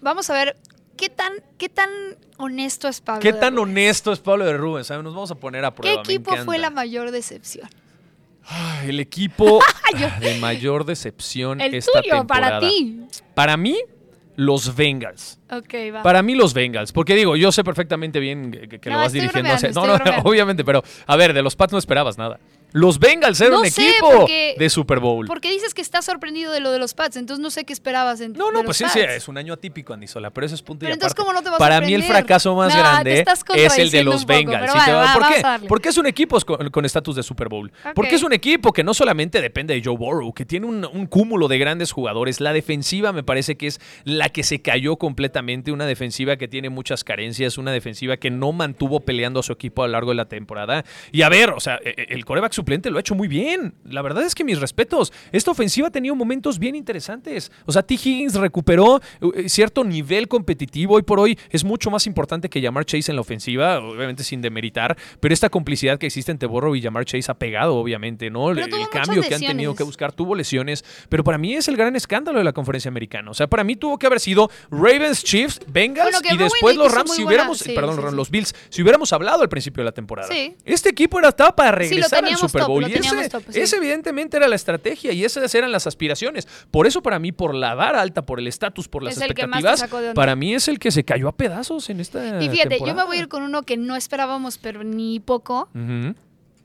Vamos 0.00 0.28
a 0.30 0.34
ver 0.34 0.56
qué 0.96 1.08
tan, 1.08 1.32
qué 1.58 1.68
tan 1.68 1.90
honesto 2.38 2.88
es 2.88 3.00
Pablo. 3.00 3.20
¿Qué 3.22 3.32
de 3.32 3.38
tan 3.38 3.56
honesto 3.58 4.12
es 4.12 4.18
Pablo 4.18 4.44
de 4.44 4.56
Rubens? 4.56 4.88
¿Sabe? 4.88 5.02
Nos 5.02 5.14
vamos 5.14 5.30
a 5.30 5.36
poner 5.36 5.64
a 5.64 5.70
¿Qué 5.70 5.76
prueba. 5.76 5.96
me 5.96 6.02
equipo 6.02 6.36
fue 6.44 6.58
la 6.58 6.70
mayor 6.70 7.10
decepción? 7.10 7.68
Ay, 8.48 8.90
El 8.90 9.00
equipo 9.00 9.60
de 10.20 10.38
mayor 10.38 10.84
decepción 10.84 11.60
El 11.60 11.74
esta 11.74 12.00
tuyo, 12.00 12.16
temporada. 12.18 12.60
para 12.60 12.68
ti. 12.68 13.00
Para 13.34 13.56
mí, 13.56 13.76
los 14.36 14.76
Bengals. 14.76 15.38
Ok, 15.50 15.74
va. 15.94 16.02
Para 16.02 16.22
mí 16.22 16.34
los 16.34 16.54
Bengals, 16.54 16.92
porque 16.92 17.14
digo, 17.14 17.36
yo 17.36 17.50
sé 17.52 17.64
perfectamente 17.64 18.20
bien 18.20 18.50
que, 18.52 18.78
que 18.78 18.90
No, 18.90 18.96
lo 18.96 19.02
vas 19.02 19.12
dirigiendo. 19.12 19.48
bromeando, 19.50 19.68
hacia- 19.68 19.80
no, 19.80 19.86
no, 19.86 19.94
bromeando. 20.04 20.28
obviamente, 20.30 20.64
pero 20.64 20.82
a 21.06 21.16
ver, 21.16 21.32
de 21.32 21.42
los 21.42 21.56
Pats 21.56 21.72
no 21.72 21.78
esperabas 21.78 22.18
nada. 22.18 22.38
Los 22.76 22.98
Bengals 22.98 23.40
eran 23.40 23.54
No 23.54 23.60
un 23.62 23.70
sé, 23.70 23.88
equipo 23.88 24.10
porque- 24.10 24.54
de 24.58 24.68
Super 24.68 25.00
Bowl. 25.00 25.26
Porque 25.26 25.50
dices 25.50 25.72
que 25.72 25.80
estás 25.80 26.04
sorprendido 26.04 26.52
de 26.52 26.60
lo 26.60 26.70
de 26.72 26.78
los 26.78 26.92
Pats, 26.92 27.16
entonces 27.16 27.42
no 27.42 27.48
sé 27.50 27.64
qué 27.64 27.72
esperabas 27.72 28.20
en 28.20 28.34
No, 28.34 28.52
no, 28.52 28.62
pues 28.64 28.76
sí, 28.76 28.84
es 28.94 29.28
un 29.28 29.38
año 29.38 29.54
atípico, 29.54 29.94
Andy 29.94 30.06
Sola, 30.06 30.30
pero 30.30 30.44
eso 30.46 30.54
es 30.54 30.60
punto 30.62 30.84
y 30.84 30.86
Pero 30.86 30.94
entonces, 30.94 31.12
aparte. 31.14 31.26
¿cómo 31.26 31.32
no 31.32 31.42
te 31.42 31.48
va 31.50 31.56
a 31.56 31.58
Para 31.58 31.80
mí 31.80 31.94
el 31.94 32.02
fracaso 32.02 32.54
más 32.54 32.76
grande 32.76 33.24
es 33.54 33.78
el 33.78 33.90
de 33.90 34.04
los 34.04 34.24
poco, 34.24 34.26
Bengals. 34.26 34.60
pero 34.60 34.72
¿sí 34.74 34.78
te 34.84 34.92
va, 34.92 34.98
va- 34.98 35.04
va, 35.06 35.12
¿Por 35.14 35.28
qué? 35.34 35.40
a. 35.42 35.60
Porque 35.68 35.88
es 35.88 35.96
un 35.96 36.06
equipo 36.06 36.38
con 36.70 36.84
estatus 36.84 37.16
de 37.16 37.22
Super 37.22 37.48
Bowl. 37.48 37.72
Porque 37.94 38.14
es 38.16 38.22
un 38.22 38.32
equipo 38.34 38.72
que 38.74 38.84
no 38.84 38.92
solamente 38.92 39.40
depende 39.40 39.72
de 39.74 39.82
Joe 39.82 39.96
Burrow, 39.96 40.34
que 40.34 40.44
tiene 40.44 40.66
un, 40.66 40.84
un 40.84 41.06
cúmulo 41.06 41.48
de 41.48 41.58
grandes 41.58 41.92
jugadores. 41.92 42.40
La 42.40 42.52
defensiva 42.52 43.12
me 43.12 43.22
parece 43.22 43.56
que 43.56 43.68
es 43.68 43.80
la 44.04 44.28
que 44.28 44.42
se 44.42 44.60
cayó 44.60 44.96
completamente, 44.96 45.72
una 45.72 45.86
defensiva 45.86 46.36
que 46.36 46.46
tiene 46.48 46.68
muchas 46.68 47.04
carencias, 47.04 47.56
una 47.58 47.72
defensiva 47.72 48.18
que 48.18 48.30
no 48.30 48.52
mantuvo 48.52 49.00
peleando 49.00 49.40
a 49.40 49.42
su 49.42 49.52
equipo 49.52 49.82
a 49.82 49.86
lo 49.86 49.92
largo 49.92 50.10
de 50.10 50.16
la 50.16 50.26
temporada. 50.26 50.84
Y 51.12 51.22
a 51.22 51.28
ver, 51.28 51.50
o 51.50 51.60
sea, 51.60 51.80
e- 51.82 51.94
e- 51.96 52.06
el 52.14 52.24
coreback 52.24 52.52
suplente 52.66 52.90
lo 52.90 52.96
ha 52.96 53.00
hecho 53.00 53.14
muy 53.14 53.28
bien. 53.28 53.74
La 53.84 54.02
verdad 54.02 54.24
es 54.24 54.34
que 54.34 54.42
mis 54.42 54.58
respetos. 54.60 55.12
Esta 55.30 55.52
ofensiva 55.52 55.86
ha 55.86 55.90
tenido 55.92 56.16
momentos 56.16 56.58
bien 56.58 56.74
interesantes. 56.74 57.52
O 57.64 57.70
sea, 57.70 57.82
T. 57.84 57.94
Higgins 57.94 58.34
recuperó 58.34 59.00
eh, 59.36 59.48
cierto 59.48 59.84
nivel 59.84 60.26
competitivo. 60.26 60.94
Hoy 60.94 61.02
por 61.02 61.20
hoy 61.20 61.38
es 61.50 61.62
mucho 61.62 61.90
más 61.90 62.08
importante 62.08 62.48
que 62.50 62.60
llamar 62.60 62.84
Chase 62.84 63.12
en 63.12 63.16
la 63.16 63.20
ofensiva, 63.20 63.78
obviamente 63.78 64.24
sin 64.24 64.42
demeritar, 64.42 64.96
pero 65.20 65.32
esta 65.32 65.48
complicidad 65.48 65.96
que 65.98 66.06
existe 66.06 66.32
entre 66.32 66.48
Burrow 66.48 66.74
y 66.74 66.80
llamar 66.80 67.04
Chase 67.04 67.30
ha 67.30 67.34
pegado, 67.34 67.76
obviamente, 67.76 68.30
¿no? 68.30 68.46
Pero 68.52 68.66
el 68.76 68.88
cambio 68.88 69.22
que 69.22 69.34
han 69.34 69.40
tenido 69.40 69.76
que 69.76 69.84
buscar 69.84 70.12
tuvo 70.12 70.34
lesiones, 70.34 70.84
pero 71.08 71.22
para 71.22 71.38
mí 71.38 71.54
es 71.54 71.68
el 71.68 71.76
gran 71.76 71.94
escándalo 71.94 72.38
de 72.38 72.44
la 72.44 72.52
conferencia 72.52 72.88
americana. 72.88 73.30
O 73.30 73.34
sea, 73.34 73.46
para 73.46 73.62
mí 73.62 73.76
tuvo 73.76 73.96
que 73.98 74.06
haber 74.06 74.18
sido 74.18 74.50
Ravens, 74.70 75.22
Chiefs, 75.22 75.60
Bengals 75.68 76.20
Bueno, 76.20 76.34
y 76.34 76.38
después 76.38 76.76
los 76.76 76.92
Rams. 76.92 77.12
Si 77.12 77.22
buena- 77.22 77.28
hubiéramos, 77.28 77.58
sí, 77.58 77.72
perdón, 77.72 77.96
sí, 77.96 78.02
sí. 78.10 78.16
los 78.16 78.30
Bills, 78.30 78.54
si 78.70 78.82
hubiéramos 78.82 79.12
hablado 79.12 79.42
al 79.42 79.48
principio 79.48 79.82
de 79.82 79.84
la 79.86 79.92
temporada. 79.92 80.28
Este 80.64 80.88
equipo 80.88 81.18
era, 81.20 81.28
estaba 81.28 81.54
para 81.54 81.70
regresar 81.70 82.24
al 82.24 82.36
Super 82.48 82.66
Bowl 82.66 82.88
y 82.88 82.94
ese, 82.94 83.28
top, 83.28 83.42
sí. 83.50 83.60
ese 83.60 83.76
evidentemente 83.76 84.36
era 84.36 84.48
la 84.48 84.56
estrategia 84.56 85.12
y 85.12 85.24
esas 85.24 85.54
eran 85.54 85.72
las 85.72 85.86
aspiraciones. 85.86 86.46
Por 86.70 86.86
eso 86.86 87.02
para 87.02 87.18
mí, 87.18 87.32
por 87.32 87.54
la 87.54 87.74
vara 87.74 88.00
alta, 88.00 88.22
por 88.22 88.38
el 88.40 88.46
estatus, 88.46 88.88
por 88.88 89.02
las 89.02 89.16
Es 89.16 89.22
expectativas, 89.22 89.84
para 90.14 90.36
mí 90.36 90.54
es 90.54 90.68
el 90.68 90.78
que 90.78 90.90
se 90.90 91.04
cayó 91.04 91.28
a 91.28 91.32
pedazos 91.32 91.88
en 91.90 92.00
esta 92.00 92.42
Y 92.42 92.48
fíjate, 92.48 92.78
yo 92.80 92.94
me 92.94 93.04
voy 93.04 93.16
a 93.16 93.20
ir 93.20 93.28
con 93.28 93.42
uno 93.42 93.62
que 93.62 93.76
no 93.76 93.96
esperábamos, 93.96 94.58
pero 94.58 94.84
ni 94.84 95.20
poco. 95.20 95.68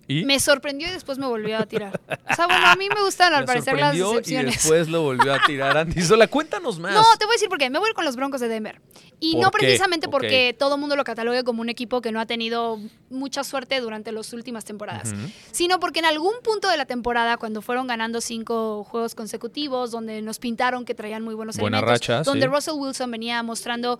¿Y? 0.07 0.25
Me 0.25 0.39
sorprendió 0.41 0.87
y 0.89 0.91
después 0.91 1.17
me 1.19 1.25
volvió 1.27 1.57
a 1.57 1.65
tirar. 1.65 1.97
O 2.29 2.35
sea, 2.35 2.45
bueno, 2.45 2.67
a 2.67 2.75
mí 2.75 2.89
me 2.93 3.01
gustan 3.01 3.33
al 3.33 3.41
Me 3.41 3.47
parecer 3.47 3.75
las 3.79 3.95
sorprendió 3.95 4.11
y 4.11 4.15
decepciones. 4.17 4.55
después 4.55 4.89
lo 4.89 5.03
volvió 5.03 5.33
a 5.33 5.39
tirar 5.45 5.77
Andy 5.77 6.01
Sola. 6.01 6.27
Cuéntanos 6.27 6.79
más. 6.79 6.93
No, 6.93 7.03
te 7.17 7.25
voy 7.25 7.33
a 7.33 7.35
decir 7.35 7.47
por 7.47 7.57
qué. 7.57 7.69
Me 7.69 7.79
voy 7.79 7.87
a 7.87 7.89
ir 7.91 7.95
con 7.95 8.03
los 8.03 8.17
Broncos 8.17 8.41
de 8.41 8.49
Denver. 8.49 8.81
Y 9.21 9.33
¿Por 9.33 9.41
no 9.43 9.51
qué? 9.51 9.59
precisamente 9.59 10.09
porque 10.09 10.53
todo 10.57 10.75
el 10.75 10.81
mundo 10.81 10.97
lo 10.97 11.03
catalogue 11.05 11.43
como 11.45 11.61
un 11.61 11.69
equipo 11.69 12.01
que 12.01 12.11
no 12.11 12.19
ha 12.19 12.25
tenido 12.25 12.79
mucha 13.11 13.43
suerte 13.43 13.79
durante 13.79 14.11
las 14.11 14.33
últimas 14.33 14.65
temporadas, 14.65 15.13
sino 15.51 15.79
porque 15.79 15.99
en 15.99 16.05
algún 16.05 16.33
punto 16.43 16.69
de 16.69 16.77
la 16.77 16.85
temporada, 16.85 17.37
cuando 17.37 17.61
fueron 17.61 17.87
ganando 17.87 18.21
cinco 18.21 18.83
juegos 18.83 19.15
consecutivos, 19.15 19.91
donde 19.91 20.21
nos 20.21 20.39
pintaron 20.39 20.85
que 20.85 20.95
traían 20.95 21.23
muy 21.23 21.35
buenos 21.35 21.57
Buena 21.57 21.79
elementos, 21.79 22.07
racha, 22.07 22.23
donde 22.23 22.45
sí. 22.47 22.51
Russell 22.53 22.73
Wilson 22.75 23.11
venía 23.11 23.43
mostrando 23.43 23.99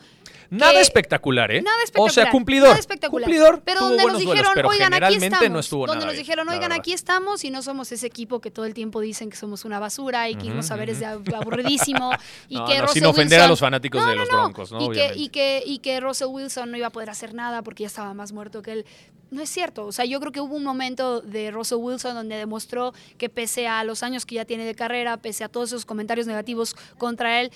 Nada 0.49 0.73
que- 0.73 0.81
espectacular, 0.81 1.51
¿eh? 1.51 1.61
Nada 1.61 1.77
O 1.77 1.83
espectacular. 1.83 2.11
sea, 2.13 2.31
cumplidor. 2.31 2.67
nada 2.69 2.79
espectacular. 2.79 3.25
Cumplidor. 3.27 3.61
Pero 3.63 3.81
donde 3.81 3.97
nos 3.97 4.13
duelos, 4.13 4.19
dijeron, 4.31 4.51
pero 4.55 4.69
oigan, 4.69 4.93
aquí 4.93 5.15
estamos. 5.15 5.49
no 5.51 5.59
estuvo 5.59 5.85
donde 5.85 5.99
nada 5.99 6.11
nos 6.11 6.17
dijeron, 6.17 6.49
oigan, 6.49 6.71
aquí 6.71 6.93
estamos 6.93 7.43
y 7.43 7.51
no 7.51 7.61
somos 7.61 7.91
ese 7.91 8.07
equipo 8.07 8.39
que 8.41 8.51
todo 8.51 8.65
el 8.65 8.73
tiempo 8.73 9.01
dicen 9.01 9.29
que 9.29 9.37
somos 9.37 9.65
una 9.65 9.79
basura 9.79 10.29
y 10.29 10.35
que 10.35 10.47
irnos 10.47 10.71
a 10.71 10.75
ver 10.75 10.89
es 10.89 11.01
aburridísimo. 11.03 12.11
y 12.49 12.55
No, 12.61 12.65
que 12.65 12.75
no, 12.75 12.81
Russell 12.83 12.93
sin 12.93 13.05
ofender 13.05 13.39
a 13.41 13.47
los 13.47 13.59
fanáticos 13.59 14.01
No, 14.01 14.09
de 14.09 14.15
los. 14.15 14.27
Broncos, 14.29 14.71
¿no? 14.71 14.81
Y 14.85 14.89
que, 14.91 15.13
y, 15.15 15.29
que, 15.29 15.63
y 15.65 15.79
que 15.79 15.99
Russell 15.99 16.27
Wilson 16.29 16.71
no 16.71 16.77
iba 16.77 16.87
a 16.87 16.89
poder 16.91 17.09
hacer 17.09 17.33
nada 17.33 17.61
porque 17.63 17.83
ya 17.83 17.87
estaba 17.87 18.13
más 18.13 18.31
muerto 18.31 18.61
que 18.61 18.71
él. 18.71 18.85
No 19.31 19.41
es 19.41 19.49
cierto. 19.49 19.85
O 19.85 19.91
sea, 19.93 20.03
yo 20.03 20.19
creo 20.19 20.33
que 20.33 20.41
hubo 20.41 20.55
un 20.55 20.63
momento 20.63 21.21
de 21.21 21.51
Russell 21.51 21.77
Wilson 21.77 22.15
donde 22.15 22.35
demostró 22.35 22.93
que 23.17 23.29
pese 23.29 23.67
a 23.67 23.83
los 23.85 24.03
años 24.03 24.25
que 24.25 24.35
ya 24.35 24.45
tiene 24.45 24.65
de 24.65 24.75
carrera, 24.75 25.17
pese 25.17 25.45
a 25.45 25.49
todos 25.49 25.69
esos 25.69 25.85
comentarios 25.85 26.27
negativos 26.27 26.75
contra 26.97 27.39
él, 27.39 27.51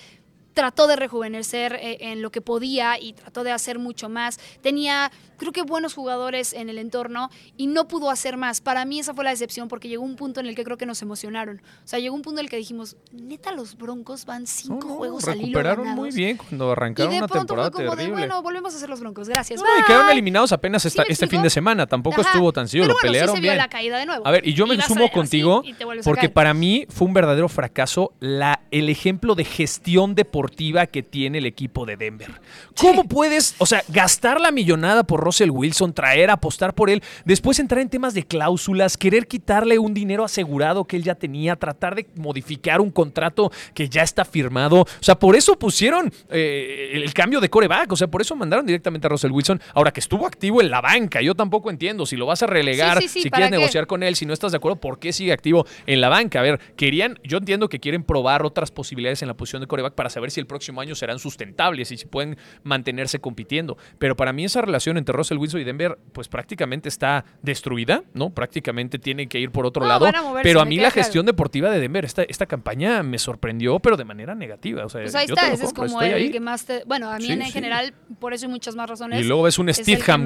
trató 0.56 0.86
de 0.86 0.96
rejuvenecer 0.96 1.74
eh, 1.74 1.98
en 2.00 2.22
lo 2.22 2.30
que 2.30 2.40
podía 2.40 2.98
y 2.98 3.12
trató 3.12 3.44
de 3.44 3.52
hacer 3.52 3.78
mucho 3.78 4.08
más. 4.08 4.38
Tenía, 4.62 5.12
creo 5.36 5.52
que 5.52 5.62
buenos 5.62 5.94
jugadores 5.94 6.52
en 6.52 6.68
el 6.68 6.78
entorno 6.78 7.30
y 7.56 7.66
no 7.66 7.88
pudo 7.88 8.10
hacer 8.10 8.36
más. 8.36 8.60
Para 8.60 8.84
mí 8.84 8.98
esa 9.00 9.14
fue 9.14 9.24
la 9.24 9.30
decepción 9.30 9.68
porque 9.68 9.88
llegó 9.88 10.04
un 10.04 10.16
punto 10.16 10.40
en 10.40 10.46
el 10.46 10.54
que 10.54 10.64
creo 10.64 10.76
que 10.76 10.86
nos 10.86 11.02
emocionaron. 11.02 11.58
O 11.84 11.88
sea, 11.88 11.98
llegó 11.98 12.14
un 12.14 12.22
punto 12.22 12.40
en 12.40 12.46
el 12.46 12.50
que 12.50 12.56
dijimos, 12.56 12.96
neta, 13.12 13.52
los 13.52 13.76
Broncos 13.76 14.24
van 14.26 14.46
cinco 14.46 14.86
no, 14.88 14.94
juegos 14.96 15.26
al 15.28 15.36
hilo 15.38 15.46
recuperaron 15.58 15.84
ganados". 15.84 16.00
muy 16.00 16.10
bien 16.10 16.36
cuando 16.36 16.68
Y 16.68 16.72
arrancaron 16.72 17.10
de 17.12 17.18
una 17.18 17.28
pronto 17.28 17.54
fue 17.54 17.62
temporada 17.64 17.70
como 17.70 17.96
de, 17.96 18.10
bueno, 18.10 18.42
volvemos 18.42 18.74
a 18.74 18.78
ser 18.78 18.88
los 18.88 19.00
Broncos. 19.00 19.28
Gracias. 19.28 19.60
No, 19.60 19.66
y 19.66 19.76
bye". 19.78 19.86
quedaron 19.86 20.10
eliminados 20.10 20.52
apenas 20.52 20.84
esta- 20.84 21.02
¿Sí 21.02 21.08
me 21.08 21.12
este 21.12 21.26
fin 21.26 21.42
de 21.42 21.50
semana. 21.50 21.86
Tampoco 21.86 22.20
Ajá. 22.20 22.30
estuvo 22.30 22.52
tan 22.52 22.66
sencillo, 22.68 22.84
lo 22.86 22.94
bueno, 22.94 23.00
pelearon 23.02 23.34
sí 23.34 23.36
se 23.38 23.42
vio 23.42 23.50
bien. 23.52 23.58
la 23.58 23.68
caída 23.68 23.98
de 23.98 24.06
nuevo. 24.06 24.26
A 24.26 24.30
ver, 24.30 24.46
y 24.46 24.54
yo 24.54 24.66
me 24.66 24.80
sumo 24.82 25.10
contigo 25.10 25.62
porque 26.04 26.28
para 26.28 26.54
mí 26.54 26.86
fue 26.88 27.06
un 27.06 27.14
verdadero 27.14 27.48
fracaso 27.48 28.12
la, 28.20 28.60
el 28.70 28.88
ejemplo 28.88 29.34
de 29.34 29.44
gestión 29.44 30.14
deportiva 30.14 30.86
que 30.86 31.02
tiene 31.02 31.38
el 31.38 31.46
equipo 31.46 31.86
de 31.86 31.96
Denver. 31.96 32.40
¿Cómo 32.80 33.04
puedes, 33.04 33.54
o 33.58 33.66
sea, 33.66 33.82
gastar 33.88 34.40
la 34.40 34.50
millonada 34.50 35.04
por 35.04 35.20
Russell 35.26 35.50
Wilson, 35.50 35.92
traer, 35.92 36.30
apostar 36.30 36.74
por 36.74 36.88
él, 36.90 37.02
después 37.24 37.58
entrar 37.58 37.80
en 37.80 37.88
temas 37.88 38.14
de 38.14 38.22
cláusulas, 38.24 38.96
querer 38.96 39.26
quitarle 39.26 39.78
un 39.78 39.92
dinero 39.92 40.24
asegurado 40.24 40.84
que 40.84 40.96
él 40.96 41.02
ya 41.02 41.14
tenía, 41.14 41.56
tratar 41.56 41.94
de 41.94 42.06
modificar 42.14 42.80
un 42.80 42.90
contrato 42.90 43.50
que 43.74 43.88
ya 43.88 44.02
está 44.02 44.24
firmado. 44.24 44.80
O 44.82 44.86
sea, 45.00 45.18
por 45.18 45.36
eso 45.36 45.58
pusieron 45.58 46.12
eh, 46.30 46.90
el 46.94 47.12
cambio 47.12 47.40
de 47.40 47.48
coreback, 47.50 47.92
o 47.92 47.96
sea, 47.96 48.06
por 48.08 48.20
eso 48.20 48.36
mandaron 48.36 48.64
directamente 48.66 49.06
a 49.06 49.10
Russell 49.10 49.32
Wilson, 49.32 49.60
ahora 49.74 49.92
que 49.92 50.00
estuvo 50.00 50.26
activo 50.26 50.60
en 50.60 50.70
la 50.70 50.80
banca. 50.80 51.20
Yo 51.20 51.34
tampoco 51.34 51.70
entiendo 51.70 52.06
si 52.06 52.16
lo 52.16 52.26
vas 52.26 52.42
a 52.42 52.46
relegar, 52.46 52.98
Sí, 52.98 53.08
sí, 53.08 53.14
sí, 53.14 53.22
si 53.22 53.30
¿para 53.30 53.40
quieres 53.40 53.50
qué? 53.50 53.58
negociar 53.58 53.86
con 53.86 54.02
él, 54.02 54.16
si 54.16 54.26
no 54.26 54.32
estás 54.32 54.52
de 54.52 54.56
acuerdo, 54.58 54.80
¿por 54.80 54.98
qué 54.98 55.12
sigue 55.12 55.32
activo 55.32 55.66
en 55.86 56.00
la 56.00 56.08
banca? 56.08 56.40
A 56.40 56.42
ver, 56.42 56.60
querían, 56.76 57.18
yo 57.24 57.38
entiendo 57.38 57.68
que 57.68 57.80
quieren 57.80 58.04
probar 58.04 58.44
otras 58.44 58.70
posibilidades 58.70 59.22
en 59.22 59.28
la 59.28 59.34
posición 59.34 59.60
de 59.60 59.66
coreback 59.66 59.94
para 59.94 60.10
saber 60.10 60.30
si 60.30 60.40
el 60.40 60.46
próximo 60.46 60.80
año 60.80 60.94
serán 60.94 61.18
sustentables 61.18 61.90
y 61.90 61.96
si 61.96 62.06
pueden 62.06 62.36
mantenerse 62.62 63.20
compitiendo. 63.20 63.76
Pero 63.98 64.16
para 64.16 64.32
mí 64.32 64.44
esa 64.44 64.60
relación 64.62 64.96
entre 64.96 65.15
Russell 65.16 65.38
Wilson 65.38 65.60
y 65.60 65.64
Denver, 65.64 65.98
pues 66.12 66.28
prácticamente 66.28 66.88
está 66.88 67.24
destruida, 67.42 68.02
¿no? 68.14 68.30
Prácticamente 68.30 68.98
tiene 68.98 69.26
que 69.28 69.38
ir 69.40 69.50
por 69.50 69.66
otro 69.66 69.82
No, 69.82 69.88
lado. 69.88 70.04
van 70.04 70.16
a 70.16 70.22
moverse, 70.22 70.48
pero 70.48 70.60
a 70.60 70.64
mí 70.64 70.76
la 70.76 70.90
claro. 70.90 70.94
gestión 70.94 71.26
deportiva 71.26 71.70
de 71.70 71.80
Denver, 71.80 72.04
esta, 72.04 72.22
esta 72.22 72.46
campaña 72.46 73.02
me 73.02 73.18
sorprendió, 73.18 73.78
pero 73.80 73.96
de 73.96 74.04
manera 74.04 74.34
negativa. 74.34 74.84
O 74.84 74.88
sea, 74.88 75.02
Pues 75.02 75.14
ahí 75.14 75.26
yo 75.26 75.34
está, 75.34 75.46
te 75.46 75.48
lo 75.50 75.54
ese 75.54 75.64
es 75.66 75.72
como 75.72 76.02
el 76.02 76.14
ahí. 76.14 76.30
que 76.30 76.40
más 76.40 76.64
te... 76.64 76.82
Bueno, 76.86 77.10
a 77.10 77.16
mí 77.18 77.24
Sí, 77.26 77.32
en 77.32 77.42
sí. 77.44 77.50
general, 77.52 77.94
por 78.20 78.32
eso 78.34 78.46
hay 78.46 78.52
muchas 78.52 78.74
más 78.76 78.88
razones. 78.88 79.20
Y 79.20 79.24
luego 79.24 79.42
ves 79.42 79.58
un 79.58 79.66
más 79.66 79.80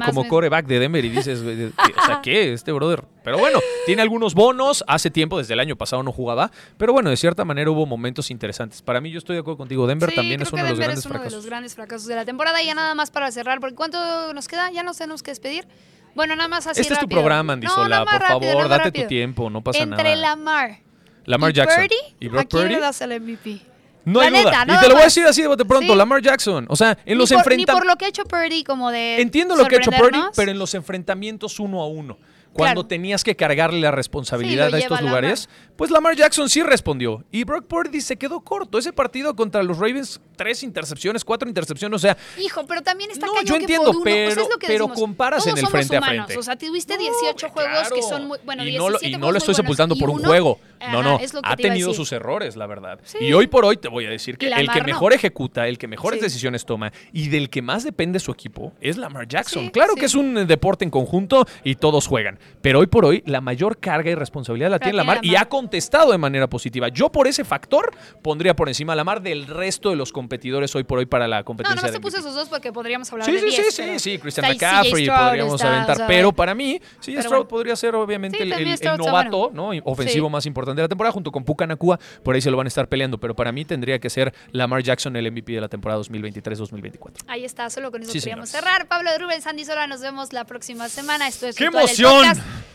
como 0.06 0.22
me- 0.22 0.28
coreback 0.28 0.66
de 0.66 0.78
Denver 0.78 1.04
y 1.04 1.08
dices, 1.08 1.40
o 1.40 2.06
sea, 2.06 2.20
¿qué? 2.22 2.52
Este 2.52 2.72
brother. 2.72 3.04
Pero 3.24 3.38
bueno, 3.38 3.58
tiene 3.86 4.02
algunos 4.02 4.34
bonos. 4.34 4.82
Hace 4.86 5.10
tiempo, 5.10 5.38
desde 5.38 5.54
el 5.54 5.60
año 5.60 5.76
pasado 5.76 6.02
no 6.02 6.12
jugaba. 6.12 6.50
Pero 6.78 6.92
bueno, 6.92 7.10
de 7.10 7.16
cierta 7.16 7.44
manera 7.44 7.70
hubo 7.70 7.86
momentos 7.86 8.30
interesantes. 8.30 8.82
Para 8.82 9.00
mí, 9.00 9.10
yo 9.10 9.18
estoy 9.18 9.36
de 9.36 9.40
acuerdo 9.40 9.58
contigo. 9.58 9.86
Denver 9.86 10.10
Sí, 10.10 10.16
también 10.16 10.36
creo 10.38 10.44
es 10.44 10.50
que 10.50 10.54
uno 10.56 10.64
de 10.64 10.70
los 10.70 10.78
grandes 10.78 10.98
es 11.00 11.06
uno 11.06 11.18
de 11.22 11.30
los 11.30 11.46
grandes 11.46 11.74
fracasos 11.74 12.06
de 12.06 12.14
la 12.16 12.24
temporada. 12.24 12.62
Y 12.62 12.66
ya 12.66 12.74
nada 12.74 12.94
más 12.94 13.10
para 13.10 13.30
cerrar, 13.30 13.60
porque 13.60 13.74
¿cuánto 13.76 14.32
nos 14.34 14.48
queda? 14.48 14.70
Ya 14.72 14.79
nos 14.82 14.96
tenemos 14.98 15.22
que 15.22 15.30
despedir. 15.30 15.66
Bueno, 16.14 16.34
nada 16.36 16.48
más 16.48 16.66
así 16.66 16.80
Este 16.80 16.94
es 16.94 16.98
tu 16.98 17.04
rápido. 17.04 17.20
programa, 17.20 17.52
Andy 17.52 17.66
No, 17.66 17.74
Por 17.76 17.88
rápido, 17.88 18.26
favor, 18.52 18.68
date 18.68 18.82
tu 18.82 18.86
rápido. 18.88 19.06
tiempo. 19.08 19.50
No 19.50 19.62
pasa 19.62 19.78
Entre 19.82 20.02
nada. 20.02 20.16
Lamar 20.16 20.78
Lamar 21.24 21.50
y 21.50 21.54
Jackson 21.54 21.82
Purdy, 21.82 21.96
y 22.18 22.28
Brock 22.28 22.40
¿a 22.40 22.46
quién 22.48 22.62
Purdy. 22.62 22.74
le 22.74 22.80
das 22.80 23.00
el 23.02 23.20
MVP? 23.20 23.60
No 24.06 24.20
hay 24.20 24.30
duda. 24.30 24.38
neta, 24.44 24.62
y 24.62 24.66
nada 24.66 24.80
te 24.80 24.88
lo 24.88 24.94
voy 24.94 25.02
a 25.02 25.04
decir 25.04 25.26
así 25.26 25.42
de 25.42 25.48
bote 25.48 25.64
pronto. 25.64 25.92
Sí. 25.92 25.98
Lamar 25.98 26.22
Jackson. 26.22 26.66
O 26.68 26.74
sea, 26.74 26.92
en 26.92 26.98
Ni 27.06 27.14
los 27.14 27.30
ni 27.30 27.36
por 27.36 27.40
enfrentamientos. 27.52 27.86
lo 27.86 27.96
que 27.96 28.04
ha 28.06 28.08
hecho 28.08 28.24
Purdy 28.24 28.64
como 28.64 28.90
de 28.90 29.20
Entiendo 29.20 29.54
lo 29.54 29.66
que 29.66 29.76
ha 29.76 29.78
hecho 29.78 29.90
Purdy, 29.92 30.18
pero 30.34 30.50
en 30.50 30.58
los 30.58 30.74
enfrentamientos 30.74 31.60
uno 31.60 31.82
a 31.82 31.86
uno. 31.86 32.16
Cuando 32.52 32.80
Claro. 32.82 32.86
tenías 32.88 33.22
que 33.22 33.36
cargarle 33.36 33.80
la 33.80 33.92
responsabilidad 33.92 34.68
Sí, 34.70 34.74
a 34.74 34.78
estos 34.78 35.00
lugares, 35.00 35.48
pues 35.76 35.90
Lamar 35.90 36.16
Jackson 36.16 36.48
sí 36.50 36.62
respondió. 36.62 37.24
Y 37.30 37.44
Brock 37.44 37.66
Purdy 37.66 38.00
se 38.00 38.16
quedó 38.16 38.40
corto. 38.40 38.76
Ese 38.76 38.92
partido 38.92 39.36
contra 39.36 39.62
los 39.62 39.78
Ravens, 39.78 40.20
tres 40.36 40.62
intercepciones, 40.64 41.24
cuatro 41.24 41.48
intercepciones. 41.48 41.94
O 41.94 41.98
sea, 42.00 42.16
Hijo, 42.38 42.66
pero 42.66 42.82
también 42.82 43.10
está 43.12 43.26
No, 43.26 43.34
cañón 43.34 43.46
yo 43.46 43.54
que 43.54 43.60
entiendo, 43.60 43.92
por 43.92 43.96
uno, 43.96 44.02
o 44.02 44.04
sea, 44.04 44.14
pero- 44.28 44.42
es 44.42 44.48
lo 44.48 44.58
que 44.58 44.66
pero 44.66 44.84
decimos, 44.86 45.00
comparas 45.00 45.46
en 45.46 45.50
el 45.52 45.56
somos 45.58 45.70
frente 45.70 45.96
a 45.96 46.02
frente. 46.02 46.38
O 46.38 46.42
sea, 46.42 46.56
tuviste 46.56 46.94
No, 46.94 47.00
18 47.00 47.48
juegos 47.50 47.92
que 47.94 48.02
son 48.02 48.26
muy, 48.26 48.38
bueno, 48.44 48.64
y 48.66 48.72
no, 48.76 48.88
lo, 48.90 48.98
17 48.98 49.06
y 49.08 49.12
no 49.12 49.18
juegos 49.18 49.32
lo 49.34 49.38
estoy 49.38 49.54
sepultando 49.54 49.94
por 49.96 50.10
un 50.10 50.18
juego. 50.24 50.58
Ajá, 50.80 50.92
No, 50.92 51.02
no. 51.04 51.20
Ha 51.44 51.56
tenido 51.56 51.94
sus 51.94 52.10
errores, 52.10 52.56
la 52.56 52.66
verdad. 52.66 52.98
Sí. 53.04 53.18
Y 53.20 53.32
hoy 53.32 53.46
por 53.46 53.64
hoy 53.64 53.76
te 53.76 53.86
voy 53.88 54.06
a 54.06 54.10
decir 54.10 54.36
que 54.38 54.48
el 54.48 54.68
que 54.68 54.82
mejor 54.82 55.12
ejecuta, 55.12 55.68
el 55.68 55.78
que 55.78 55.86
mejores 55.86 56.18
Sí. 56.18 56.24
decisiones 56.24 56.64
toma 56.66 56.92
y 57.12 57.28
del 57.28 57.48
que 57.48 57.62
más 57.62 57.84
depende 57.84 58.18
su 58.18 58.32
equipo 58.32 58.72
es 58.80 58.96
Lamar 58.96 59.28
Jackson. 59.28 59.68
Claro 59.70 59.94
que 59.94 60.06
es 60.06 60.14
un 60.16 60.48
deporte 60.48 60.84
en 60.84 60.90
conjunto 60.90 61.46
y 61.62 61.76
todos 61.76 62.08
juegan. 62.08 62.39
Pero 62.62 62.80
hoy 62.80 62.86
por 62.86 63.04
hoy 63.04 63.22
la 63.26 63.40
mayor 63.40 63.78
carga 63.78 64.10
y 64.10 64.14
responsabilidad 64.14 64.70
la 64.70 64.78
tiene 64.78 64.96
Lamar 64.96 65.20
y 65.22 65.36
ha 65.36 65.46
contestado 65.46 66.12
de 66.12 66.18
manera 66.18 66.48
positiva. 66.48 66.88
Yo 66.88 67.10
por 67.10 67.26
ese 67.26 67.44
factor 67.44 67.90
pondría 68.22 68.54
por 68.54 68.68
encima 68.68 68.92
a 68.92 68.96
Lamar 68.96 69.22
del 69.22 69.46
resto 69.46 69.90
de 69.90 69.96
los 69.96 70.12
competidores 70.12 70.74
hoy 70.74 70.84
por 70.84 70.98
hoy 70.98 71.06
para 71.06 71.26
la 71.28 71.38
No, 71.38 71.44
competencia. 71.44 71.76
nomás 71.76 71.92
de 71.92 71.98
te 71.98 72.02
puse 72.02 72.18
esos 72.18 72.34
dos 72.34 72.48
porque 72.48 72.72
podríamos 72.72 73.10
hablar 73.12 73.26
Sí, 73.26 73.32
de 73.32 73.38
sí, 73.40 73.46
10. 73.46 73.74
sí, 73.74 73.82
sí, 73.82 73.98
sí, 73.98 74.18
Christian 74.18 74.46
McCaffrey 74.48 75.08
podríamos 75.08 75.54
está, 75.54 75.68
aventar, 75.68 75.94
o 75.94 75.98
sea, 75.98 76.06
pero 76.06 76.32
para 76.32 76.54
mí, 76.54 76.80
sí, 77.00 77.12
Stroud 77.16 77.28
bueno. 77.30 77.48
podría 77.48 77.76
ser 77.76 77.94
obviamente 77.94 78.36
Sí, 78.38 78.42
el, 78.44 78.98
novato, 78.98 79.50
bueno. 79.50 79.72
¿no? 79.74 79.80
ofensivo 79.84 80.26
Sí. 80.28 80.32
más 80.32 80.46
importante 80.46 80.80
de 80.80 80.84
la 80.84 80.88
temporada, 80.88 81.12
junto 81.12 81.32
con 81.32 81.44
Puka 81.44 81.66
Nakua, 81.66 81.98
por 82.22 82.34
ahí 82.34 82.40
se 82.40 82.50
lo 82.50 82.56
van 82.56 82.66
a 82.66 82.68
estar 82.68 82.88
peleando, 82.88 83.18
pero 83.18 83.34
para 83.34 83.52
mí 83.52 83.64
tendría 83.64 83.98
que 83.98 84.10
ser 84.10 84.34
Lamar 84.52 84.82
Jackson 84.82 85.16
el 85.16 85.30
MVP 85.30 85.52
de 85.52 85.60
la 85.60 85.68
temporada 85.68 86.00
2023-2024. 86.02 87.24
Ahí 87.26 87.44
está, 87.44 87.70
solo 87.70 87.90
con 87.90 88.02
eso 88.02 88.12
Sí, 88.12 88.20
queríamos 88.20 88.48
señores. 88.50 88.70
cerrar. 88.70 88.88
Pablo 88.88 89.10
Rubén, 89.18 89.42
Sandy 89.42 89.64
Sola, 89.64 89.86
nos 89.86 90.00
vemos 90.00 90.32
la 90.32 90.44
próxima 90.44 90.88
semana. 90.88 91.28
Esto 91.28 91.46
es 91.46 91.56
¡Qué 91.56 91.64
emoción! 91.64 92.24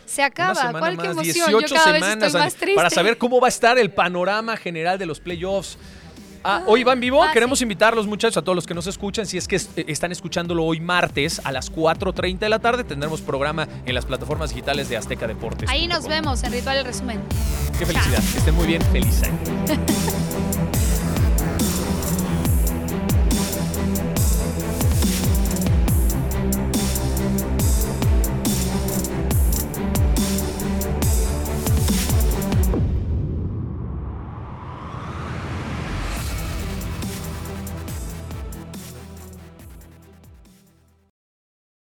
Se 0.06 0.24
acaba. 0.24 0.72
¿Cuál 0.72 0.98
más, 0.98 1.06
emoción? 1.08 1.24
18 1.24 1.60
Yo 1.68 1.76
cada 1.76 1.91
vez 1.91 2.02
semanas 2.04 2.28
estoy 2.28 2.41
más 2.41 2.54
Andy, 2.54 2.60
triste. 2.60 2.76
para 2.76 2.89
saber 2.89 3.18
cómo 3.18 3.39
va 3.41 3.48
a 3.48 3.50
estar 3.50 3.78
el 3.78 3.91
panorama 3.91 4.56
general 4.58 4.98
de 4.98 5.06
los 5.06 5.20
playoffs. 5.20 5.78
Ah, 6.48 6.62
hoy 6.68 6.84
va 6.84 6.94
en 6.94 7.00
vivo. 7.00 7.24
Ah, 7.24 7.32
Queremos 7.34 7.58
sí. 7.58 7.63
invitarlos, 7.65 8.06
muchachos, 8.06 8.38
a 8.38 8.41
todos 8.44 8.56
los 8.56 8.68
que 8.68 8.76
nos 8.76 8.86
escuchan. 8.86 9.26
Si 9.26 9.36
es 9.36 9.48
que 9.48 9.56
est- 9.56 9.80
están 9.89 10.12
escuchándolo 10.12 10.63
hoy 10.63 10.80
martes 10.80 11.41
a 11.44 11.52
las 11.52 11.72
4.30 11.72 12.38
de 12.46 12.50
la 12.50 12.60
tarde, 12.60 12.84
tendremos 12.84 13.22
programa 13.22 13.68
en 13.84 13.96
las 13.96 14.06
plataformas 14.06 14.52
digitales 14.52 14.88
de 14.88 14.96
Azteca 14.98 15.26
Deportes. 15.26 15.68
Ahí 15.70 15.88
nos 15.88 16.08
vemos 16.08 16.44
en 16.44 16.52
Ritual 16.52 16.78
el 16.78 16.86
Resumen. 16.86 17.20
Qué 17.80 17.86
felicidad. 17.88 18.20
Que 18.32 18.38
estén 18.38 18.54
muy 18.54 18.68
bien. 18.68 18.82
Feliz 18.91 19.24
año. 19.24 19.39